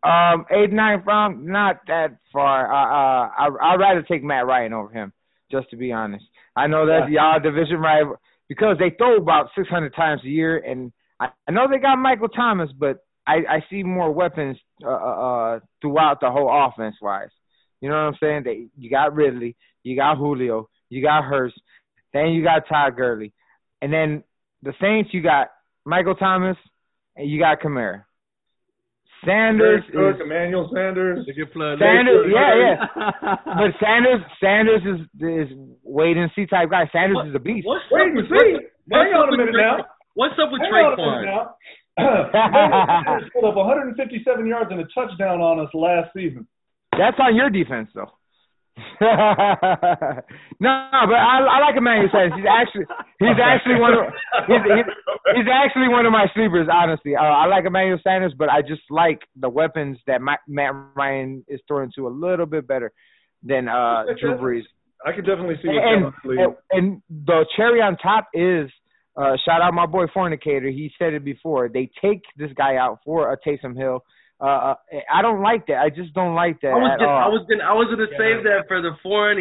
[0.03, 1.45] um eight ninth round.
[1.45, 2.73] Not that far.
[2.73, 5.13] Uh, uh, I I'd rather take Matt Ryan over him.
[5.51, 8.17] Just to be honest, I know that's y'all division rival
[8.49, 12.29] because they throw about 600 times a year, and I, I know they got Michael
[12.29, 17.31] Thomas, but I I see more weapons uh, uh throughout the whole offense wise.
[17.81, 18.43] You know what I'm saying?
[18.45, 21.61] They you got Ridley, you got Julio, you got Hurst,
[22.13, 23.33] then you got Todd Gurley,
[23.83, 24.23] and then
[24.63, 25.49] the Saints you got
[25.85, 26.57] Michael Thomas
[27.17, 28.05] and you got Kamara.
[29.25, 31.27] Sanders Derek is Cook, Emmanuel Sanders.
[31.27, 31.79] The good plug.
[31.79, 33.37] Sanders, yeah, yeah.
[33.45, 35.49] But Sanders, Sanders is is
[35.85, 36.89] wait and see type guy.
[36.93, 37.67] Sanders What- is a beast.
[37.67, 38.53] What's Wait up and see.
[38.89, 39.87] what's Hang up on a with minute Drake- now.
[40.15, 41.49] What's up with Hang on Tre'Quan?
[42.01, 43.01] Minute now.
[43.01, 46.47] Emmanuel put up 157 yards and a touchdown on us last season.
[46.97, 48.11] That's on your defense though.
[49.01, 49.09] no,
[50.61, 52.33] but I, I like Emmanuel Sanders.
[52.37, 52.85] He's actually
[53.19, 54.01] he's actually one of
[54.47, 54.87] he's, he's,
[55.37, 56.69] he's actually one of my sleepers.
[56.73, 60.73] Honestly, uh, I like Emmanuel Sanders, but I just like the weapons that Ma- Matt
[60.95, 62.93] Ryan is throwing to a little bit better
[63.43, 64.63] than uh, Drew Brees.
[65.05, 68.29] I could definitely see what's and, coming to the and and the cherry on top
[68.35, 68.71] is
[69.21, 70.71] uh shout out my boy Fornicator.
[70.71, 71.69] He said it before.
[71.69, 74.05] They take this guy out for a Taysom Hill.
[74.41, 74.73] Uh,
[75.13, 75.79] I don't like that.
[75.85, 77.19] I just don't like that I was at gonna, all.
[77.19, 79.35] I was gonna I was gonna save that for the four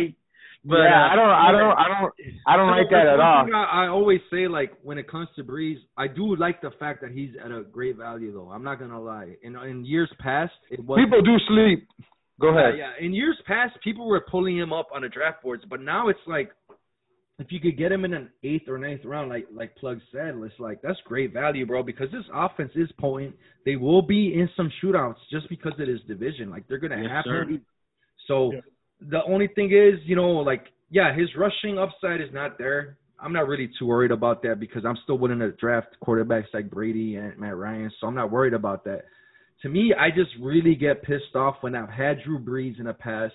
[0.65, 2.13] but yeah, uh, I don't, I don't, I don't,
[2.45, 3.47] I don't like that at all.
[3.55, 7.01] I, I always say, like when it comes to Brees, I do like the fact
[7.01, 8.49] that he's at a great value, though.
[8.49, 9.35] I'm not gonna lie.
[9.41, 11.87] In in years past, it was People do sleep.
[12.41, 12.75] Go ahead.
[12.77, 12.95] yeah, ahead.
[12.99, 13.05] yeah.
[13.05, 16.19] In years past, people were pulling him up on the draft boards, but now it's
[16.27, 16.51] like
[17.39, 20.35] if you could get him in an eighth or ninth round, like like Plug said,
[20.43, 21.81] it's like that's great value, bro.
[21.81, 23.33] Because this offense is potent.
[23.65, 26.49] They will be in some shootouts just because it is division.
[26.49, 27.43] Like they're gonna Yes, have sir.
[27.43, 27.65] him.
[28.27, 28.59] So Yeah.
[29.01, 32.97] the only thing is, you know, like yeah, his rushing upside is not there.
[33.21, 36.69] I'm not really too worried about that because I'm still willing to draft quarterbacks like
[36.69, 39.05] Brady and Matt Ryan, so I'm not worried about that.
[39.61, 42.93] To me, I just really get pissed off when I've had Drew Brees in the
[42.93, 43.33] past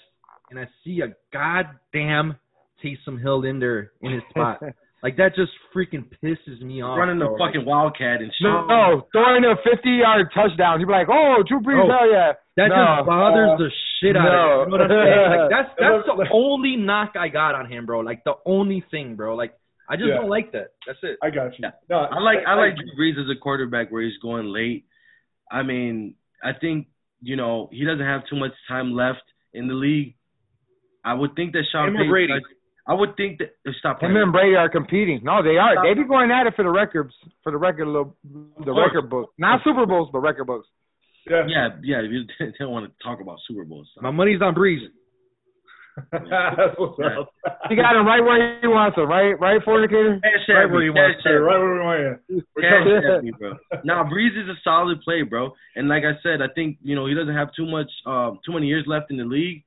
[0.50, 2.36] and I see a goddamn
[2.84, 4.60] Taysom Hill in there in his spot.
[5.02, 6.98] like that just freaking pisses me off.
[6.98, 7.38] running the bro.
[7.38, 8.42] fucking wildcat and shit.
[8.44, 10.80] No, no, throwing a 50 yard touchdown.
[10.80, 11.88] You'd be like, oh, Drew Brees, Oh.
[11.90, 12.32] hell yeah.
[12.56, 13.70] That No, just bothers uh, the
[14.00, 14.62] shit out no.
[14.62, 14.72] of me.
[14.74, 15.40] You know what I'm saying?
[15.40, 18.00] Like that's that's the only knock I got on him, bro.
[18.00, 19.34] Like the only thing, bro.
[19.34, 19.54] Like
[19.90, 20.16] I just Yeah.
[20.22, 20.68] don't like that.
[20.86, 21.18] That's it.
[21.22, 21.64] I got you.
[21.64, 21.70] Yeah.
[21.90, 24.84] No, I like I like Drew Brees as a quarterback where he's going late.
[25.50, 26.86] I mean, I think
[27.20, 29.22] you know he doesn't have too much time left
[29.52, 30.14] in the league.
[31.04, 32.08] I would think that Sean Payton.
[32.08, 32.32] Brady?
[32.86, 34.22] I would think that uh, stop Him playing.
[34.24, 35.20] and Brady are competing.
[35.24, 35.74] No, they are.
[35.82, 38.14] They be going at it for the records, for the record, little,
[38.64, 39.30] the record book.
[39.38, 40.68] Not Super Bowls, but record books.
[41.28, 41.44] Yeah.
[41.48, 42.00] Yeah, yeah.
[42.02, 42.24] You
[42.58, 43.88] don't want to talk about Super Bowls.
[44.02, 44.80] My money's on Brees.
[46.12, 47.22] That's what's Yeah.
[47.68, 49.32] He got him right where he wants him, right?
[49.38, 50.18] Right, fornicator?
[50.20, 51.38] Cash Right at where me, you cash want to, at me.
[51.38, 52.42] right where we want you.
[52.60, 53.52] Cash at bro.
[53.84, 55.52] Nah, Brees is a solid play, bro.
[55.76, 58.52] And like I said, I think you know he doesn't have too much, um, too
[58.52, 59.62] many years left in the league.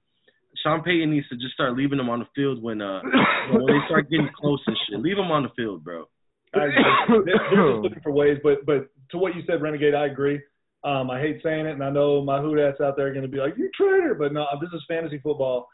[0.63, 3.01] Sean Payton needs to just start leaving him on the field when uh
[3.51, 4.99] when they start getting close and shit.
[4.99, 6.05] Leave him on the field, bro.
[6.53, 6.83] I agree.
[7.07, 10.41] They're, they're just looking for ways, but but to what you said, Renegade, I agree.
[10.83, 13.31] Um, I hate saying it, and I know my hoodats out there are going to
[13.31, 15.67] be like, "You traitor," but no, this is fantasy football.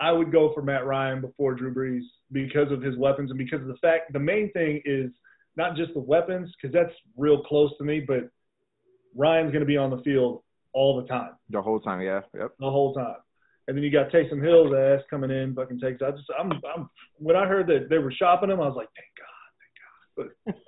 [0.00, 3.60] I would go for Matt Ryan before Drew Brees because of his weapons and because
[3.60, 4.12] of the fact.
[4.12, 5.10] The main thing is
[5.56, 8.30] not just the weapons, because that's real close to me, but
[9.14, 12.20] Ryan's going to be on the field all the time, The whole time, yeah.
[12.34, 12.52] Yep.
[12.58, 13.16] the whole time.
[13.68, 16.02] And then you got Taysom Hill's ass coming in, fucking takes.
[16.02, 16.90] I just, I'm, I'm.
[17.18, 20.62] When I heard that they were shopping him, I was like, thank God, thank God.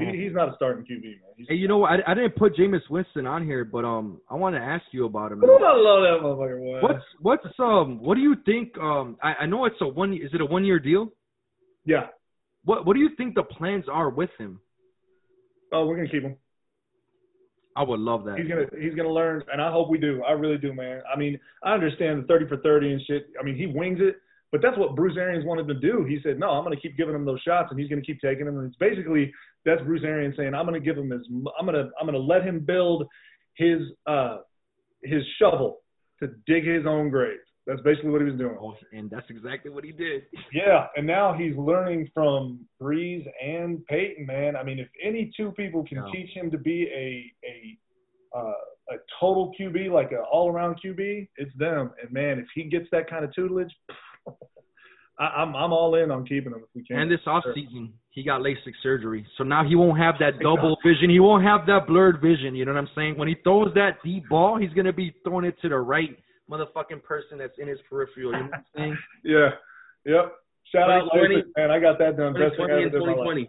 [0.00, 1.32] he, he's not a starting QB, man.
[1.36, 1.90] He's, Hey, you know what?
[1.90, 5.06] I, I didn't put Jameis Winston on here, but um, I want to ask you
[5.06, 5.42] about him.
[5.44, 6.58] I love that motherfucker.
[6.58, 6.80] Boy.
[6.80, 8.00] What's what's um?
[8.00, 8.76] What do you think?
[8.78, 10.14] Um, I, I know it's a one.
[10.14, 11.12] Is it a one year deal?
[11.84, 12.06] Yeah.
[12.64, 14.60] What What do you think the plans are with him?
[15.72, 16.36] Oh, we're gonna keep him.
[17.78, 18.38] I would love that.
[18.38, 20.20] He's gonna he's gonna learn, and I hope we do.
[20.28, 21.00] I really do, man.
[21.14, 23.28] I mean, I understand the thirty for thirty and shit.
[23.40, 24.16] I mean, he wings it,
[24.50, 26.04] but that's what Bruce Arians wanted to do.
[26.04, 28.46] He said, no, I'm gonna keep giving him those shots, and he's gonna keep taking
[28.46, 28.58] them.
[28.58, 29.32] And it's basically
[29.64, 31.22] that's Bruce Arians saying, I'm gonna give him his,
[31.56, 33.06] I'm gonna I'm gonna let him build
[33.54, 33.78] his
[34.08, 34.38] uh
[35.04, 35.78] his shovel
[36.20, 37.38] to dig his own grave.
[37.68, 38.56] That's basically what he was doing.
[38.58, 40.22] Oh, and that's exactly what he did.
[40.52, 44.56] Yeah, and now he's learning from Brees and Payton, man.
[44.56, 46.10] I mean, if any two people can Yeah.
[46.10, 47.78] teach him to be a a
[48.38, 51.92] uh, a total QB, like an all around QB, it's them.
[52.00, 53.74] And man, if he gets that kind of tutelage,
[55.18, 57.00] I, I'm I'm all in on keeping him if we can.
[57.00, 60.78] And this off season, he got LASIK surgery, so now he won't have that double
[60.82, 61.10] vision.
[61.10, 62.54] He won't have that blurred vision.
[62.54, 63.18] You know what I'm saying?
[63.18, 66.16] When he throws that deep ball, he's gonna be throwing it to the right
[66.50, 68.32] motherfucking person that's in his peripheral.
[68.32, 68.98] You know what I'm saying?
[69.24, 69.50] Yeah.
[70.04, 70.32] Yep.
[70.72, 71.34] Shout out 2020.
[71.34, 71.70] LASIK, man.
[71.70, 72.32] I got that done.
[72.32, 73.48] Best thing 2020 I and ever did in my life.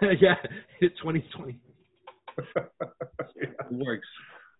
[0.00, 0.18] 2020.
[0.20, 0.34] yeah,
[0.80, 1.58] it's 2020.
[2.38, 2.62] Yeah.
[3.70, 4.06] It works.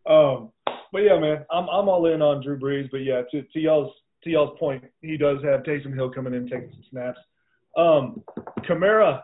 [0.08, 0.50] Um,
[0.92, 2.90] but yeah, man, I'm I'm all in on Drew Brees.
[2.90, 6.44] But yeah, to to y'all's to y'all's point, he does have Taysom Hill coming in
[6.44, 7.18] taking some snaps.
[7.76, 8.22] Um,
[8.60, 9.22] Kamara,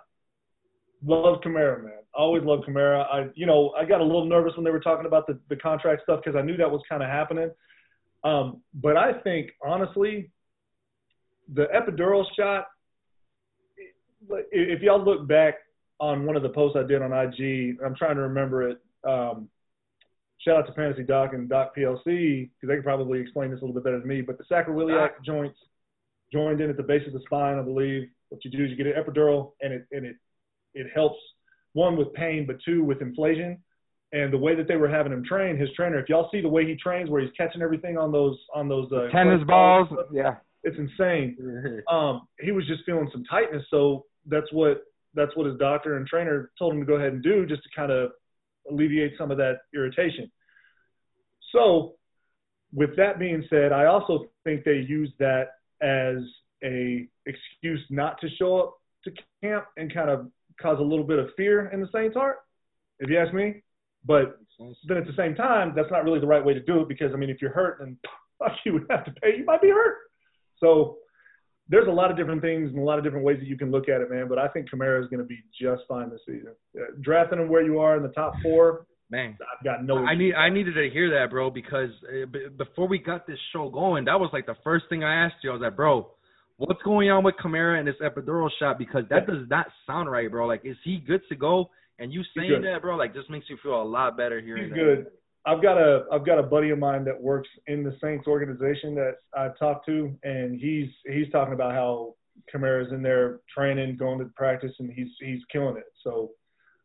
[1.05, 1.93] love Kamara, man.
[2.15, 3.07] Always love Kamara.
[3.11, 5.57] I you know I got a little nervous when they were talking about the the
[5.57, 7.51] contract stuff because I knew that was kind of happening.
[8.23, 10.31] Um, but I think honestly,
[11.53, 12.67] the epidural shot.
[14.53, 15.55] If y'all look back
[15.99, 18.79] on one of the posts I did on IG, I'm trying to remember it.
[19.07, 19.49] Um,
[20.39, 23.65] shout out to Fantasy Doc and Doc PLC because they can probably explain this a
[23.65, 24.21] little bit better than me.
[24.21, 25.59] But the sacroiliac joints
[26.33, 28.09] joined in at the base of the spine, I believe.
[28.29, 30.17] What you do is you get an epidural, and it and it
[30.75, 31.19] it helps
[31.73, 33.59] one with pain, but two with inflation.
[34.13, 36.49] And the way that they were having him train, his trainer, if y'all see the
[36.49, 39.89] way he trains, where he's catching everything on those on those uh, Tennis balls.
[40.13, 40.37] Yeah.
[40.65, 41.37] it's insane
[41.91, 43.65] um, he was just feeling some tightness.
[43.71, 44.83] So that's what
[45.15, 47.69] that's what his doctor and trainer told him to go ahead and do, just to
[47.75, 48.11] kind of
[48.71, 50.31] alleviate some of that irritation.
[51.53, 51.95] So,
[52.73, 55.49] with that being said, I also think they used that
[55.83, 56.19] as
[56.63, 58.75] a excuse not to show up
[59.05, 59.11] to
[59.43, 60.31] camp and kind of
[60.61, 62.37] cause a little bit of fear in the Saints' heart,
[63.01, 63.63] if you ask me.
[64.05, 64.39] But
[64.87, 67.13] then at the same time, that's not really the right way to do it because
[67.13, 67.97] I mean, if you're hurt and
[68.39, 69.97] fuck you would have to pay, you might be hurt.
[70.59, 70.97] So
[71.69, 73.71] there's a lot of different things and a lot of different ways that you can
[73.71, 74.29] look at it, man.
[74.29, 76.55] But I think Kamara is going to be just fine this season.
[76.77, 79.99] Uh, drafting him where you are in the top four, Man, I've got no.
[79.99, 83.69] I need I needed to hear that, bro, because uh, before we got this show
[83.69, 85.51] going, that was like the first thing I asked you.
[85.51, 86.13] I was like, bro,
[86.59, 88.79] what's going on with Kamara and this epidural shot?
[88.79, 90.47] Because that does not sound right, bro.
[90.47, 91.71] Like, is he good to go?
[92.01, 94.73] And you saying that, bro, like just makes you feel a lot better hearing He's
[94.73, 94.77] that.
[94.77, 95.07] good.
[95.47, 98.95] I've got a I've got a buddy of mine that works in the Saints organization
[98.95, 102.15] that I've talked to, and he's he's talking about how
[102.53, 105.85] Kamara's in there training, going to practice, and he's he's killing it.
[106.03, 106.31] So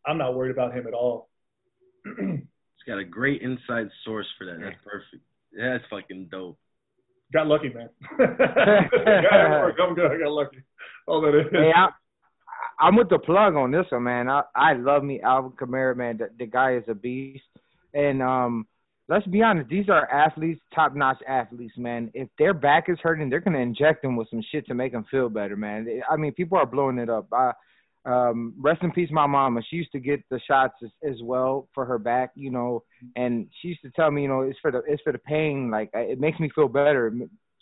[0.05, 1.29] I'm not worried about him at all.
[2.05, 4.59] He's got a great inside source for that.
[4.61, 5.23] That's perfect.
[5.57, 6.59] That's fucking dope.
[7.33, 7.89] got lucky, man.
[8.19, 10.11] I'm good.
[10.11, 10.57] I got lucky.
[11.07, 11.47] All that is.
[11.51, 11.87] Hey, I,
[12.79, 14.29] I'm with the plug on this one, man.
[14.29, 16.17] I I love me Alvin Kamara, man.
[16.17, 17.43] The, the guy is a beast.
[17.93, 18.67] And um,
[19.07, 22.11] let's be honest, these are athletes, top notch athletes, man.
[22.13, 25.05] If their back is hurting, they're gonna inject them with some shit to make them
[25.09, 25.87] feel better, man.
[26.09, 27.27] I mean, people are blowing it up.
[27.31, 27.51] I,
[28.05, 29.61] um, rest in peace, my mama.
[29.67, 32.83] She used to get the shots as, as well for her back, you know,
[33.15, 35.71] and she used to tell me, you know, it's for the it's for the pain.
[35.71, 37.11] Like it makes me feel better.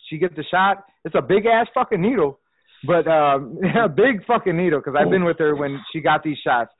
[0.08, 0.84] She gets the shot.
[1.04, 2.40] It's a big ass fucking needle,
[2.86, 6.38] but um, a big fucking needle because I've been with her when she got these
[6.38, 6.70] shots.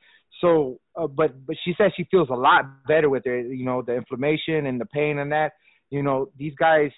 [0.40, 3.56] So, uh, but but she says she feels a lot better with it.
[3.56, 5.52] You know, the inflammation and the pain and that.
[5.90, 6.90] You know, these guys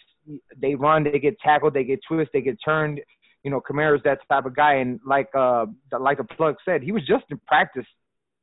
[0.60, 3.00] they run, they get tackled, they get twisted, they get turned.
[3.42, 5.66] You know, Kamara's that type of guy, and like uh
[5.98, 7.86] like a plug said, he was just in practice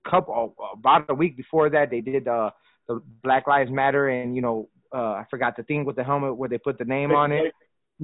[0.10, 1.90] couple about a week before that.
[1.90, 2.52] They did uh
[2.88, 6.38] the Black Lives Matter, and you know, uh I forgot the thing with the helmet
[6.38, 7.53] where they put the name on it.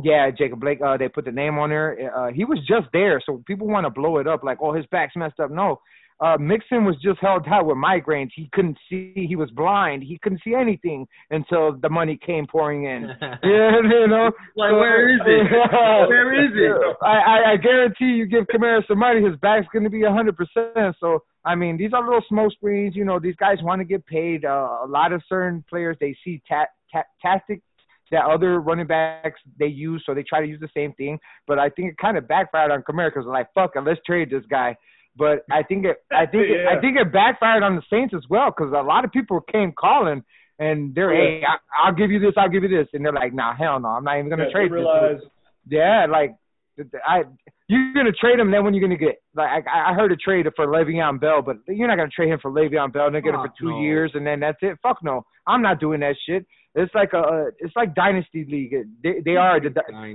[0.02, 0.80] Yeah, Jacob Blake.
[0.82, 2.12] Uh, they put the name on there.
[2.16, 4.86] Uh, he was just there, so people want to blow it up like, oh, his
[4.88, 5.52] back's messed up.
[5.52, 5.80] No,
[6.22, 8.30] uh, Mixon was just held out with migraines.
[8.36, 9.14] He couldn't see.
[9.16, 10.04] He was blind.
[10.04, 13.10] He couldn't see anything until the money came pouring in.
[13.22, 14.32] yeah, you know.
[14.56, 15.50] Like, where is it?
[16.10, 16.98] Where is it?
[17.02, 20.12] I, I, I guarantee you, give Kamara some money, his back's going to be a
[20.12, 20.96] hundred percent.
[21.00, 22.96] So I mean, these are little smoke screens.
[22.96, 24.44] You know, these guys want to get paid.
[24.44, 27.64] Uh, a lot of certain players they see ta- ta- tactics
[28.12, 31.20] that other running backs they use, so they try to use the same thing.
[31.48, 34.30] But I think it kind of backfired on Kamara because like, fuck it, let's trade
[34.30, 34.76] this guy.
[35.16, 38.24] But I think it, I think it, I think it backfired on the Saints as
[38.30, 40.24] well because a lot of people came calling
[40.60, 43.34] and they're, hey, I, I'll give you this, I'll give you this, and they're like,
[43.34, 44.86] nah, hell no, I'm not even gonna Yeah, trade they this.
[44.86, 45.22] realize
[45.68, 46.36] Yeah, like
[47.06, 47.24] I,
[47.68, 48.52] you're gonna trade him.
[48.52, 51.58] Then when you're gonna get like I, I heard a trade for Le'Veon Bell, but
[51.68, 53.82] you're not gonna trade him for Le'Veon Bell and then get him for two no.
[53.82, 54.78] years and then that's it.
[54.82, 56.46] Fuck no, I'm not doing that shit.
[56.76, 58.74] It's like a, it's like dynasty league.
[59.04, 59.72] They, they are the,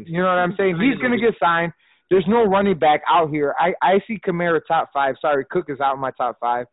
[0.06, 0.78] you know what I'm saying?
[0.80, 1.72] He's gonna get signed.
[2.10, 3.54] There's no running back out here.
[3.58, 5.16] I I see Kamara top five.
[5.20, 6.66] Sorry, Cook is out in my top five,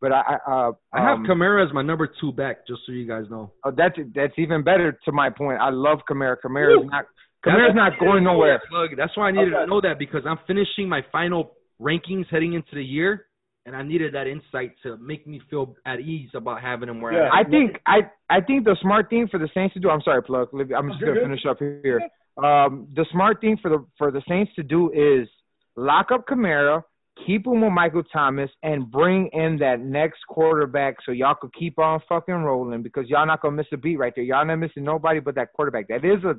[0.00, 2.92] but I I, uh, I have um, Kamara as my number two back, just so
[2.92, 3.52] you guys know.
[3.64, 5.60] oh, that's that's even better to my point.
[5.60, 6.36] I love Kamara.
[6.44, 7.04] Kamara's not
[7.44, 8.60] Kamara's not going nowhere.
[8.72, 9.64] Look, that's why I needed Okay.
[9.64, 13.26] to know that because I'm finishing my final rankings heading into the year,
[13.66, 17.12] and I needed that insight to make me feel at ease about having him where
[17.12, 17.30] Yeah.
[17.32, 19.90] I I think I I think the smart thing for the Saints to do.
[19.90, 20.48] I'm sorry, plug.
[20.54, 22.00] I'm just gonna finish up here.
[22.42, 25.28] Um, the smart thing for the for the Saints to do is
[25.74, 26.82] lock up Kamara,
[27.26, 31.78] keep him with Michael Thomas, and bring in that next quarterback so y'all could keep
[31.78, 34.24] on fucking rolling because y'all not gonna miss a beat right there.
[34.24, 35.88] Y'all not missing nobody but that quarterback.
[35.88, 36.36] That is a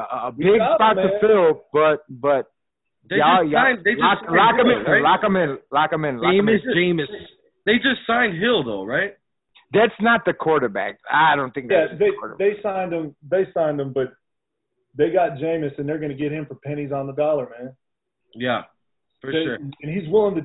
[0.00, 2.46] a, a big spot him, to fill, but but
[3.10, 3.58] They yeah, just yeah.
[3.62, 3.78] signed.
[3.84, 4.78] They just lock, signed lock him in.
[4.84, 5.02] right?
[5.02, 5.58] Lock him in.
[5.72, 6.18] Lock him in.
[6.20, 6.58] Lock him in.
[6.60, 7.06] Jameis, Jameis.
[7.66, 9.12] They just signed Hill though, right?
[9.72, 10.98] That's not the quarterback.
[11.10, 12.38] I don't think Yeah, that's they the quarterback.
[12.38, 13.14] they signed him.
[13.30, 14.12] They signed him, but
[14.96, 17.72] they got Jameis, and they're going to get him for pennies on the dollar, man.
[18.34, 18.62] Yeah,
[19.20, 19.54] for They- sure.
[19.56, 20.42] And he's willing to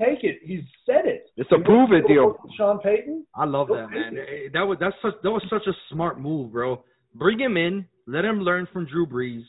[0.00, 0.40] take it.
[0.42, 1.26] He's said it.
[1.36, 2.36] It's a prove it deal.
[2.56, 3.24] Sean Payton.
[3.36, 4.18] I love that man.
[4.18, 6.84] Eh, That was that's such that was such a smart move, bro.
[7.14, 9.44] Bring him in, let him learn from Drew Brees,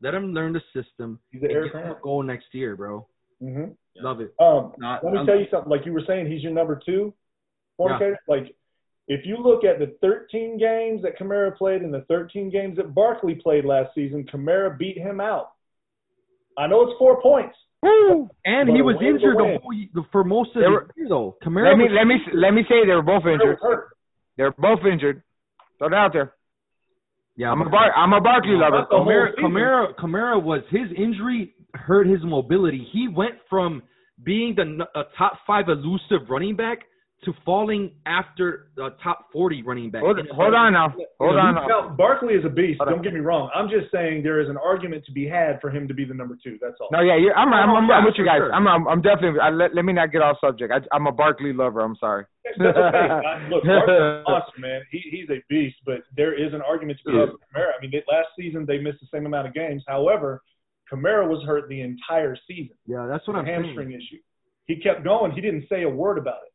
[0.00, 2.76] let him learn the system, He's an and Air get him a goal next year,
[2.76, 3.06] bro.
[3.42, 3.72] Mm-hmm.
[4.04, 4.32] Love it.
[4.40, 5.70] Um, Not, let me I'm- tell you something.
[5.70, 7.12] Like you were saying, he's your number two
[7.76, 8.16] fornicator.
[8.28, 8.54] Like
[9.08, 12.94] if you look at the 13 games that Kamara played and the 13 games that
[12.94, 15.52] Barkley played last season, Kamara beat him out.
[16.58, 17.56] I know it's four points.
[17.82, 18.28] Woo!
[18.44, 21.36] And he was injured the whole for most of They the were- year, though.
[21.44, 23.58] Kamara Let me let me let me say they were both injured.
[24.36, 25.22] They're both injured.
[25.78, 26.34] Throw it out there.
[27.38, 28.84] Yeah, I'm a Bar- I'm a Barkley lover.
[28.90, 29.34] Kamara.
[29.38, 32.86] Kamara, Kamara was his injury hurt his mobility.
[32.92, 33.82] He went from
[34.24, 36.78] being the a top five elusive running back
[37.24, 40.02] to falling after the top 40 running back.
[40.02, 40.94] Hold, hold on now.
[41.18, 41.66] Hold on now.
[41.66, 42.78] Now, Barkley is a beast.
[42.78, 42.90] Hold.
[42.90, 43.50] Don't get me wrong.
[43.54, 46.14] I'm just saying there is an argument to be had for him to be the
[46.14, 46.58] number two.
[46.62, 46.88] That's all.
[46.92, 48.38] No, yeah, you're, I'm, I'm, I'm, I'm with you guys.
[48.38, 48.52] sure.
[48.52, 49.40] I'm, I'm, I'm definitely.
[49.40, 50.72] I, let, let me not get off subject.
[50.72, 51.80] I, I'm a Barkley lover.
[51.80, 52.24] I'm sorry.
[52.58, 53.50] That's okay.
[53.50, 54.82] Look, Barkley's awesome, man.
[54.92, 57.72] He, he's a beast, but there is an argument to be had for Kamara.
[57.76, 59.82] I mean, they, last season they missed the same amount of games.
[59.88, 60.40] However,
[60.90, 62.76] Kamara was hurt the entire season.
[62.86, 64.00] yeah, that's what I'm hamstring saying.
[64.00, 64.22] issue.
[64.66, 65.32] He kept going.
[65.32, 66.52] He didn't say a word about it.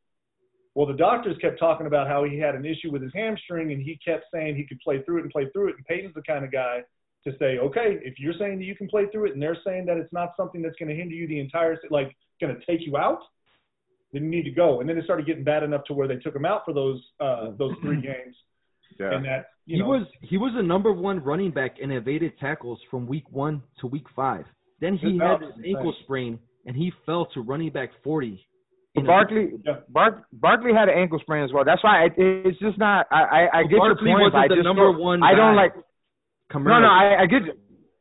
[0.75, 3.81] Well, the doctors kept talking about how he had an issue with his hamstring, and
[3.81, 5.75] he kept saying he could play through it and play through it.
[5.77, 6.79] And Payton's the kind of guy
[7.25, 9.85] to say, okay, if you're saying that you can play through it, and they're saying
[9.85, 12.85] that it's not something that's going to hinder you the entire, like, going to take
[12.85, 13.19] you out,
[14.11, 14.79] then you need to go.
[14.79, 17.01] And then it started getting bad enough to where they took him out for those
[17.19, 18.35] uh, those three games,
[18.99, 19.15] Yeah.
[19.15, 22.37] and that you He know, was he was the number one running back in evaded
[22.39, 24.45] tackles from week one to week five.
[24.81, 28.45] Then he had mouth his ankle sprain and he fell to running back 40.
[28.95, 29.77] In a- Barkley, Yeah.
[29.89, 31.63] Bark, Barkley had an ankle sprain as well.
[31.65, 33.07] That's why it, it's just not.
[33.11, 34.35] I, I, I Well, get Barkley your point.
[34.35, 35.73] I just number don't- one I don't like.
[36.51, 36.65] Kamara.
[36.77, 37.41] No, no, I, I get.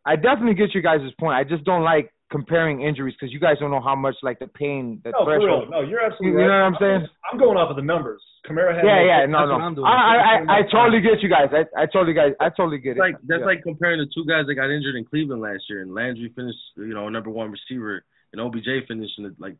[0.05, 1.35] I definitely get you guys' point.
[1.36, 4.48] I just don't like comparing injuries because you guys don't know how much like the
[4.48, 5.70] pain, the no, threshold.
[5.70, 6.43] No, you're absolutely.
[6.43, 7.09] You absolutely know what I'm saying?
[7.31, 8.20] I'm going off of the numbers.
[8.48, 9.55] Kamara had Yeah, yeah, no, no.
[9.55, 9.86] I'm doing.
[9.86, 10.16] I, I,
[10.52, 11.48] I, I totally get you guys.
[11.55, 12.32] I, I totally guys.
[12.40, 13.01] I totally get it.
[13.01, 13.47] like that's Yeah.
[13.47, 16.59] like comparing the two guys that got injured in Cleveland last year, and Landry finished,
[16.77, 19.56] you know, number one receiver, and OBJ finished in the like,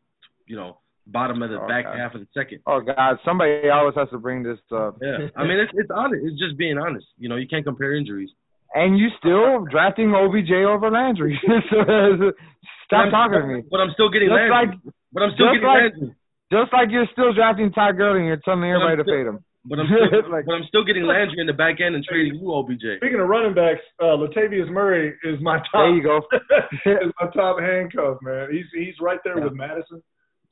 [0.47, 1.99] you know, bottom of the Oh, back God.
[1.99, 2.61] half of the second.
[2.67, 4.97] Oh God, somebody always has to bring this up.
[5.03, 6.23] Yeah, I mean, it's it's honest.
[6.25, 7.07] It's just being honest.
[7.19, 8.31] You know, you can't compare injuries.
[8.75, 11.39] And you still drafting OBJ over Landry.
[12.87, 13.63] Stop I'm- talking to me.
[13.71, 14.51] But I'm still getting Just Landry.
[14.51, 14.71] like
[15.13, 16.15] but I'm still just getting like- Landry.
[16.53, 19.45] just like you're still drafting Todd Gurley and you're telling everybody to fade him.
[19.65, 22.35] But I'm still, Like- but I'm still getting Landry in the back end and trading
[22.41, 22.99] you OBJ.
[22.99, 25.85] Speaking of running backs, uh, Latavius Murray is my top.
[25.85, 26.21] There you go.
[26.87, 28.49] is my top handcuff, man.
[28.51, 29.45] He's he's right there Yeah.
[29.45, 30.03] with Mattison.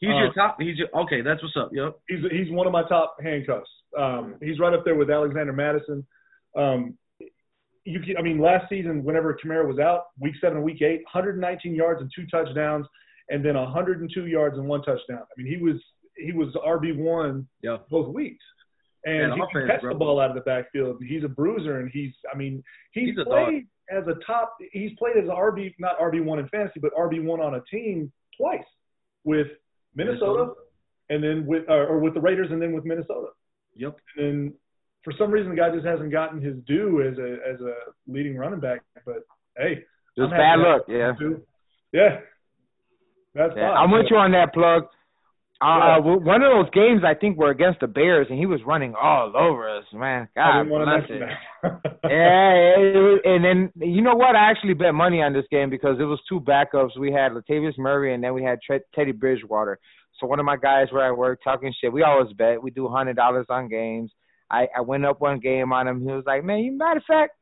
[0.01, 0.57] He's Uh, your top.
[0.61, 1.21] He's your okay.
[1.21, 1.71] That's what's up.
[1.73, 1.99] Yep.
[2.09, 3.71] He's he's one of my top handcuffs.
[3.97, 6.07] Um, he's right up there with Alexander Mattison.
[6.57, 6.97] Um,
[7.85, 11.01] you can, I mean, last season, whenever Kamara was out, week seven and week eight,
[11.05, 12.87] 119 yards and two touchdowns,
[13.31, 15.21] and then 102 yards and one touchdown.
[15.23, 15.77] I mean, he was
[16.17, 17.79] he was RB one Yeah.
[17.91, 18.45] both weeks.
[19.07, 21.03] And And he can catch the ball out of the backfield.
[21.03, 22.63] He's a bruiser, and he's, I mean,
[22.93, 24.55] he's, He's a played as a top.
[24.73, 27.63] He's played as an RB, not RB one in fantasy, but RB one on a
[27.71, 28.63] team twice
[29.25, 29.47] with
[29.95, 30.55] Minnesota, Minnesota.
[31.11, 33.29] and then with or, or with the Raiders, and then with Minnesota.
[33.77, 33.97] Yep.
[34.17, 34.55] And then
[35.05, 37.75] for some reason, the guy just hasn't gotten his due as a as a
[38.07, 38.81] leading running back.
[39.07, 39.25] But
[39.57, 39.85] hey,
[40.17, 41.13] Just bad luck, yeah.
[41.19, 41.43] too.
[41.93, 42.21] Yeah,
[43.35, 43.77] that's Yeah, fine.
[43.85, 44.85] I'm with you on that plug.
[45.63, 45.99] Uh, Yeah.
[45.99, 49.37] one of those games I think were against the Bears, and he was running all
[49.37, 50.27] over us, man.
[50.35, 51.31] God didn't want to bless
[51.65, 51.71] it.
[52.09, 54.37] yeah, and then you know what?
[54.37, 56.99] I actually bet money on this game because it was two backups.
[56.99, 59.79] We had Latavius Murray, and then we had Tre- Teddy Bridgewater.
[60.19, 61.93] So one of my guys where I work talking shit.
[61.93, 62.63] We always bet.
[62.63, 64.11] We do hundred dollars on games.
[64.51, 66.01] I I went up one game on him.
[66.01, 67.33] He was like, "Man, you matter of fact,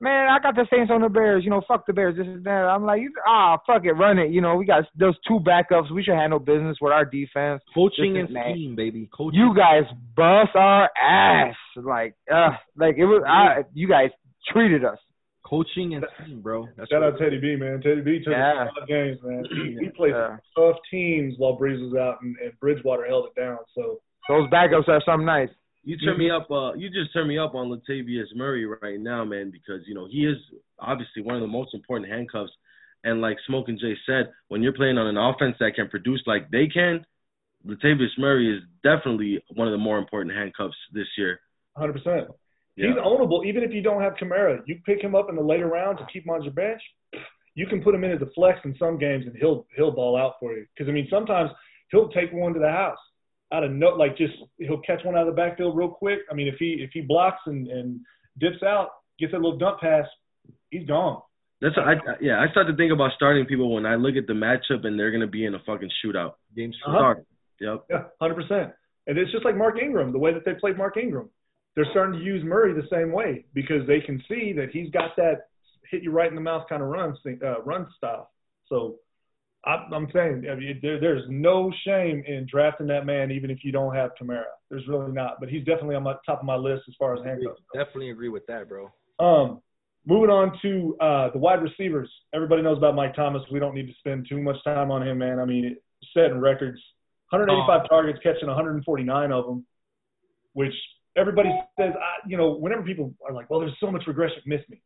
[0.00, 1.44] man, I got the Saints on the Bears.
[1.44, 2.16] You know, fuck the Bears.
[2.16, 4.30] This is that." I'm like, "Ah, fuck it, run it.
[4.30, 5.90] You know, we got those two backups.
[5.92, 7.62] We should handle business with our defense.
[7.74, 9.08] Coaching and is scheme, baby.
[9.14, 9.38] Coaching.
[9.38, 9.84] You guys
[10.16, 11.54] bust our ass.
[11.76, 13.22] Like, uh, like it was.
[13.26, 14.10] I, you guys
[14.52, 14.98] treated us.
[15.44, 16.64] coaching and scheme, bro.
[16.76, 17.80] That's Shout what- out Teddy B, man.
[17.82, 18.62] Teddy B took Yeah.
[18.62, 19.44] us to five games, man.
[19.50, 20.36] He, he played Yeah.
[20.56, 23.58] tough teams while Brees was out, and, and Bridgewater held it down.
[23.74, 23.98] So
[24.28, 25.48] Those backups are something nice.
[25.82, 26.50] You turn me up.
[26.50, 30.06] Uh, you just turn me up on Latavius Murray right now, man, because you know
[30.10, 30.36] he is
[30.78, 32.52] obviously one of the most important handcuffs.
[33.02, 36.22] And like Smoke and Jay said, when you're playing on an offense that can produce
[36.26, 37.04] like they can,
[37.66, 41.40] Latavius Murray is definitely one of the more important handcuffs this year.
[41.78, 42.26] 100%.
[42.76, 44.60] He's ownable, even if you don't have Kamara.
[44.66, 46.80] You pick him up in the later rounds to keep him on your bench.
[47.54, 50.16] you can put him in as a flex in some games and he'll he'll ball
[50.16, 50.66] out for you.
[50.74, 51.50] Because I mean, sometimes
[51.90, 52.98] he'll take one to the house
[53.52, 56.20] out of no like just he'll catch one out of the backfield real quick.
[56.30, 58.00] I mean, if he if he blocks and and
[58.38, 60.06] dips out, gets that little dump pass,
[60.70, 61.20] he's gone.
[61.60, 62.40] That's I yeah.
[62.40, 65.10] I start to think about starting people when I look at the matchup and they're
[65.10, 66.34] gonna be in a fucking shootout.
[66.56, 66.96] Games Uh-huh.
[66.96, 67.26] Start.
[67.60, 67.84] Yep.
[67.90, 68.72] Yeah, hundred percent.
[69.06, 71.28] And it's just like Mark Ingram, the way that they played Mark Ingram.
[71.76, 75.16] They're starting to use Murray the same way because they can see that he's got
[75.16, 75.48] that
[75.90, 78.30] hit you right in the mouth kind of run uh, run style.
[78.66, 79.09] So I,
[79.66, 83.72] I'm saying I mean, there, there's no shame in drafting that man, even if you
[83.72, 84.44] don't have Kamara.
[84.70, 87.24] There's really not, but he's definitely on my top of my list as far as
[87.24, 87.60] handcuffs.
[87.74, 88.90] Definitely agree with that, bro.
[89.18, 89.60] Um,
[90.06, 92.10] moving on to uh, the wide receivers.
[92.34, 93.42] Everybody knows about Mike Thomas.
[93.52, 95.38] We don't need to spend too much time on him, man.
[95.38, 95.76] I mean,
[96.14, 96.80] setting records,
[97.30, 99.66] 185 targets, catching 149 of them,
[100.54, 100.74] which
[101.16, 104.62] everybody says, I, you know, whenever people are like, well, there's so much regression, miss
[104.68, 104.80] me,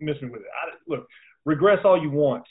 [0.00, 0.46] miss me with it.
[0.46, 1.06] I, look,
[1.44, 2.44] regress all you want.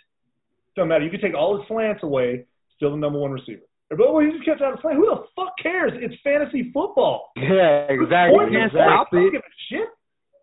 [0.76, 1.04] Doesn't matter.
[1.04, 2.46] You can take all his slants away,
[2.76, 3.62] still the number one receiver.
[3.90, 4.98] But well, he just catch out a slant.
[4.98, 5.92] Who the fuck cares?
[5.96, 7.32] It's fantasy football.
[7.38, 8.38] yeah, exactly.
[8.38, 8.74] Point is can't point.
[8.74, 8.82] exactly.
[8.82, 9.32] stop I don't it.
[9.32, 9.88] give a shit.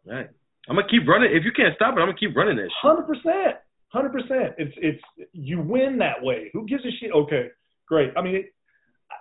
[0.06, 0.28] Right.
[0.68, 1.30] I'm gonna keep running.
[1.34, 2.70] If you can't stop it, I'm gonna keep running this.
[2.80, 3.56] Hundred percent,
[3.88, 4.54] hundred percent.
[4.58, 5.02] It's it's
[5.32, 6.50] you win that way.
[6.52, 7.10] Who gives a shit?
[7.12, 7.48] Okay,
[7.88, 8.12] great.
[8.16, 8.54] I mean, it,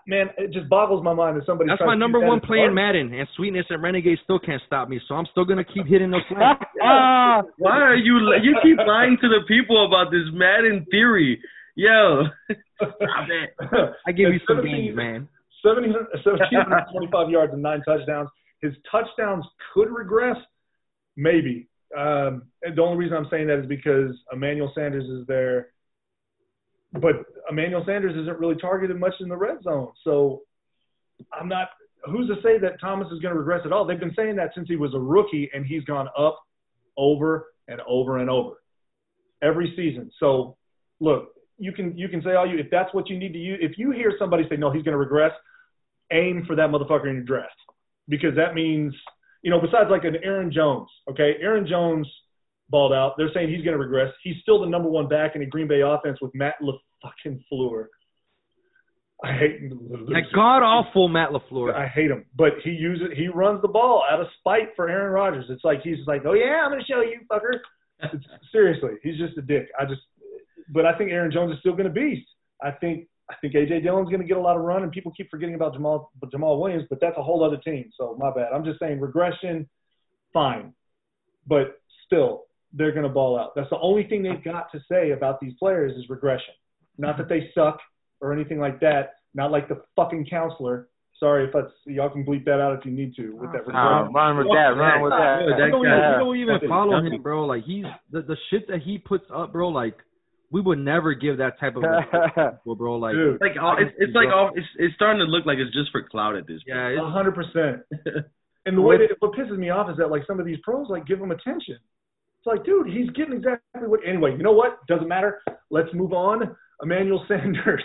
[0.07, 1.69] man, it just boggles my mind that somebody.
[1.69, 2.73] That's my number one as player in.
[2.73, 4.99] Madden, and Sweetness and Renegade still can't stop me.
[5.07, 6.63] So I'm still gonna keep hitting those slants.
[6.81, 11.41] Ah, Why are you you keep lying to the people about this Madden theory?
[11.75, 12.23] Yo,
[12.75, 13.49] stop it.
[14.05, 15.27] I give you some games, man.
[15.63, 18.29] 70, 1725 yards and nine touchdowns.
[18.61, 20.37] His touchdowns could regress,
[21.15, 21.67] maybe.
[21.97, 25.69] Um, and the only reason I'm saying that is because Emmanuel Sanders is there,
[26.93, 27.15] but
[27.49, 29.91] Emmanuel Sanders isn't really targeted much in the red zone.
[30.03, 30.41] So
[31.33, 31.69] I'm not.
[32.05, 33.85] Who's to say that Thomas is going to regress at all?
[33.85, 36.39] They've been saying that since he was a rookie, and he's gone up
[36.97, 38.61] over and over and over
[39.41, 40.09] every season.
[40.19, 40.57] So
[40.99, 43.59] look, you can you can say all you if that's what you need to use.
[43.61, 45.31] If you hear somebody say no, he's going to regress,
[46.11, 47.53] aim for that motherfucker in your draft
[48.07, 48.93] because that means
[49.41, 52.07] you know besides like an Aaron Jones, okay, Aaron Jones
[52.69, 53.15] balled out.
[53.17, 54.13] They're saying he's going to regress.
[54.23, 57.89] He's still the number one back in the Green Bay offense with Matt LaFucking Fleur.
[59.21, 61.75] I hate That god awful Matt LaFleur.
[61.75, 65.11] I hate him, but he uses he runs the ball out of spite for Aaron
[65.11, 65.45] Rodgers.
[65.49, 67.59] It's like he's like, oh yeah, I'm going to show you, fucker.
[68.01, 69.67] It's, seriously, he's just a dick.
[69.77, 69.99] I just,
[70.69, 72.27] but I think Aaron Jones is still going to beast.
[72.63, 75.11] I think I think AJ Dillon's going to get a lot of run, and people
[75.15, 77.91] keep forgetting about Jamaal but Jamaal Williams, but that's a whole other team.
[77.97, 78.53] So my bad.
[78.53, 79.67] I'm just saying regression,
[80.31, 80.73] fine,
[81.45, 83.53] but still they're going to ball out.
[83.55, 86.53] That's the only thing they've got to say about these players is regression.
[86.97, 87.79] Not that they suck
[88.21, 89.13] or anything like that.
[89.33, 90.89] Not like the fucking counselor.
[91.19, 94.07] Sorry if that's y'all can bleep that out if you need to with that Nah,
[94.07, 94.13] regression.
[94.13, 94.69] run with that.
[94.77, 95.39] Run with that.
[95.41, 97.45] Yeah, that we don't, guy- even, we don't even follow him, bro.
[97.45, 99.67] Like he's the the shit that he puts up, bro.
[99.67, 99.97] Like
[100.51, 101.83] we would never give that type of
[102.63, 102.95] well, bro.
[102.95, 105.73] Like Dude, Like uh, it's, it's like all, it's it's starting to look like it's
[105.73, 107.81] just for cloud at this yeah, a hundred percent.
[108.65, 110.87] And the way that what pisses me off is that like some of these pros
[110.89, 111.77] like give them attention.
[112.39, 113.99] It's like, dude, he's getting exactly what.
[114.07, 114.85] Anyway, you know what?
[114.87, 115.41] Doesn't matter.
[115.69, 116.55] Let's move on.
[116.81, 117.83] Emmanuel Sanders.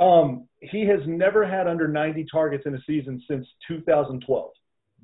[0.00, 4.50] Um, he has never had under 90 targets in a season since 2012.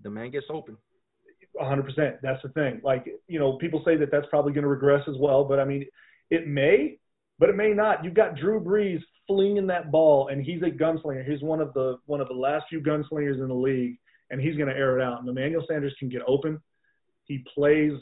[0.02, 0.76] the man gets open.
[1.60, 2.18] 100%.
[2.22, 2.80] That's the thing.
[2.84, 5.64] Like, you know, people say that that's probably going to regress as well, but I
[5.64, 5.86] mean,
[6.30, 6.98] it may,
[7.38, 8.04] but it may not.
[8.04, 11.24] You've got Drew Brees flinging that ball, and he's a gunslinger.
[11.28, 13.98] He's one of the one of the last few gunslingers in the league,
[14.30, 15.20] and he's going to air it out.
[15.20, 16.60] And Emmanuel Sanders can get open.
[17.24, 17.92] He plays.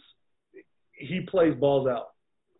[0.92, 2.10] He plays balls out.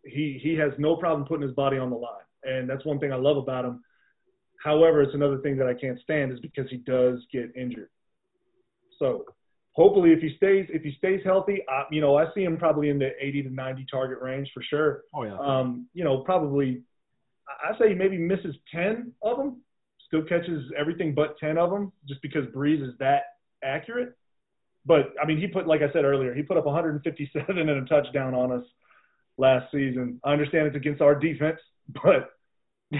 [0.05, 3.11] He he has no problem putting his body on the line, and that's one thing
[3.13, 3.83] I love about him.
[4.63, 7.89] However, it's another thing that I can't stand is because he does get injured.
[8.99, 9.25] So
[9.73, 12.89] hopefully if he stays if he stays healthy, I, you know, I see him probably
[12.89, 15.03] in the 80 to 90 target range for sure.
[15.13, 15.37] Oh yeah.
[15.37, 16.83] Um, you know, probably
[17.47, 19.61] I say he maybe misses 10 of them,
[20.07, 23.23] still catches everything but 10 of them just because Brees is that
[23.63, 24.15] accurate.
[24.85, 27.85] But I mean, he put like I said earlier, he put up 157 and a
[27.85, 28.65] touchdown on us
[29.37, 30.19] last season.
[30.23, 31.59] I understand it's against our defense,
[32.03, 32.31] but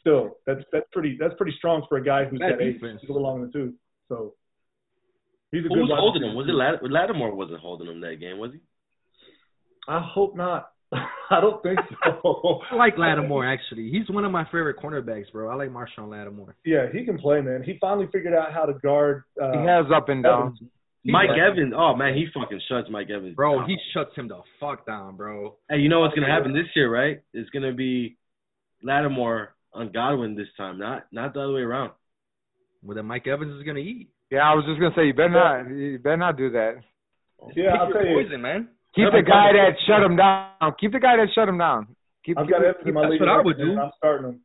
[0.00, 3.00] still, that's that's pretty that's pretty strong for a guy who's That got eight defense.
[3.04, 3.74] still along the tooth.
[4.08, 4.34] So
[5.50, 6.34] he's a Who good was holding him?
[6.34, 8.60] Was it Lat- Lattimore wasn't holding him that game, was he?
[9.88, 10.70] I hope not.
[11.30, 12.60] I don't think so.
[12.70, 13.90] I like Lattimore actually.
[13.90, 15.50] He's one of my favorite cornerbacks, bro.
[15.50, 16.56] I like Marshon Lattimore.
[16.64, 17.62] Yeah, he can play, man.
[17.62, 19.24] He finally figured out how to guard.
[19.42, 20.56] Uh, he has up and down.
[21.08, 21.48] Mike Yeah.
[21.48, 21.72] Evans.
[21.76, 23.34] Oh man, he fucking shuts Mike Evans.
[23.34, 23.68] Bro, down.
[23.68, 25.56] he shuts him the fuck down, bro.
[25.70, 27.20] Hey, you know what's gonna happen this year, right?
[27.32, 28.16] It's gonna be
[28.82, 31.92] Lattimore on Godwin this time, not not the other way around.
[32.82, 34.08] Well, then Mike Evans is gonna eat.
[34.30, 35.70] Yeah, I was just gonna say you better not.
[35.70, 36.76] You better not do that.
[37.56, 38.26] Yeah, I'll Pick tell your you.
[38.26, 38.68] poison, man.
[38.94, 40.74] Keep the guy that shut him down.
[40.80, 41.94] Keep the guy that shut him down.
[42.24, 43.78] Keep, I've keep, got Evans in my that's what I would do.
[43.78, 44.40] I'm starting him,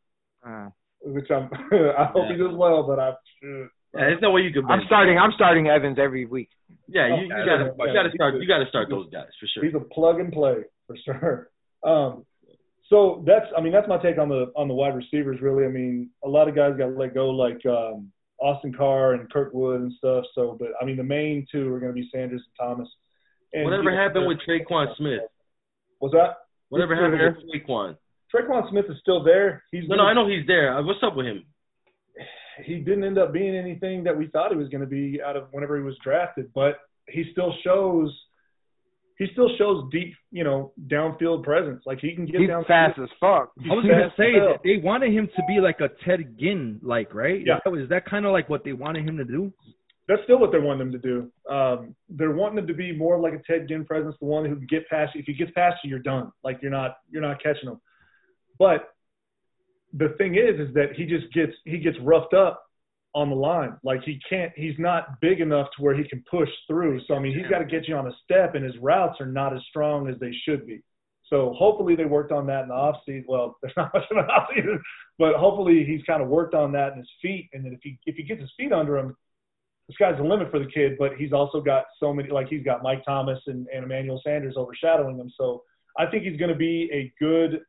[0.46, 0.70] uh,
[1.02, 1.50] which I'm.
[1.98, 3.10] I hope he does well, but I.
[3.10, 4.64] uh, Yeah, there's no way you could.
[4.64, 4.88] I'm bench.
[4.88, 5.18] starting.
[5.18, 6.50] I'm starting Evans every week.
[6.88, 7.46] Yeah, you, you Okay.
[7.46, 9.64] gotta you gotta start you gotta start those guys for sure.
[9.64, 10.56] He's a plug and play
[10.88, 11.50] for sure.
[11.84, 12.26] Um,
[12.90, 15.66] so that's I mean that's my take on the on the wide receivers really.
[15.66, 19.82] I mean a lot of guys got let go like um, Austin Carr and Kirkwood
[19.82, 20.26] and stuff.
[20.34, 22.90] So but I mean the main two are going to be Sanders and Thomas.
[23.54, 25.22] And Whatever happened with Tre'Quan Smith?
[26.02, 26.38] Was that
[26.70, 27.98] Whatever He's still happened with Tre'Quan?
[28.34, 29.64] Tre'Quan Smith is still there?
[29.72, 30.76] He's No, no, I know he's there.
[30.76, 31.46] Uh, What's up with him?
[32.64, 35.36] He didn't end up being anything that we thought he was going to be out
[35.36, 38.12] of whenever he was drafted, but he still shows
[39.18, 41.84] he still shows deep, you know, downfield presence.
[41.86, 43.52] Like he can get He's down fast as fuck.
[43.70, 47.14] I was gonna say that they wanted him to be like a Ted Ginn, like
[47.14, 47.42] right?
[47.46, 47.58] Yeah.
[47.58, 49.54] Is that, is that kind of like what they wanted him to do?
[50.08, 51.32] That's still what they're wanting him to do.
[51.50, 54.56] Um, they're wanting him to be more like a Ted Ginn presence, the one who
[54.56, 55.22] can get past you.
[55.22, 56.32] If he gets past you, you're done.
[56.44, 57.80] Like you're not you're not catching him.
[58.58, 58.90] But
[59.94, 62.64] the thing is, is that he just gets he gets roughed up
[63.16, 63.78] on the line.
[63.84, 67.02] Like he can't he's not big enough to where he can push through.
[67.08, 69.26] So I mean he's got to get you on a step, and his routes are
[69.26, 70.82] not as strong as they should be.
[71.30, 73.26] So hopefully they worked on that in the off season.
[73.28, 74.82] Well, there's not much of an off season,
[75.18, 77.98] but hopefully he's kind of worked on that in his feet, and then if he
[78.06, 79.16] if he gets his feet under him,
[79.88, 80.94] the sky's the limit for the kid.
[80.98, 84.56] But he's also got so many like he's got Mike Thomas and, and Emmanuel Sanders
[84.58, 85.32] overshadowing him.
[85.38, 85.64] So
[85.98, 87.62] I think he's going to be a good.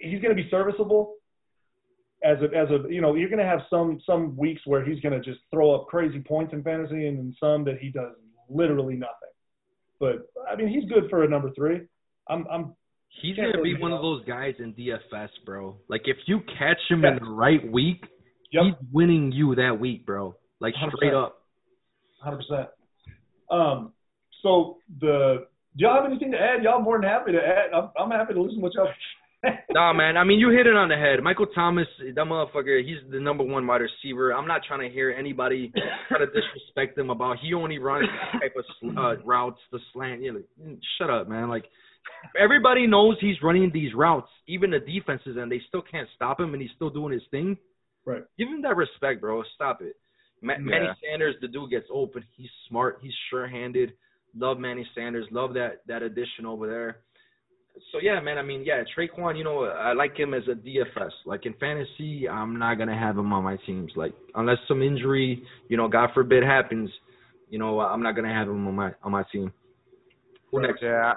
[0.00, 1.14] He's going to be serviceable
[2.24, 5.00] as a as a you know you're going to have some some weeks where he's
[5.00, 8.12] going to just throw up crazy points in fantasy and then some that he does
[8.50, 9.12] literally nothing.
[10.00, 11.82] But I mean he's good for a number three.
[12.28, 12.74] I'm I'm
[13.22, 15.76] He's gonna be one of those guys in DFS, bro.
[15.88, 17.16] Like if you catch him Yeah.
[17.16, 18.04] in the right week,
[18.52, 18.64] yep.
[18.64, 20.36] he's winning you that week, bro.
[20.60, 20.96] Like 100%.
[20.96, 21.42] straight up.
[22.20, 22.68] Hundred percent.
[23.50, 23.92] Um,
[24.42, 25.46] so the
[25.76, 26.62] do y'all have anything to add?
[26.62, 27.72] Y'all more than happy to add.
[27.72, 28.88] I'm, I'm happy to listen to what y'all.
[29.70, 30.16] Nah, man.
[30.16, 31.22] I mean, you hit it on the head.
[31.22, 34.32] Michael Thomas, that motherfucker, he's the number one wide receiver.
[34.32, 35.72] I'm not trying to hear anybody
[36.08, 39.78] try to disrespect him about he only runs this type of sl- uh, routes, the
[39.92, 40.22] slant.
[40.22, 41.48] You know, shut up, man.
[41.48, 41.66] Like
[42.40, 46.54] everybody knows he's running these routes, even the defenses, and they still can't stop him,
[46.54, 47.56] and he's still doing his thing.
[48.04, 48.24] Right.
[48.38, 49.42] Give him that respect, bro.
[49.54, 49.96] Stop it.
[50.40, 52.24] Ma- Manny Sanders, the dude gets open.
[52.36, 52.98] He's smart.
[53.02, 53.92] He's sure-handed.
[54.34, 55.26] Love Manny Sanders.
[55.30, 56.98] Love that that addition over there.
[57.92, 58.38] So yeah, man.
[58.38, 59.36] I mean, yeah, Tre'Quan.
[59.36, 61.10] You know, I like him as a DFS.
[61.26, 63.92] Like in fantasy, I'm not gonna have him on my teams.
[63.96, 66.90] Like unless some injury, you know, God forbid happens,
[67.50, 69.52] you know, I'm not gonna have him on my on my team.
[70.50, 70.82] Who next?
[70.82, 71.14] Yeah,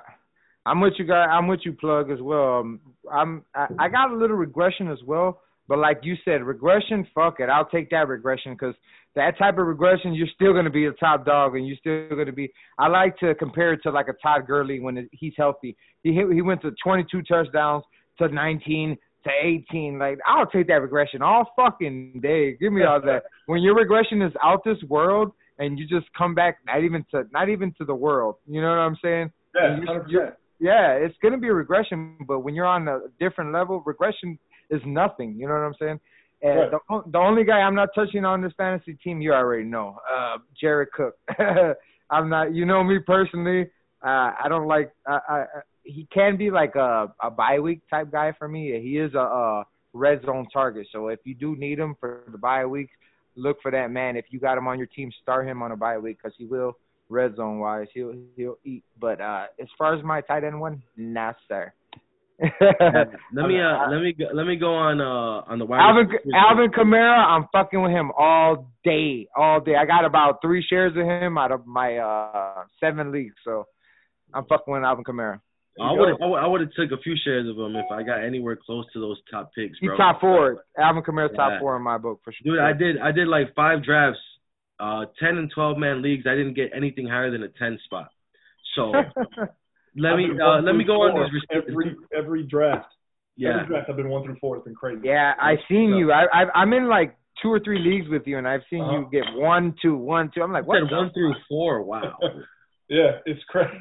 [0.66, 1.28] I'm with you guys.
[1.32, 2.60] I'm with you, plug as well.
[2.60, 2.80] Um,
[3.12, 7.08] I'm I, I got a little regression as well, but like you said, regression.
[7.16, 8.76] Fuck it, I'll take that regression because
[9.16, 12.08] that type of regression, you're still going to be a top dog, and you're still
[12.16, 12.52] going to be.
[12.80, 15.76] I like to compare it to like a Todd Gurley when he's healthy.
[16.04, 17.84] He hit, he went to 22 touchdowns
[18.20, 20.00] to 19 to 18.
[20.00, 22.54] Like I'll take that regression all fucking day.
[22.60, 23.24] Give me all that.
[23.48, 27.24] When your regression is out this world and you just come back not even to
[27.32, 28.36] not even to the world.
[28.48, 29.32] You know what I'm saying?
[29.56, 30.36] Yeah, You- hundred you- percent.
[30.60, 34.38] Yeah, it's gonna be a regression, but when you're on a different level, regression
[34.70, 35.34] is nothing.
[35.38, 36.00] You know what I'm saying?
[36.44, 36.72] And Right.
[36.72, 40.38] the, the only guy I'm not touching on this fantasy team, you already know, uh,
[40.60, 41.16] Jared Cook.
[42.10, 42.54] I'm not.
[42.54, 43.70] You know me personally.
[44.04, 44.92] Uh, I don't like.
[45.08, 45.46] I, I,
[45.84, 48.80] he can be like a a bye week type guy for me.
[48.82, 49.64] He is a, a
[49.94, 50.88] red zone target.
[50.92, 52.92] So if you do need him for the bye weeks,
[53.36, 54.16] look for that man.
[54.18, 56.46] If you got him on your team, start him on a bye week because he
[56.46, 56.76] will
[57.10, 57.88] red zone wise.
[57.94, 58.84] He'll he'll eat.
[59.00, 61.72] But uh as far as my tight end one, nah sir.
[63.34, 66.08] Let me uh let me go, let me go on uh on the wide Alvin
[66.08, 66.34] receivers.
[66.36, 69.76] Alvin Kamara, I'm fucking with him all day, all day.
[69.76, 73.66] I got about three shares of him out of my uh seven leagues, so
[74.34, 75.40] I'm fucking with Alvin Kamara.
[75.80, 78.58] I would I would have took a few shares of him if I got anywhere
[78.58, 79.98] close to those top picks, He's bro.
[79.98, 80.66] top four.
[80.80, 82.56] Alvin Kamara's top four in my book for sure.
[82.56, 84.20] Dude, I did I did like five drafts,
[84.80, 86.26] uh, ten and twelve man leagues.
[86.28, 88.10] I didn't get anything higher than a ten spot.
[88.76, 88.94] So
[89.96, 91.70] let I've me uh, let me go on four these receivers.
[91.70, 92.88] every every draft.
[93.38, 94.58] Yeah, Every draft I've been one through four.
[94.58, 95.02] It's been crazy.
[95.06, 96.12] Yeah, I've seen So- you.
[96.12, 99.00] I, I I'm in like two or three leagues with you, and I've seen Uh-huh.
[99.00, 100.42] you get one, two, one, two.
[100.44, 100.82] I'm like, what?
[100.92, 101.82] one through four.
[101.84, 102.18] Wow,
[102.90, 103.72] Yeah, it's crazy.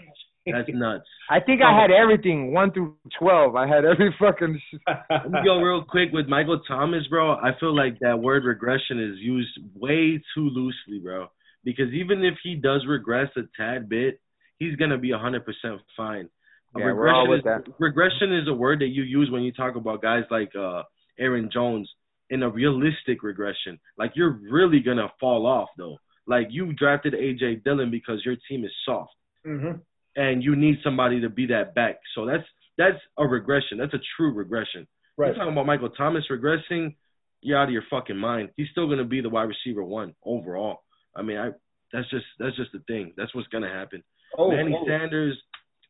[0.47, 1.05] that's nuts.
[1.29, 3.57] I think I had everything one through twelve.
[3.57, 4.59] I had every fucking.
[5.11, 7.33] Let me go real quick with Michael Thomas, bro.
[7.35, 11.27] I feel like that word regression is used way too loosely, bro.
[11.65, 14.21] Because even if he does regress a tad bit,
[14.61, 16.29] he's gonna be hundred percent fine.
[16.77, 19.43] A Yeah, we're all with regression is, regression is a word that you use when
[19.43, 20.85] you talk about guys like uh
[21.19, 21.91] Aaron Jones
[22.31, 23.81] in a realistic regression.
[23.99, 25.97] Like you're really gonna fall off though.
[26.29, 29.11] Like you drafted AJ Dillon because your team is soft.
[29.45, 29.73] hmm
[30.17, 32.01] and you need somebody to be that back.
[32.15, 32.45] So that's
[32.77, 33.79] that's a regression.
[33.79, 34.87] That's a true regression.
[35.17, 35.29] Right.
[35.29, 36.97] You're talking about Michael Thomas regressing.
[37.43, 38.51] You're out of your fucking mind.
[38.57, 40.83] He's still gonna be the wide receiver one overall.
[41.15, 41.51] I mean, I
[41.93, 43.13] that's just that's just the thing.
[43.17, 44.03] That's what's gonna happen.
[44.39, 44.85] Oh, Manny oh.
[44.87, 45.41] Sanders,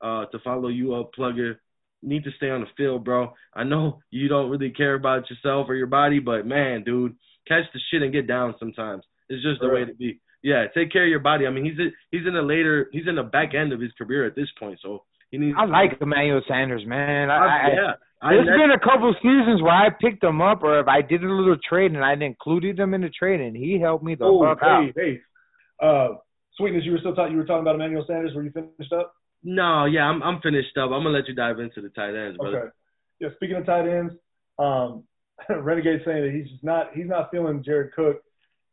[0.01, 1.57] uh, to follow you up, plugger,
[2.03, 3.33] need to stay on the field, bro.
[3.55, 7.65] I know you don't really care about yourself or your body, but man, dude, catch
[7.73, 9.05] the shit and get down sometimes.
[9.29, 10.21] It's just the way to be.
[10.43, 11.47] Yeah, take care of your body.
[11.47, 13.93] I mean, he's a, he's in the later, he's in the back end of his
[13.99, 15.57] career at this point, so he needs.
[15.59, 17.31] I like Emmanuel Sanders, man.
[17.31, 17.93] I, I, yeah.
[18.23, 21.23] I, There's been a couple seasons where I picked him up, or if I did
[21.23, 24.25] a little trade and I included him in the trade, and he helped me the
[24.25, 24.85] Oh, fuck out.
[24.85, 25.21] hey, hey.
[25.83, 26.17] Uh,
[26.61, 27.33] Sweetness, you were still talking.
[27.33, 28.35] You were talking about Emmanuel Sanders.
[28.35, 29.15] Were you finished up?
[29.43, 30.91] no, yeah, I'm I'm finished up.
[30.91, 32.59] I'm gonna let you dive into the tight ends, brother.
[32.59, 32.69] Okay.
[33.21, 33.29] Yeah.
[33.37, 34.15] Speaking of tight ends,
[34.59, 35.05] um,
[35.49, 38.23] Renegade saying that he's just not he's not feeling Jared Cook.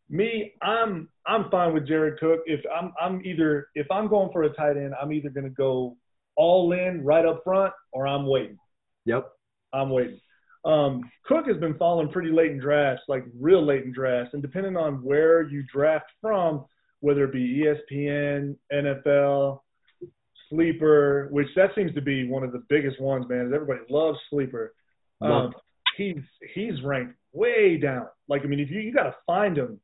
[0.10, 2.42] Me, I'm I'm fine with Jared Cook.
[2.46, 5.50] If I'm I'm either if I'm going for a tight end, I'm either going to
[5.50, 5.98] go
[6.36, 8.58] all in right up front or I'm waiting.
[9.06, 9.30] Yep.
[9.74, 10.20] I'm waiting.
[10.66, 14.42] Um, Cook has been falling pretty late in drafts, like real late in drafts, and
[14.42, 16.66] depending on where you draft from,
[17.00, 19.60] whether it be ESPN, NFL,
[20.50, 23.48] Sleeper, which that seems to be one of the biggest ones, man.
[23.48, 24.74] is Everybody loves Sleeper.
[25.22, 25.54] Um,
[25.98, 26.18] he's
[26.54, 28.08] he's ranked way down.
[28.30, 29.80] Like I mean, if you you got to find him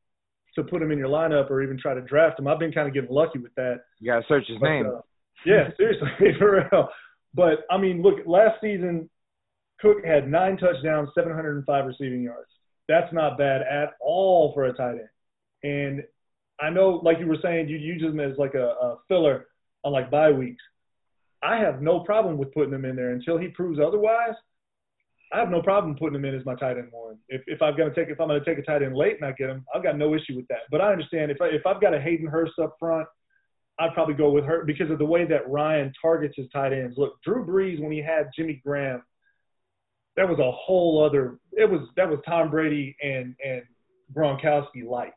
[0.54, 2.46] to put him in your lineup or even try to draft him.
[2.46, 3.80] I've been kind of getting lucky with that.
[3.98, 4.86] You gotta search his But, name.
[4.86, 5.00] uh,
[5.44, 6.08] yeah, seriously,
[6.38, 6.88] for real.
[7.34, 9.10] But I mean, look, last season,
[9.80, 12.48] Cook had nine touchdowns, 705 receiving yards.
[12.88, 15.08] That's not bad at all for a tight end.
[15.64, 16.02] And
[16.60, 19.46] I know, like you were saying, you use him as like a, a filler
[19.82, 20.62] on like bye weeks.
[21.42, 24.34] I have no problem with putting him in there until he proves otherwise.
[25.32, 27.18] I have no problem putting him in as my tight end one.
[27.28, 29.32] If if I'm gonna take if I'm gonna take a tight end late and I
[29.32, 30.60] get him, I've got no issue with that.
[30.70, 33.08] But I understand if I, if I've got a Hayden Hurst up front,
[33.78, 36.96] I'd probably go with her because of the way that Ryan targets his tight ends.
[36.96, 39.02] Look, Drew Brees when he had Jimmy Graham,
[40.16, 41.38] that was a whole other.
[41.52, 43.62] It was that was Tom Brady and and
[44.16, 45.12] Gronkowski light.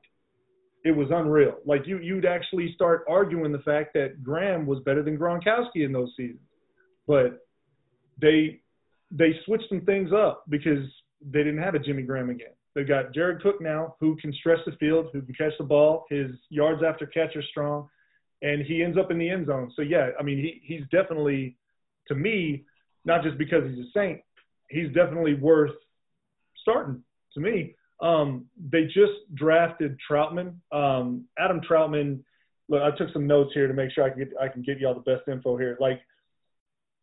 [0.88, 1.58] It was unreal.
[1.66, 5.92] Like you you'd actually start arguing the fact that Graham was better than Gronkowski in
[5.92, 6.40] those seasons,
[7.06, 7.46] but
[8.22, 8.62] they
[9.12, 10.86] they switched some things up because
[11.20, 12.54] they didn't have a Jimmy Graham again.
[12.74, 16.06] They've got Jared Cook now, who can stretch the field, who can catch the ball.
[16.10, 17.90] His yards after catch are strong,
[18.42, 19.70] and he ends up in the end zone.
[19.76, 21.58] So yeah, I mean he he's definitely
[22.08, 22.64] to me
[23.04, 24.22] not just because he's a Saint,
[24.70, 25.76] he's definitely worth
[26.62, 27.04] starting
[27.34, 27.76] to me.
[28.02, 30.56] Um, they just drafted Trautman.
[30.72, 32.24] Um, Adam Trautman.
[32.70, 34.80] Look, I took some notes here to make sure I can get I can get
[34.80, 35.78] y'all the best info here.
[35.80, 36.02] Like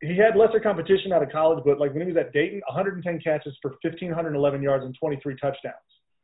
[0.01, 3.21] he had lesser competition out of college, but like when he was at Dayton, 110
[3.21, 5.75] catches for 1,511 yards and 23 touchdowns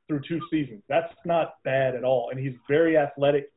[0.06, 0.82] through two seasons.
[0.88, 3.50] That's not bad at all, and he's very athletic.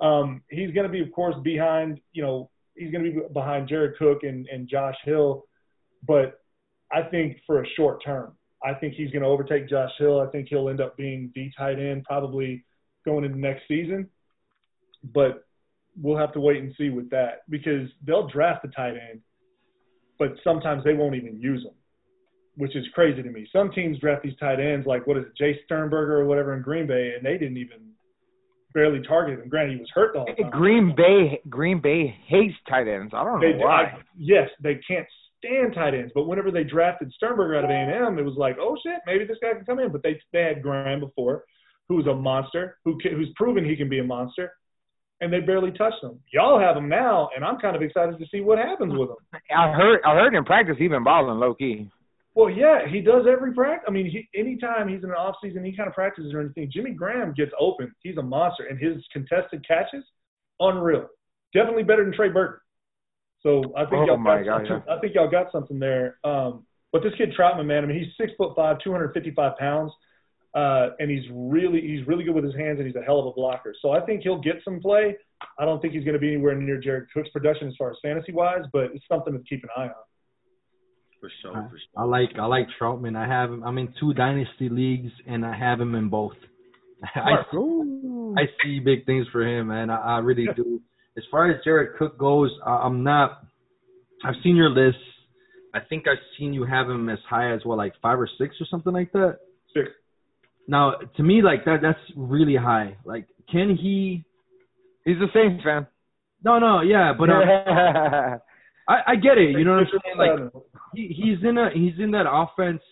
[0.00, 3.68] Um, he's going to be, of course, behind you know he's going to be behind
[3.68, 5.44] Jared Cook and, and Josh Hill,
[6.06, 6.40] but
[6.90, 8.32] I think for a short term,
[8.64, 10.20] I think he's going to overtake Josh Hill.
[10.20, 12.64] I think he'll end up being the tight end probably
[13.04, 14.08] going into next season,
[15.12, 15.44] but
[16.00, 19.20] we'll have to wait and see with that because they'll draft the tight end,
[20.18, 21.74] but sometimes they won't even use them,
[22.56, 23.48] which is crazy to me.
[23.52, 26.62] Some teams draft these tight ends like what is it, Jace Sternberger or whatever in
[26.62, 27.90] Green Bay, and they didn't even
[28.72, 29.48] barely target him.
[29.48, 30.50] Granted, he was hurt the whole time.
[30.50, 33.12] Green Bay Green Bay hates tight ends.
[33.14, 33.82] I don't know They, why.
[33.84, 35.06] I, yes, they can't
[35.44, 38.76] stand tight ends, but whenever they drafted Sternberger out of A&M, it was like, oh
[38.82, 39.90] shit, maybe this guy can come in.
[39.90, 41.44] But they they had Graham before,
[41.88, 44.52] who's a monster, who can, who's proven he can be a monster,
[45.20, 46.18] and they barely touched him.
[46.32, 49.40] Y'all have him now, and I'm kind of excited to see what happens with him.
[49.56, 51.90] I heard I heard in practice he's been balling low key.
[52.34, 53.84] Well, yeah, he does every practice.
[53.86, 56.70] I mean, he, anytime he's in an off season, he kind of practices or anything.
[56.72, 57.92] Jimmy Graham gets open.
[58.02, 60.04] He's a monster, and his contested catches,
[60.58, 61.08] unreal.
[61.52, 62.58] Definitely better than Trey Burton.
[63.42, 66.18] So I think Oh, y'all my got God, something, I think y'all got something there.
[66.24, 69.92] Um, but this kid Trautman, man, I mean, he's six foot five, 255 pounds,
[70.54, 73.26] uh, and he's really he's really good with his hands, and he's a hell of
[73.26, 73.74] a blocker.
[73.80, 75.16] So I think he'll get some play.
[75.58, 77.96] I don't think he's going to be anywhere near Jared Cook's production as far as
[78.02, 79.94] fantasy wise, but it's something to keep an eye on.
[81.20, 82.02] For sure, I, for sure.
[82.02, 83.16] I like I like Trautman.
[83.16, 83.64] I have him.
[83.64, 86.36] I'm in two dynasty leagues, and I have him in both.
[87.14, 87.42] I
[88.36, 89.90] I see big things for him, man.
[89.90, 90.80] I, I really do.
[91.16, 93.44] As far as Jared Cook goes, I, I'm not.
[94.24, 94.98] I've seen your list.
[95.74, 98.54] I think I've seen you have him as high as what, like five or six
[98.60, 99.38] or something like that.
[99.74, 99.88] Six.
[100.68, 102.96] Now, to me, like that, that's really high.
[103.04, 104.24] Like, can he?
[105.04, 105.86] He's a Saints fan.
[106.44, 107.42] No, no, yeah, but um,
[108.88, 109.56] I, I get it.
[109.56, 110.18] You know what I'm saying?
[110.18, 110.64] Like,
[110.94, 112.82] he he's in a he's in that offense.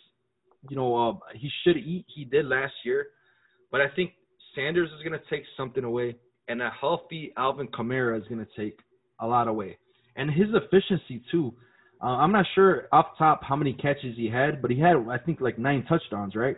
[0.69, 2.07] You know, uh, he should eat.
[2.15, 3.09] He did last year,
[3.73, 4.13] but I think
[4.55, 6.17] Sanders is gonna take something away,
[6.51, 8.79] and a healthy Alvin Kamara is gonna take
[9.21, 9.79] a lot away.
[10.17, 11.55] and his efficiency too.
[12.03, 15.19] Uh, I'm not sure off top how many catches he had, but he had I
[15.19, 16.57] think like nine touchdowns, right?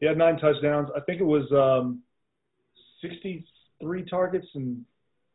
[0.00, 0.88] He had nine touchdowns.
[0.96, 2.02] I think it was um,
[3.02, 4.84] 63 targets and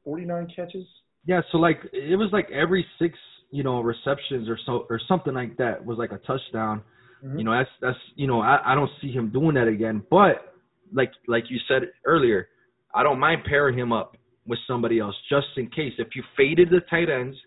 [0.04, 0.86] 49 catches.
[1.26, 3.18] Yeah, so like it was like every six,
[3.52, 6.84] you know, receptions or so or something like that was like a touchdown.
[7.24, 7.38] Mhm.
[7.40, 10.04] You know, that's that's you know, I, I don't see him doing that again.
[10.10, 10.54] But
[10.94, 12.50] like like you said earlier,
[12.96, 14.18] I don't mind pairing him up
[14.48, 15.94] with somebody else just in case.
[15.98, 17.38] If you faded the tight ends,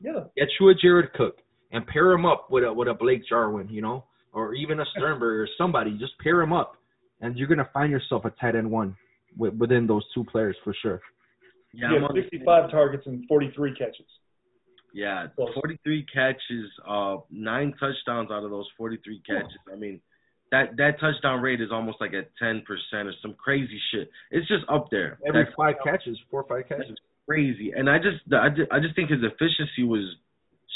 [0.00, 0.24] Yeah.
[0.36, 1.40] get you a Jared Cook
[1.72, 4.84] and pair him up with a with a Blake Jarwin, you know, or even a
[4.86, 5.96] Sternberg or somebody.
[5.98, 6.76] Just pair him up,
[7.20, 8.96] and you're gonna find yourself a tight end one
[9.36, 11.00] with, within those two players for sure.
[11.72, 14.06] Yeah, he I'm had on the 65 targets and 43 catches.
[14.92, 19.58] Yeah, 43 catches, uh, nine touchdowns out of those 43 catches.
[19.72, 20.00] I mean,
[20.50, 22.62] that that touchdown rate is almost like at 10%
[22.92, 24.10] or some crazy shit.
[24.30, 25.18] It's just up there.
[25.26, 26.96] Every That's five catches, four or five catches.
[27.26, 27.72] crazy.
[27.74, 30.04] And I just, I just, I just think his efficiency was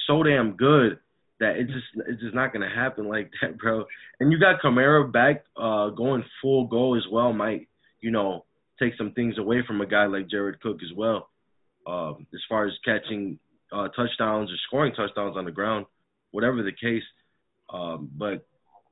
[0.06, 0.98] so damn good
[1.40, 3.84] that it just, it's just not gonna happen like that, bro.
[4.20, 7.32] And you got Kamara back, uh, going full go as well.
[7.32, 7.68] Might,
[8.00, 8.44] you know,
[8.80, 11.28] take some things away from a guy like Jared Cook as well.
[11.86, 13.38] Um, as far as catching
[13.72, 15.86] uh, touchdowns or scoring touchdowns on the ground,
[16.32, 17.02] whatever the case.
[17.70, 18.46] Um, but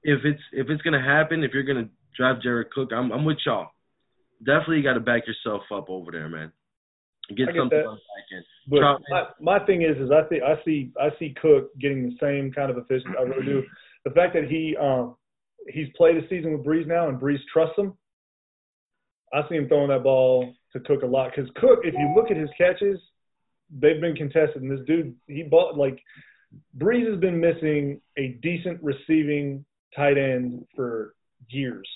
[0.06, 3.38] if it's if it's gonna happen, if you're gonna draft Jared Cook, I'm I'm with
[3.44, 3.70] y'all.
[4.38, 6.52] Definitely got to back yourself up over there, man.
[7.28, 7.86] Get get something that.
[7.86, 8.44] on back end.
[8.68, 12.16] But my, my thing is, is I think I see I see Cook getting the
[12.20, 13.16] same kind of efficiency.
[13.18, 13.62] I really do.
[14.04, 15.16] The fact that he um
[15.68, 17.94] he's played a season with Brees now, and Brees trusts him.
[19.32, 22.30] I see him throwing that ball to Cook a lot because Cook, if you look
[22.30, 23.00] at his catches,
[23.70, 24.62] they've been contested.
[24.62, 25.98] And this dude, he bought like
[26.78, 29.64] Brees has been missing a decent receiving
[29.94, 31.14] tight end for
[31.48, 31.88] years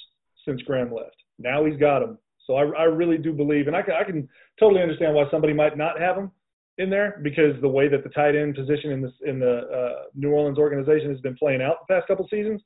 [0.46, 1.16] since Graham left.
[1.38, 2.18] Now he's got him.
[2.46, 5.52] So I, I really do believe, and I can, I can totally understand why somebody
[5.52, 6.30] might not have him
[6.78, 10.02] in there because the way that the tight end position in this in the uh,
[10.14, 12.60] New Orleans organization has been playing out the past couple seasons.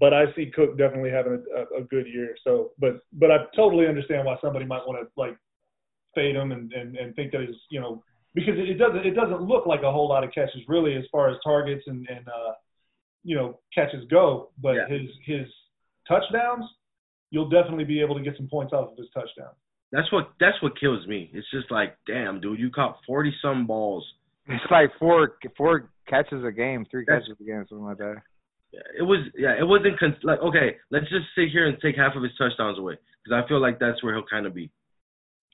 [0.00, 2.34] But I see Cook definitely having a, a, good year.
[2.42, 5.36] So, but but I totally understand why somebody might want to like
[6.14, 8.02] fade him and, and and think that he's you know
[8.34, 11.04] because it, it doesn't it doesn't look like a whole lot of catches really as
[11.12, 12.52] far as targets and and uh,
[13.24, 14.50] you know catches go.
[14.62, 14.88] But Yeah.
[14.88, 15.46] his his
[16.06, 16.64] touchdowns,
[17.30, 19.56] you'll definitely be able to get some points off of his touchdowns.
[19.92, 21.30] That's what that's what kills me.
[21.32, 24.04] It's just like, damn, dude, you caught 40 some balls.
[24.46, 28.16] It's like four four catches a game, three That's- catches a game, something like that.
[28.98, 30.76] It was yeah, it wasn't con- like okay.
[30.90, 33.78] Let's just sit here and take half of his touchdowns away because I feel like
[33.78, 34.68] that's where he'll kind of be.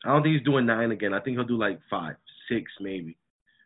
[0.05, 1.13] I don't think he's doing nine again.
[1.13, 2.17] I think he'll do like five,
[2.49, 3.19] six, maybe.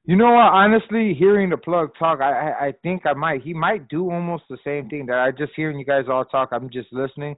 [0.07, 0.53] You know what?
[0.53, 3.43] Honestly, hearing the plug talk, I, I think I might.
[3.43, 6.51] He might do almost the same thing that I just hearing you guys all talk.
[6.53, 7.37] I'm just listening.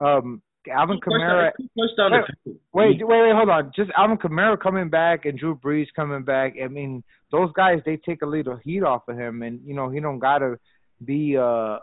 [0.00, 0.40] Um,
[0.72, 1.50] Alvin Kamara.
[2.12, 2.20] Wait,
[2.72, 3.72] Wait, wait, wait, hold on.
[3.74, 6.54] Just Alvin Kamara coming back and Drew Brees coming back.
[6.62, 7.02] I mean,
[7.32, 10.18] those guys they take a little heat off of him, and you know he don't
[10.20, 10.58] gotta
[11.04, 11.78] be uh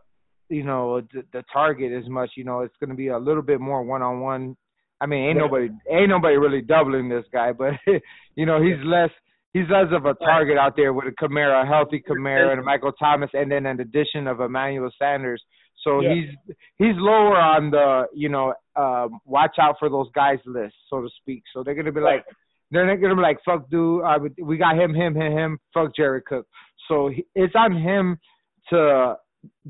[0.50, 2.32] you know the, the target as much.
[2.38, 4.56] You know it's gonna be a little bit more one on one.
[5.02, 5.46] I mean, ain't Right.
[5.46, 7.74] nobody ain't nobody really doubling this guy, but
[8.36, 9.10] you know he's less
[9.54, 12.64] he's less of a target out there with a Kamara, a healthy Kamara, and a
[12.64, 15.44] Michael Thomas, and then an addition of Emmanuel Sanders.
[15.84, 16.14] So Yeah.
[16.14, 16.30] he's
[16.78, 21.10] he's lower on the you know um, watch out for those guys list, so to
[21.22, 21.44] speak.
[21.54, 22.26] So they're gonna be like
[22.72, 25.60] they're not gonna be like fuck dude, uh, we got him, him, him, him.
[25.74, 26.48] Fuck Jerry Cook.
[26.88, 28.18] So he, it's on him
[28.70, 29.18] to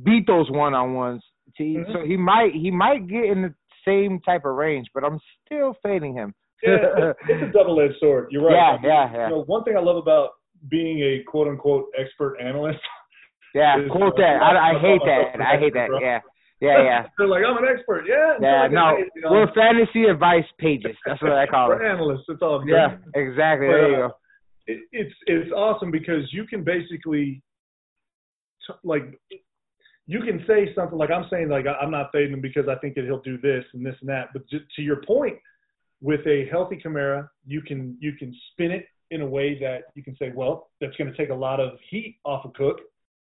[0.04, 1.24] beat those one on ones.
[1.60, 1.94] Mhm.
[1.94, 3.54] so he might he might get in the
[3.86, 6.34] same type of range, but I'm still fading him.
[6.64, 8.28] Yeah, it's, a double-edged sword.
[8.32, 8.80] You're right.
[8.82, 9.28] Yeah, yeah, yeah.
[9.30, 10.30] You know, one thing I love about
[10.70, 12.80] being a quote-unquote expert analyst,
[13.56, 14.42] Yeah, is, quote uh, that.
[14.42, 15.42] I, I hate that.
[15.42, 15.90] I hate that.
[16.02, 16.20] Yeah,
[16.62, 17.06] yeah, yeah.
[17.18, 18.06] they're like, I'm an expert.
[18.08, 18.38] Yeah.
[18.42, 20.96] Yeah, no, paid, you know, we're fantasy advice pages.
[21.06, 21.92] That's what I call we're it.
[21.92, 22.26] analysts.
[22.30, 22.70] It's all good.
[22.70, 23.68] Yeah, exactly.
[23.68, 24.14] But, There you uh, go.
[24.68, 27.42] it, it's it's awesome because you can basically
[28.66, 29.04] t- like
[30.08, 32.76] you can say something like I'm saying like I- I'm not fading him because I
[32.76, 34.30] think that he'll do this and this and that.
[34.34, 35.36] But to your point,
[36.04, 40.04] with a healthy Kamara, you can you can spin it in a way that you
[40.04, 42.78] can say, well, that's going to take a lot of heat off of Cook,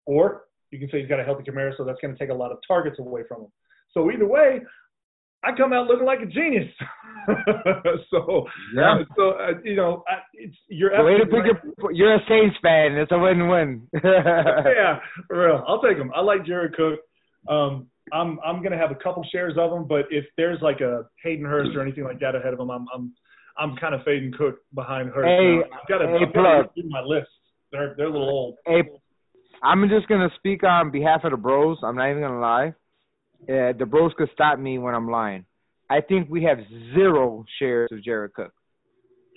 [0.06, 2.34] or you can say he's got a healthy Kamara, so that's going to take a
[2.34, 3.52] lot of targets away from him.
[3.94, 4.62] So either way,
[5.44, 6.72] I come out looking like a genius.
[8.10, 9.00] so Yeah.
[9.18, 11.52] so uh, you know, I, it's you're way to pick right.
[11.78, 12.94] your, you're a Saints fan.
[12.94, 13.86] It's a win-win.
[14.04, 15.64] yeah, for real.
[15.68, 16.12] I'll take him.
[16.16, 17.00] I like Jared Cook.
[17.50, 21.06] Um, I'm I'm gonna have a couple shares of him, but if there's like a
[21.24, 23.14] Hayden Hurst or anything like that ahead of him, I'm I'm
[23.58, 25.28] I'm kind of fading Cook behind Hurst.
[25.28, 25.78] Hey, now.
[25.78, 26.76] I've got a, hey, I've got to plug.
[26.76, 27.30] do my list.
[27.72, 28.56] They're they're a little old.
[28.66, 28.84] Hey,
[29.64, 31.78] I'm just gonna speak on behalf of the Bros.
[31.84, 32.74] I'm not even gonna lie.
[33.44, 35.46] Uh, the Bros could stop me when I'm lying.
[35.90, 36.60] I think we have
[36.94, 38.54] zero shares of Jared Cook.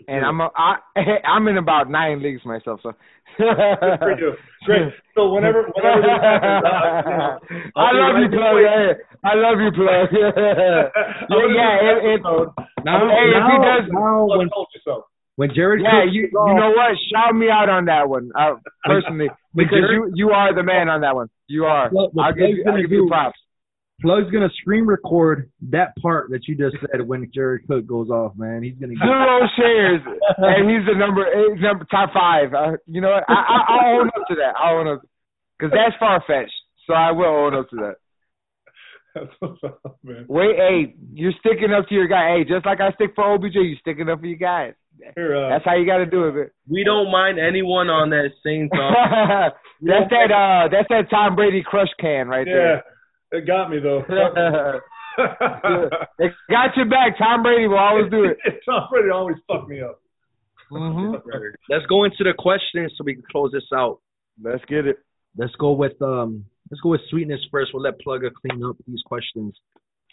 [0.09, 0.77] And I'm a, I,
[1.27, 2.81] I'm in about nine leagues myself.
[2.83, 2.93] So
[3.37, 3.47] Good
[3.99, 4.33] for you.
[4.65, 4.93] Great.
[5.15, 8.39] So whenever whenever this happens, I, you know, I I'll be love right you, there
[8.39, 8.55] plug.
[8.55, 10.07] with Yeah, I love you, plug.
[10.15, 12.15] I'm yeah, gonna yeah.
[12.15, 12.23] It, it.
[12.85, 15.05] Now, Hey, if he now, does- now when told you so.
[15.37, 16.95] when Jared yeah, Cook you goes you know what?
[17.13, 18.55] Shout me out on that one, uh,
[18.85, 21.29] personally, because Jared- you you are the man on that one.
[21.49, 21.91] You are.
[21.91, 23.39] What- what I'll give you, I'll gonna give you props.
[24.05, 28.33] Plug's gonna screen record that part that you just said when Jared Cook goes off,
[28.37, 28.63] man.
[28.63, 30.03] He's gonna get Zero shares,
[30.37, 32.53] and he's the number he's number top five.
[32.53, 33.25] Uh, you know what?
[33.29, 34.55] I, I I'll own up to that.
[34.63, 35.03] I'll own up
[35.59, 36.53] because that's far fetched.
[36.87, 37.95] So I will own up to that.
[39.15, 40.27] That's what's up, man.
[40.29, 42.37] Wait, hey, you're sticking up to your guy.
[42.37, 44.75] Hey, just like I stick for OBJ, you sticking up for your guys.
[45.17, 46.35] Uh, That's how you got to do it.
[46.35, 46.51] man.
[46.69, 48.73] We don't mind anyone on that Saints.
[48.75, 49.51] uh,
[49.83, 52.77] that's that uh that's that Tom Brady crush can right there.
[52.77, 52.81] yeah,
[53.35, 54.05] it got me though.
[56.19, 57.19] it got your back.
[57.19, 58.39] Tom Brady will always do it.
[58.65, 60.01] Tom Brady always fuck me up.
[60.71, 61.15] hmm
[61.69, 64.01] Let's go into the questions so we can close this out.
[64.43, 64.97] Let's get it.
[65.37, 67.73] Let's go with um let's go with sweetness first.
[67.75, 69.55] We'll let Plugger clean up these questions.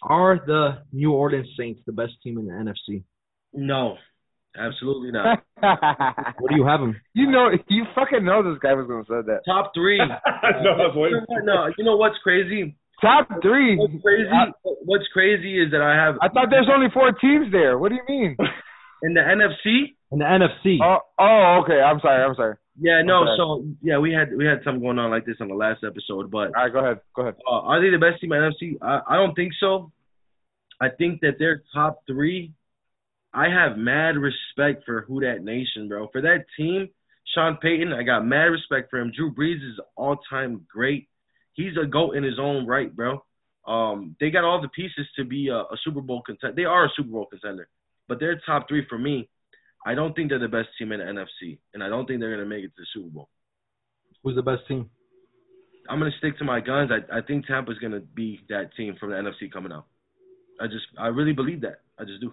[0.02, 3.04] Are the New Orleans Saints the best team in the NFC?
[3.54, 3.96] no,
[4.56, 5.44] absolutely not.
[5.60, 7.00] What do you have them?
[7.14, 9.42] you know, you fucking know this guy was gonna say that.
[9.46, 9.98] Top three.
[9.98, 12.74] no, I no, you know what's crazy?
[13.02, 13.76] Top three.
[13.76, 14.30] What's crazy?
[14.62, 17.76] What's crazy is that I have I thought there's only four teams there.
[17.76, 18.36] What do you mean?
[19.02, 19.94] in the NFC.
[20.12, 20.78] In the NFC.
[20.80, 21.80] Oh, oh, okay.
[21.80, 22.22] I'm sorry.
[22.22, 22.56] I'm sorry.
[22.80, 23.22] Yeah, no.
[23.22, 23.34] Okay.
[23.36, 26.30] So yeah, we had we had something going on like this on the last episode,
[26.30, 27.00] but All right, go ahead.
[27.14, 27.34] Go ahead.
[27.46, 28.78] uh, are they the best team in NFC?
[28.80, 29.92] I, I don't think so.
[30.80, 32.52] I think that they're top three.
[33.34, 36.08] I have mad respect for who that nation, bro.
[36.12, 36.88] For that team,
[37.34, 39.12] Sean Payton, I got mad respect for him.
[39.14, 41.08] Drew Brees is all time great.
[41.54, 43.22] He's a goat in his own right, bro.
[43.66, 46.54] Um, they got all the pieces to be a, a Super Bowl contender.
[46.56, 47.68] They are a Super Bowl contender,
[48.08, 49.28] but they're top three for me.
[49.86, 52.34] I don't think they're the best team in the NFC, and I don't think they're
[52.34, 53.28] gonna make it to the Super Bowl.
[54.22, 54.88] Who's the best team?
[55.88, 56.90] I'm gonna stick to my guns.
[56.90, 59.86] I I think Tampa's gonna be that team from the NFC coming out.
[60.60, 61.80] I just I really believe that.
[61.98, 62.32] I just do.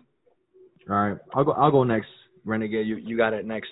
[0.89, 1.17] All right.
[1.33, 2.09] I'll go I'll go next.
[2.45, 3.69] Renegade, you, you got it next.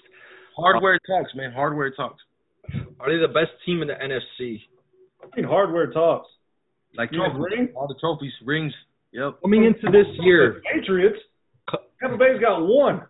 [0.55, 1.51] Hardware talks, man.
[1.51, 2.21] Hardware talks.
[2.99, 4.61] Are they the best team in the NFC?
[5.33, 6.29] I mean, hardware talks.
[6.97, 7.69] Like You trophies, ring?
[7.75, 8.73] all the trophies, rings.
[9.11, 9.41] Yep.
[9.41, 11.17] Coming into this year, Patriots.
[12.01, 13.03] Tampa Bay's got one.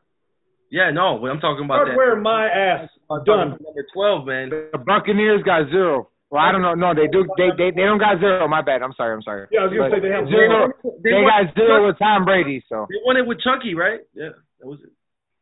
[0.72, 1.18] Yeah, no.
[1.22, 2.90] But I'm talking about Hardware my ass.
[3.10, 3.24] that.
[3.26, 3.50] Done.
[3.62, 4.50] Number twelve, man.
[4.50, 6.10] The Buccaneers got zero.
[6.30, 6.74] Well, I don't know.
[6.76, 7.26] No, they do.
[7.38, 8.48] They they they don't got zero.
[8.48, 8.82] My bad.
[8.82, 9.14] I'm sorry.
[9.16, 9.48] I'm sorry.
[9.52, 10.68] Yeah, I was gonna But say they have zero.
[10.82, 10.94] one.
[11.04, 12.64] They got zero with Tom Brady.
[12.68, 14.02] So They won it with Chucky, right?
[14.14, 14.30] Yeah,
[14.60, 14.92] that was it.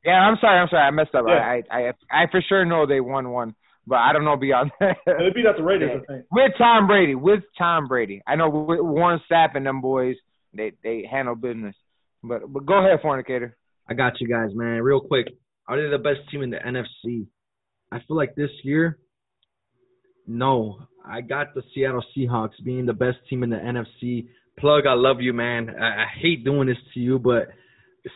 [0.05, 0.59] yeah, I'm sorry.
[0.59, 0.83] I'm sorry.
[0.85, 1.25] I messed up.
[1.27, 1.33] Yeah.
[1.41, 1.93] I, I I
[2.23, 3.55] I for sure know they won one,
[3.87, 4.97] but I don't know beyond that.
[5.05, 6.25] They beat out the Raiders, I think.
[6.31, 7.15] with Tom Brady.
[7.15, 8.21] With Tom Brady.
[8.27, 10.15] I know with Warren Sapp and them boys.
[10.53, 11.75] They they handle business.
[12.23, 13.57] But but go ahead, fornicator.
[13.87, 14.81] I got you guys, man.
[14.81, 15.27] Real quick,
[15.67, 17.27] are they the best team in the NFC?
[17.91, 18.97] I feel like this year,
[20.27, 20.79] no.
[21.07, 24.27] I got the Seattle Seahawks being the best team in the NFC.
[24.57, 25.69] Plug, I love you, man.
[25.69, 27.49] I, I hate doing this to you, but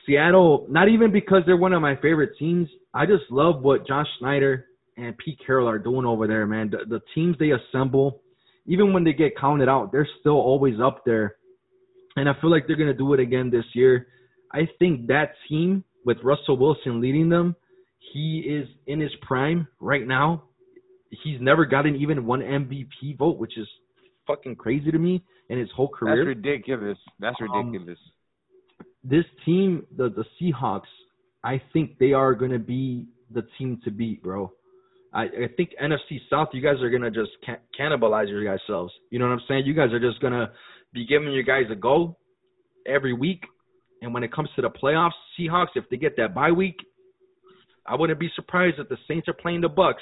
[0.05, 2.67] Seattle, not even because they're one of my favorite teams.
[2.93, 4.65] I just love what Josh Schneider
[4.99, 6.69] and Pete Carroll are doing over there, man.
[6.69, 8.21] The, the teams they assemble,
[8.65, 11.35] even when they get counted out, they're still always up there.
[12.15, 14.07] And I feel like they're going to do it again this year.
[14.51, 17.55] I think that team with Russell Wilson leading them,
[18.13, 20.43] he is in his prime right now.
[21.23, 23.67] He's never gotten even one MVP vote, which is
[24.27, 26.25] fucking crazy to me in his whole career.
[26.25, 26.97] That's ridiculous.
[27.19, 27.99] That's Um, ridiculous.
[29.03, 30.91] this team, the the Seahawks,
[31.43, 34.51] I think they are going to be the team to beat, bro.
[35.13, 38.93] I, I think NFC South, you guys are to just ca- cannibalize your guys selves.
[39.09, 39.65] You know what I'm saying?
[39.65, 40.51] You guys are just to
[40.93, 42.17] be giving your guys a go
[42.85, 43.43] every week.
[44.01, 46.77] And when it comes to the playoffs, Seahawks, if they get that bye week,
[47.85, 49.95] I wouldn't be surprised if the Saints are playing the Bucs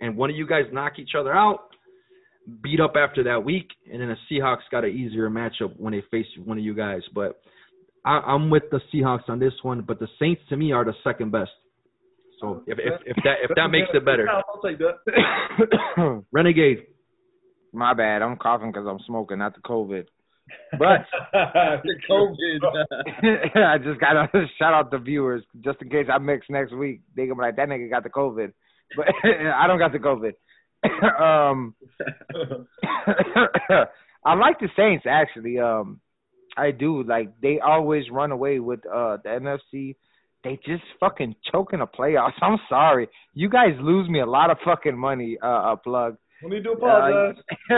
[0.00, 1.68] and one of you guys knock each other out,
[2.62, 6.02] beat up after that week, and then the Seahawks got an easier matchup when they
[6.10, 7.02] face one of you guys.
[7.14, 7.40] But
[8.04, 10.94] I, I'm with the Seahawks on this one, but the Saints to me are the
[11.04, 11.50] second best.
[12.40, 16.24] So if if, if that if that makes it better, I'll take that.
[16.32, 16.86] Renegade.
[17.72, 18.22] My bad.
[18.22, 20.06] I'm coughing because I'm smoking, not the COVID.
[20.78, 23.56] But The COVID.
[23.56, 27.02] I just got to shout out the viewers just in case I mix next week.
[27.16, 28.52] They gonna be like that nigga got the COVID,
[28.96, 30.32] but I don't got the COVID.
[31.20, 31.74] um,
[34.24, 35.58] I like the Saints actually.
[35.58, 36.00] Um,
[36.56, 39.96] I do like they always run away with uh the NFC.
[40.42, 42.32] They just fucking choking the playoffs.
[42.42, 45.38] I'm sorry, you guys lose me a lot of fucking money.
[45.42, 46.16] Uh, uh plug.
[46.42, 47.42] No need to apologize.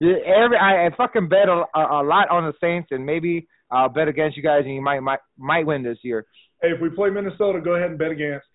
[0.00, 3.48] yeah, every I, I fucking bet a, a, a lot on the Saints, and maybe
[3.70, 6.24] I'll bet against you guys, and you might might might win this year.
[6.62, 8.46] Hey, if we play Minnesota, go ahead and bet against.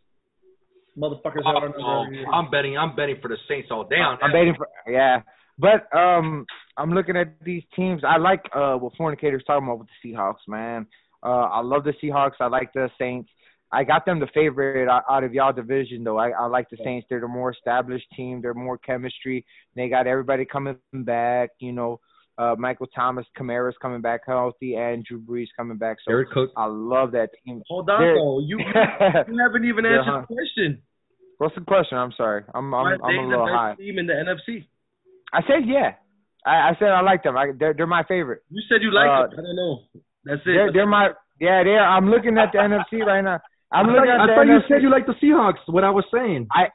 [0.97, 2.05] Motherfuckers have our Oh.
[2.31, 2.77] I'm betting.
[2.77, 5.21] I'm betting for the Saints all day on I'm betting for yeah.
[5.57, 6.45] But um
[6.77, 8.03] I'm looking at these teams.
[8.07, 10.87] I like uh what fornicators talking about with the Seahawks, man.
[11.23, 12.33] Uh I love the Seahawks.
[12.39, 13.29] I like the Saints.
[13.71, 16.17] I got them the favorite out, out of y'all division though.
[16.17, 17.07] I, I like the Saints.
[17.09, 18.41] They're the more established team.
[18.41, 19.45] They're more chemistry.
[19.75, 21.99] They got everybody coming back, you know.
[22.37, 25.97] Uh Michael Thomas, Kamara's coming back healthy, and Drew Brees coming back.
[26.03, 26.51] So Jared Cook.
[26.57, 27.61] I love that team.
[27.67, 28.39] Hold on, They're- though.
[28.39, 30.25] You, you haven't even Yeah, answered huh.
[30.29, 30.81] the question.
[31.39, 31.97] What's the question?
[31.97, 32.43] I'm sorry.
[32.53, 33.75] I'm Why I'm I'm they a the little best high.
[33.75, 34.65] team in the NFC?
[35.33, 35.93] I said yeah.
[36.45, 37.37] I, I said I like them.
[37.37, 38.41] I, they're they're my favorite.
[38.49, 39.39] You said you like Uh, them.
[39.39, 39.79] I don't know.
[40.25, 40.53] That's it.
[40.55, 41.09] They're they're my
[41.39, 41.63] yeah.
[41.63, 43.39] They're I'm looking at the NFC right now.
[43.71, 45.61] I'm looking thought, at I the thought you said you like the Seahawks.
[45.67, 46.47] What I was saying.
[46.51, 46.69] I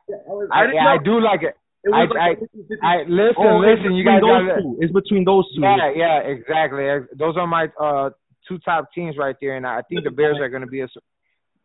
[0.50, 1.54] I, didn't yeah, I do like it.
[1.84, 2.38] It I- like
[2.82, 3.94] I listen oh, listen.
[3.94, 4.78] You guys those got two.
[4.80, 5.62] It's between those two.
[5.62, 6.84] yeah yeah exactly.
[7.16, 8.10] Those are my uh
[8.48, 10.88] two top teams right there, and I think the Bears are going to be a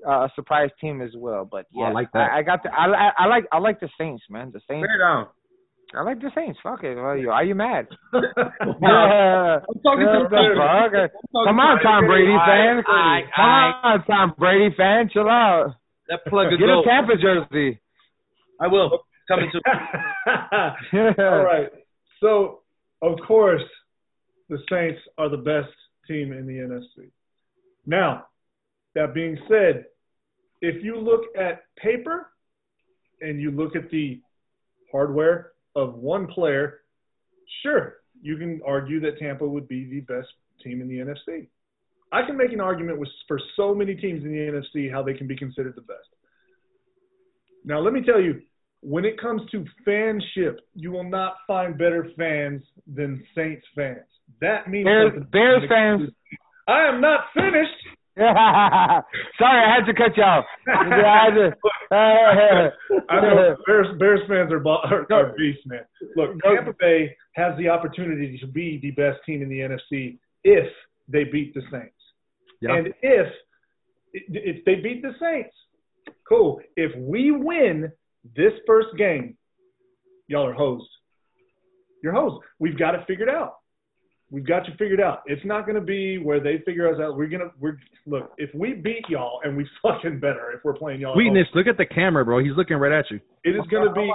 [0.06, 1.48] uh, a surprise team as well.
[1.50, 2.32] But Oh, I like that.
[2.32, 4.52] I, I got the I, I I like I like the Saints, man.
[4.54, 4.88] The Saints.
[5.00, 5.28] Down.
[5.96, 6.60] I like the Saints.
[6.64, 6.98] Fuck it.
[6.98, 7.88] Are you, are you mad?
[8.14, 8.22] I'm
[8.82, 11.46] talking to What the fuck?
[11.48, 12.84] Come on, Tom Brady fan.
[12.88, 15.10] I- Come I- on, Tom Brady fan.
[15.12, 15.76] Chill out.
[16.10, 16.82] That plug is Get a.
[16.86, 17.80] Tampa jersey.
[18.60, 19.00] I will.
[19.28, 19.62] Coming to
[21.24, 21.70] All right.
[22.20, 22.60] So,
[23.02, 23.62] of course,
[24.50, 25.72] the Saints are the best
[26.08, 27.10] team in the NFC.
[27.86, 28.26] Now,
[28.96, 29.86] that being said,
[30.62, 32.32] if you look at paper
[33.22, 34.22] and you look at the
[34.92, 36.82] hardware of one player,
[37.62, 40.30] sure, you can argue that Tampa would be the best
[40.64, 41.48] team in the NFC.
[42.12, 45.14] I can make an argument with, for so many teams in the NFC how they
[45.14, 46.08] can be considered the best.
[47.66, 48.42] Now, let me tell you,
[48.82, 54.06] when it comes to fanship, you will not find better fans than Saints fans.
[54.42, 55.24] That means Bears.
[55.32, 56.10] Bears fans.
[56.68, 57.72] I am not finished.
[58.18, 59.04] Sorry,
[59.42, 60.46] I had to cut you off.
[60.68, 61.54] I had to-
[61.92, 62.70] uh,
[63.10, 65.82] I know Bears Bears fans are, are, are beasts, man.
[66.16, 70.72] Look, Tampa Bay has the opportunity to be the best team in the NFC if
[71.08, 71.96] they beat the Saints.
[72.62, 72.76] Yeah.
[72.76, 73.28] And if
[74.14, 75.56] if they beat the Saints,
[76.28, 76.62] cool.
[76.76, 77.92] If we win
[78.36, 79.36] this first game,
[80.28, 80.90] y'all are hosed.
[82.04, 82.44] You're hosed.
[82.60, 83.56] We've got it figured out.
[84.34, 85.22] We've got you figured out.
[85.28, 87.16] It's not going to be where they figure us out.
[87.16, 87.78] We're gonna we're
[88.08, 88.34] look.
[88.40, 91.12] If we beat y'all and we fucking better if we're playing y'all.
[91.12, 92.40] at Sweetness, look at the camera, bro.
[92.40, 93.20] He's looking right at you.
[93.44, 94.10] It is going to be.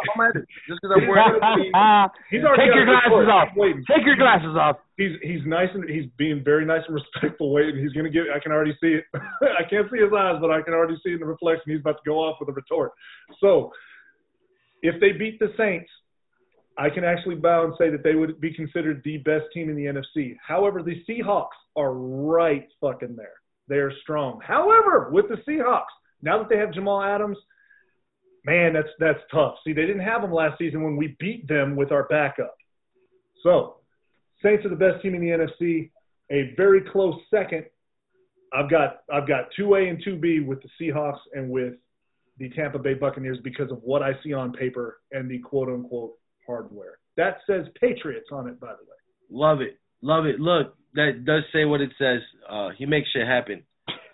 [0.66, 1.38] Just because I'm wearing
[2.34, 3.30] He's already Take your glasses report.
[3.30, 3.48] off.
[3.54, 3.86] He's.
[3.86, 4.76] Take your glasses off.
[4.98, 7.54] He's he's nice and he's being very nice and respectful.
[7.54, 7.78] Waiting.
[7.78, 8.26] He's going to give.
[8.34, 9.06] I can already see it.
[9.14, 11.70] I can't see his eyes, but I can already see in the reflection.
[11.70, 12.90] He's about to go off with a retort.
[13.38, 13.70] So,
[14.82, 15.86] if they beat the Saints,
[16.78, 19.74] I can actually bow and say that they would be considered the best team in
[19.74, 20.36] the NFC.
[20.46, 23.34] However, the Seahawks are right fucking there.
[23.68, 24.40] They are strong.
[24.46, 25.86] However, with the Seahawks,
[26.22, 27.36] now that they have Jamal Adams,
[28.44, 29.56] man, that's that's tough.
[29.64, 32.54] See, they didn't have him last season when we beat them with our backup.
[33.42, 33.78] So,
[34.42, 35.90] Saints are the best team in the NFC.
[36.30, 37.64] A very close second.
[38.52, 41.74] I've got I've got two A and two B with the Seahawks and with
[42.38, 46.14] the Tampa Bay Buccaneers because of what I see on paper and the quote unquote
[46.48, 46.98] hardware.
[47.16, 48.96] That says Patriots on it, by the way.
[49.30, 49.78] Love it.
[50.02, 50.40] Love it.
[50.40, 52.20] Look, that does say what it says.
[52.48, 53.62] Uh, he makes shit happen.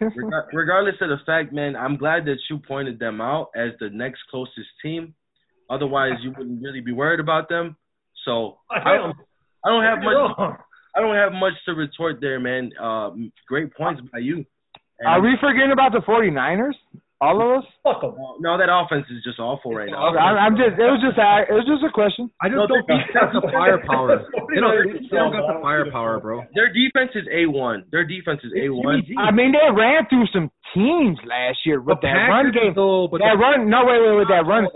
[0.00, 3.90] Regar- regardless of the fact, man, I'm glad that you pointed them out as the
[3.90, 5.14] next closest team.
[5.70, 7.76] Otherwise, you wouldn't really be worried about them.
[8.24, 9.16] So I don't,
[9.64, 10.58] I don't have much.
[10.96, 12.70] I don't have much to retort there, man.
[12.80, 14.44] Um, great points by you.
[15.00, 16.74] And Are we forgetting about the 49ers?
[17.20, 17.66] All of us?
[17.82, 18.12] Fuck 'em.
[18.40, 20.08] no, that offense is just awful right now.
[20.10, 20.74] Okay, I, I'm just.
[20.76, 21.16] It was just.
[21.16, 22.28] a- It was just a question.
[22.42, 24.26] I just No, don't they- think that's the firepower.
[24.52, 26.42] They don't, they don't got the firepower, bro.
[26.54, 27.84] Their defense is a one.
[27.94, 29.00] Their defense is a one.
[29.16, 32.74] I mean, they ran through some teams last year with The that run game.
[32.74, 33.70] though, but That the, run.
[33.70, 34.66] No, wait, wait, with that run.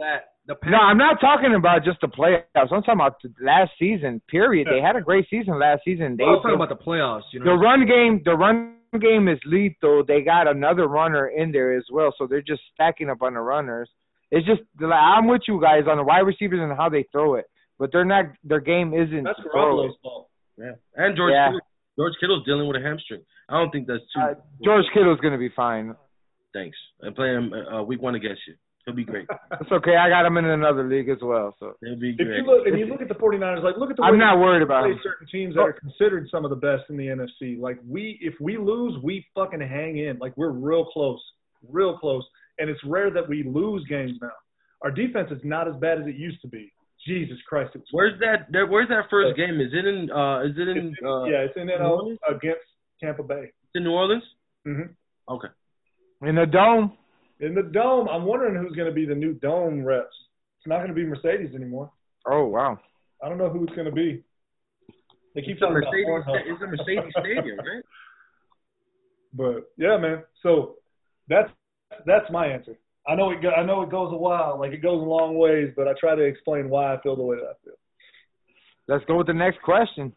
[0.65, 2.41] No, I'm not talking about just the playoffs.
[2.57, 4.23] I'm talking about the last season.
[4.31, 4.69] Period.
[4.71, 6.17] They had a great season last season.
[6.17, 7.29] They, I'm talking about the playoffs.
[7.33, 8.23] You know, the run game.
[8.25, 10.05] The run game is lethal.
[10.07, 13.41] They got another runner in there as well, so they're just stacking up on the
[13.41, 13.91] runners.
[14.31, 17.35] It's just like, I'm with you guys on the wide receivers and how they throw
[17.35, 17.47] it,
[17.79, 18.27] but they're not.
[18.45, 19.25] Their game isn't.
[19.25, 19.39] That's.
[19.41, 20.29] Garoppolo's fault.
[20.57, 20.73] Yeah.
[20.97, 21.49] And George Yeah.
[21.49, 21.61] Kittle.
[21.99, 23.23] George Kittle's dealing with a hamstring.
[23.49, 24.21] I don't think that's too.
[24.21, 24.35] Uh,
[24.65, 25.95] George Kittle's gonna be fine.
[26.53, 26.77] Thanks.
[27.03, 28.55] I play him uh, week one against you.
[28.89, 29.27] He'll be great.
[29.61, 29.97] It's okay.
[29.97, 32.29] I got him in another league as well, so He'll be great.
[32.29, 34.19] If you look and you look at the 49ers, like look at the way I'm
[34.19, 35.01] not worried about play him.
[35.03, 37.61] certain teams that are considered some of the best in the NFC.
[37.61, 40.17] Like we, if we lose, we fucking hang in.
[40.19, 41.21] Like we're real close,
[41.69, 42.25] real close.
[42.59, 44.31] And it's rare that we lose games now.
[44.83, 46.73] Our defense is not as bad as it used to be.
[47.07, 48.47] Jesus Christ, it's Where's that?
[48.51, 49.61] There, where's that first game?
[49.61, 50.11] Is it in?
[50.11, 50.79] Uh, is it in?
[50.79, 52.19] It's- Uh, yeah, it's in New NL Orleans?
[52.29, 52.65] against
[53.03, 53.45] Tampa Bay.
[53.45, 54.23] it's in New Orleans.
[54.67, 55.33] Mm-hmm.
[55.35, 55.49] Okay.
[56.23, 56.93] In the dome.
[57.41, 58.09] In the dome.
[58.09, 60.15] I'm wondering who's going to be the new dome reps.
[60.59, 61.91] It's not going to be Mercedes anymore.
[62.27, 62.79] Oh wow.
[63.23, 64.23] I don't know who it's going to be.
[65.35, 66.07] They keep It's a talking about Mercedes.
[66.09, 66.41] Pornhub.
[66.47, 67.85] It's a Mercedes Stadium, right?
[69.35, 70.25] But yeah, man.
[70.43, 70.77] So
[71.29, 71.51] that's
[72.07, 72.79] that's my answer.
[73.07, 73.41] I know it.
[73.41, 75.93] Go, I know it goes a while, like it goes a long ways, but I
[75.99, 77.75] try to explain why I feel the way that I feel.
[78.89, 80.13] Let's go with the next question.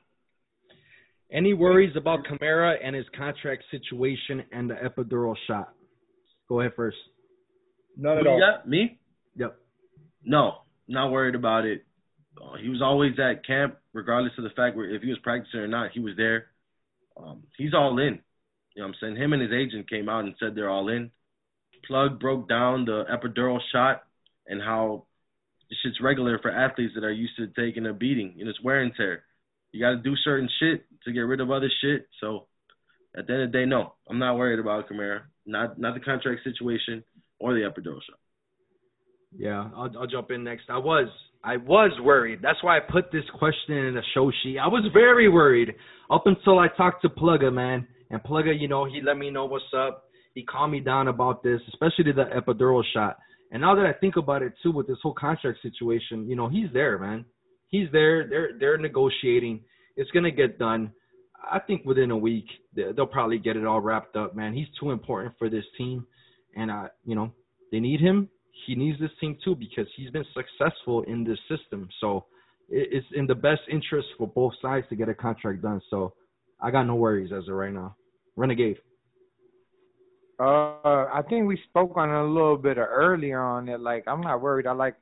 [1.31, 5.73] Any worries about Kamara and his contract situation and the epidural shot?
[6.51, 6.97] Go ahead first.
[7.95, 8.37] None Who at all.
[8.37, 8.67] got?
[8.67, 8.99] Me?
[9.37, 9.55] Yep.
[10.25, 10.55] No,
[10.85, 11.85] not worried about it.
[12.35, 15.61] Uh, he was always at camp, regardless of the fact where if he was practicing
[15.61, 15.91] or not.
[15.93, 16.47] He was there.
[17.15, 18.19] Um, he's all in.
[18.75, 19.15] You know what I'm saying?
[19.15, 21.09] Him and his agent came out and said they're all in.
[21.87, 24.03] Plug broke down the epidural shot
[24.45, 25.05] and how
[25.69, 28.81] this shit's regular for athletes that are used to taking a beating and it's wear
[28.81, 29.23] and tear.
[29.71, 32.09] You got to do certain shit to get rid of other shit.
[32.19, 32.47] So
[33.17, 35.21] at the end of the day, no, I'm not worried about Kamara.
[35.45, 37.03] Not not the contract situation
[37.39, 38.19] or the epidural shot.
[39.37, 40.63] Yeah, I'll, I'll jump in next.
[40.69, 41.07] I was
[41.43, 42.39] I was worried.
[42.41, 44.57] That's why I put this question in the show sheet.
[44.59, 45.73] I was very worried
[46.09, 47.87] up until I talked to Plugger, man.
[48.09, 50.03] And Plugger, you know, he let me know what's up.
[50.35, 53.17] He calmed me down about this, especially the epidural shot.
[53.51, 56.47] And now that I think about it too, with this whole contract situation, you know,
[56.47, 57.25] he's there, man.
[57.67, 58.27] He's there.
[58.27, 59.61] They're they're negotiating.
[59.95, 60.91] It's gonna get done.
[61.49, 64.53] I think within a week they- they'll probably get it all wrapped up, man.
[64.53, 66.05] He's too important for this team,
[66.55, 67.31] and I, you know,
[67.71, 68.29] they need him.
[68.65, 71.89] He needs this team too because he's been successful in this system.
[71.99, 72.25] So
[72.69, 75.81] it's in the best interest for both sides to get a contract done.
[75.89, 76.13] So
[76.59, 77.95] I got no worries as of right now.
[78.35, 78.77] Renegade.
[80.39, 83.79] Uh, I think we spoke on it a little bit earlier on it.
[83.79, 84.67] Like, I'm not worried.
[84.67, 84.95] I like,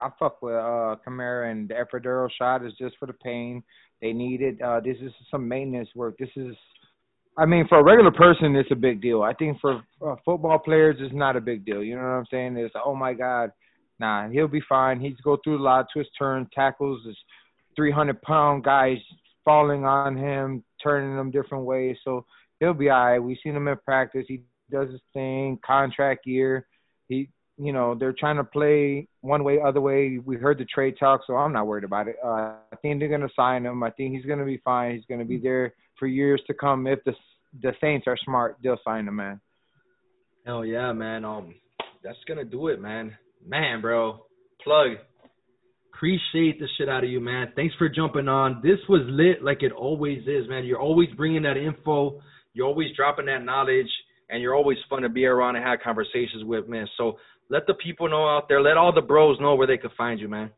[0.00, 3.62] I fuck with uh Kamara and the epidural shot is just for the pain.
[4.00, 4.60] They need it.
[4.62, 6.16] Uh, this is some maintenance work.
[6.18, 6.56] This is,
[7.36, 9.22] I mean, for a regular person, it's a big deal.
[9.22, 11.82] I think for uh, football players, it's not a big deal.
[11.82, 12.56] You know what I'm saying?
[12.56, 13.52] It's oh my god,
[13.98, 15.00] nah, he'll be fine.
[15.00, 17.02] He's go through a lot, twist turn, tackles.
[17.04, 17.16] This
[17.76, 18.98] 300 pound guys
[19.44, 21.96] falling on him, turning him different ways.
[22.04, 22.24] So
[22.58, 23.18] he'll be all right.
[23.18, 24.24] We've seen him in practice.
[24.28, 25.58] He does his thing.
[25.64, 26.66] Contract year.
[27.08, 27.28] He,
[27.60, 30.18] you know, they're trying to play one way, other way.
[30.24, 32.16] We heard the trade talk, so I'm not worried about it.
[32.24, 33.82] Uh, I think they're gonna sign him.
[33.82, 34.94] I think he's gonna be fine.
[34.94, 36.86] He's gonna be there for years to come.
[36.86, 37.14] If the
[37.62, 39.40] the Saints are smart, they'll sign him, man.
[40.46, 41.24] Hell yeah, man.
[41.24, 41.54] Um,
[42.02, 43.16] that's gonna do it, man.
[43.46, 44.24] Man, bro,
[44.64, 44.92] plug.
[45.94, 47.52] Appreciate the shit out of you, man.
[47.54, 48.60] Thanks for jumping on.
[48.62, 50.64] This was lit, like it always is, man.
[50.64, 52.22] You're always bringing that info.
[52.54, 53.90] You're always dropping that knowledge,
[54.30, 56.86] and you're always fun to be around and have conversations with, man.
[56.96, 57.18] So
[57.50, 58.62] let the people know out there.
[58.62, 60.50] Let all the bros know where they can find you, man.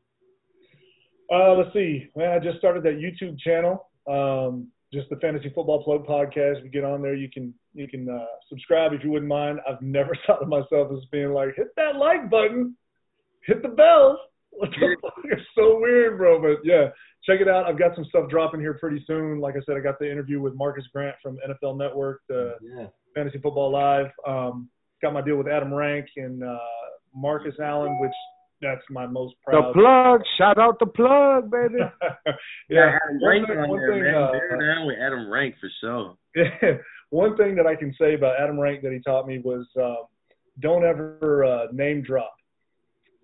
[1.33, 2.09] Uh, let's see.
[2.15, 3.89] Man, I just started that YouTube channel.
[4.09, 6.63] Um, just the Fantasy Football Plug podcast.
[6.63, 7.15] We get on there.
[7.15, 9.59] You can you can uh, subscribe if you wouldn't mind.
[9.69, 12.77] I've never thought of myself as being like hit that like button,
[13.47, 14.19] hit the bell.
[14.55, 15.15] What the fuck?
[15.25, 16.39] It's so weird, bro.
[16.39, 16.89] But yeah,
[17.25, 17.65] check it out.
[17.65, 19.41] I've got some stuff dropping here pretty soon.
[19.41, 22.89] Like I said, I got the interview with Marcas Grant from NFL Network, the Yeah.
[23.15, 24.11] Fantasy Football Live.
[24.27, 24.69] Um,
[25.01, 26.59] got my deal with Adam Rank and uh,
[27.15, 28.13] Marcus Allen, which
[28.61, 29.69] that's my most proud.
[29.69, 30.19] The proud.
[30.19, 30.23] plug.
[30.39, 31.75] Shout out the plug, baby.
[32.71, 34.15] yeah, Adam one Rank thing- on one there, thing, man.
[34.15, 36.17] uh, Bear down with Adam Rank for sure.
[37.11, 40.07] one thing that I can say about Adam Rank that he taught me was um,
[40.61, 42.35] don't ever uh, name drop.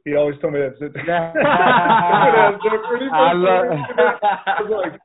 [0.04, 0.74] He always told me that.
[3.12, 3.78] I love.
[4.46, 5.00] I was like,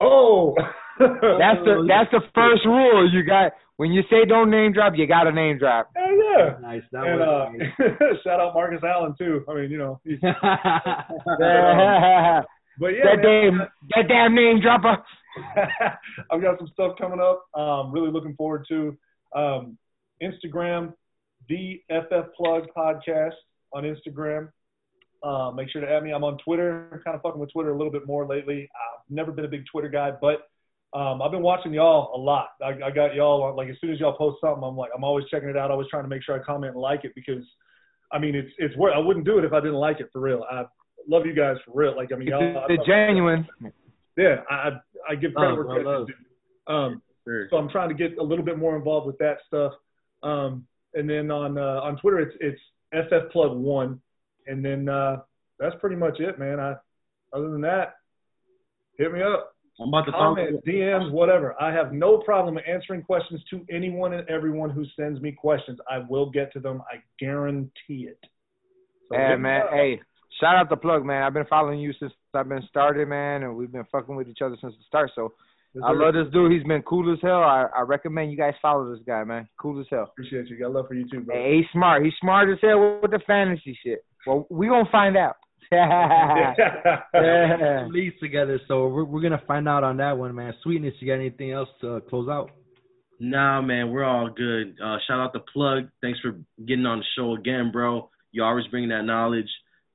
[0.00, 0.54] oh.
[0.98, 3.10] That's the that's the first rule.
[3.10, 5.90] You got when you say don't name drop, you got to name drop.
[5.96, 6.58] Hell yeah.
[6.60, 6.82] Nice.
[6.92, 9.42] That And was uh, shout out Marcus Allen too.
[9.48, 10.36] I mean, you know, he's, that
[12.78, 13.58] but yeah, man, damn
[13.96, 14.98] that damn name dropper.
[16.30, 17.46] I've got some stuff coming up.
[17.58, 18.98] Um, really looking forward to
[19.34, 19.78] um,
[20.22, 20.92] Instagram,
[21.48, 23.32] the FF Plug Podcast
[23.72, 24.50] on Instagram.
[25.22, 26.10] Uh, make sure to add me.
[26.10, 26.90] I'm on Twitter.
[26.92, 28.68] I'm kind of fucking with Twitter a little bit more lately.
[28.74, 30.49] I've never been a big Twitter guy, but
[30.92, 32.48] um, I've been watching y'all a lot.
[32.62, 35.26] I, I got y'all like as soon as y'all post something, I'm like I'm always
[35.30, 35.70] checking it out.
[35.70, 37.44] Always trying to make sure I comment and like it because
[38.12, 38.94] I mean it's it's worth.
[38.94, 40.44] I wouldn't do it if I didn't like it for real.
[40.50, 40.64] I
[41.08, 41.96] love you guys for real.
[41.96, 42.58] Like I mean, y'all.
[42.58, 43.46] I The genuine.
[44.16, 44.70] yeah, I I
[45.10, 46.72] I give credit where credit is due.
[46.74, 47.48] Um, Sure.
[47.50, 49.72] so I'm trying to get a little bit more involved with that stuff.
[50.22, 54.00] Um, and then on uh, on Twitter, it's it's FF Plug One,
[54.46, 55.18] and then uh,
[55.58, 56.58] that's pretty much it, man.
[56.58, 56.74] I
[57.32, 57.96] other than that,
[58.98, 60.34] hit me up, I'm about to follow.
[60.34, 61.54] comments, DMs, whatever.
[61.60, 65.78] I have no problem answering questions to anyone and everyone who sends me questions.
[65.90, 66.82] I will get to them.
[66.90, 68.18] I guarantee it.
[69.08, 69.62] So Yeah, hit me man.
[69.62, 69.70] up.
[69.70, 70.00] Hey,
[70.40, 71.22] shout out the plug, man.
[71.22, 74.42] I've been following you since I've been started, man, and we've been fucking with each
[74.42, 75.10] other since the start.
[75.14, 75.32] So
[75.72, 75.98] Yes, I sir.
[76.04, 76.50] love this dude.
[76.50, 77.44] He's been cool as hell.
[77.44, 79.48] I, I recommend you guys follow this guy, man.
[79.56, 80.02] Cool as hell.
[80.02, 80.58] Appreciate you.
[80.58, 81.34] Got love for you too, bro.
[81.34, 82.04] Hey, he's smart.
[82.04, 84.04] He's smart as hell with the fantasy shit.
[84.26, 85.36] Well, we gonna find out.
[85.72, 86.96] Yeah.
[87.90, 90.52] leagues together, so we're we're gonna find out on that one, man.
[90.62, 92.50] Sweetness, you got anything else to close out?
[93.20, 94.76] Nah, man, we're all good.
[94.82, 95.88] Uh, shout out to Plug.
[96.00, 98.08] Thanks for getting on the show again, bro.
[98.32, 99.50] You always bring that knowledge.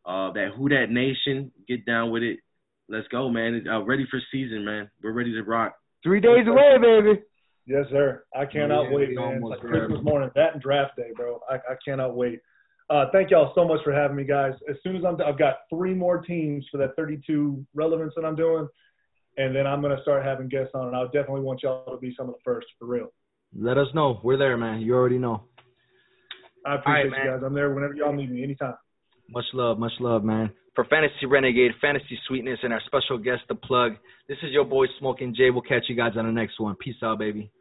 [0.05, 2.39] Uh, that Who That Nation, get down with it.
[2.87, 3.65] Let's go, man.
[3.67, 4.91] Uh, ready for season, man.
[5.01, 5.73] We're ready to rock.
[6.03, 7.21] Three days away, baby.
[7.65, 8.23] Yes, sir.
[8.35, 9.27] I cannot Yeah, wait, it's man.
[9.27, 9.71] It's almost like.
[9.71, 11.39] Christmas morning, that and draft day, bro.
[11.49, 12.41] I, I cannot wait.
[12.89, 14.53] Uh, thank y'all so much for having me, guys.
[14.69, 18.25] As soon as I'm, done, I've got three more teams for that 32 relevance that
[18.25, 18.67] I'm doing,
[19.37, 22.13] and then I'm gonna start having guests on, and I definitely want y'all to be
[22.15, 23.11] some of the first for real.
[23.57, 24.19] Let us know.
[24.23, 24.81] We're there, man.
[24.81, 25.43] You already know.
[26.65, 27.25] I appreciate man.
[27.25, 27.41] you guys.
[27.43, 28.75] I'm there whenever y'all need me, anytime.
[29.29, 30.51] Much love, much love, man.
[30.75, 33.93] For Fantasy Renegade, Fantasy Sweetness, and our special guest, The Plug,
[34.27, 35.49] this is your boy Smoking Jay.
[35.49, 36.75] We'll catch you guys on the next one.
[36.75, 37.49] Peace out, baby.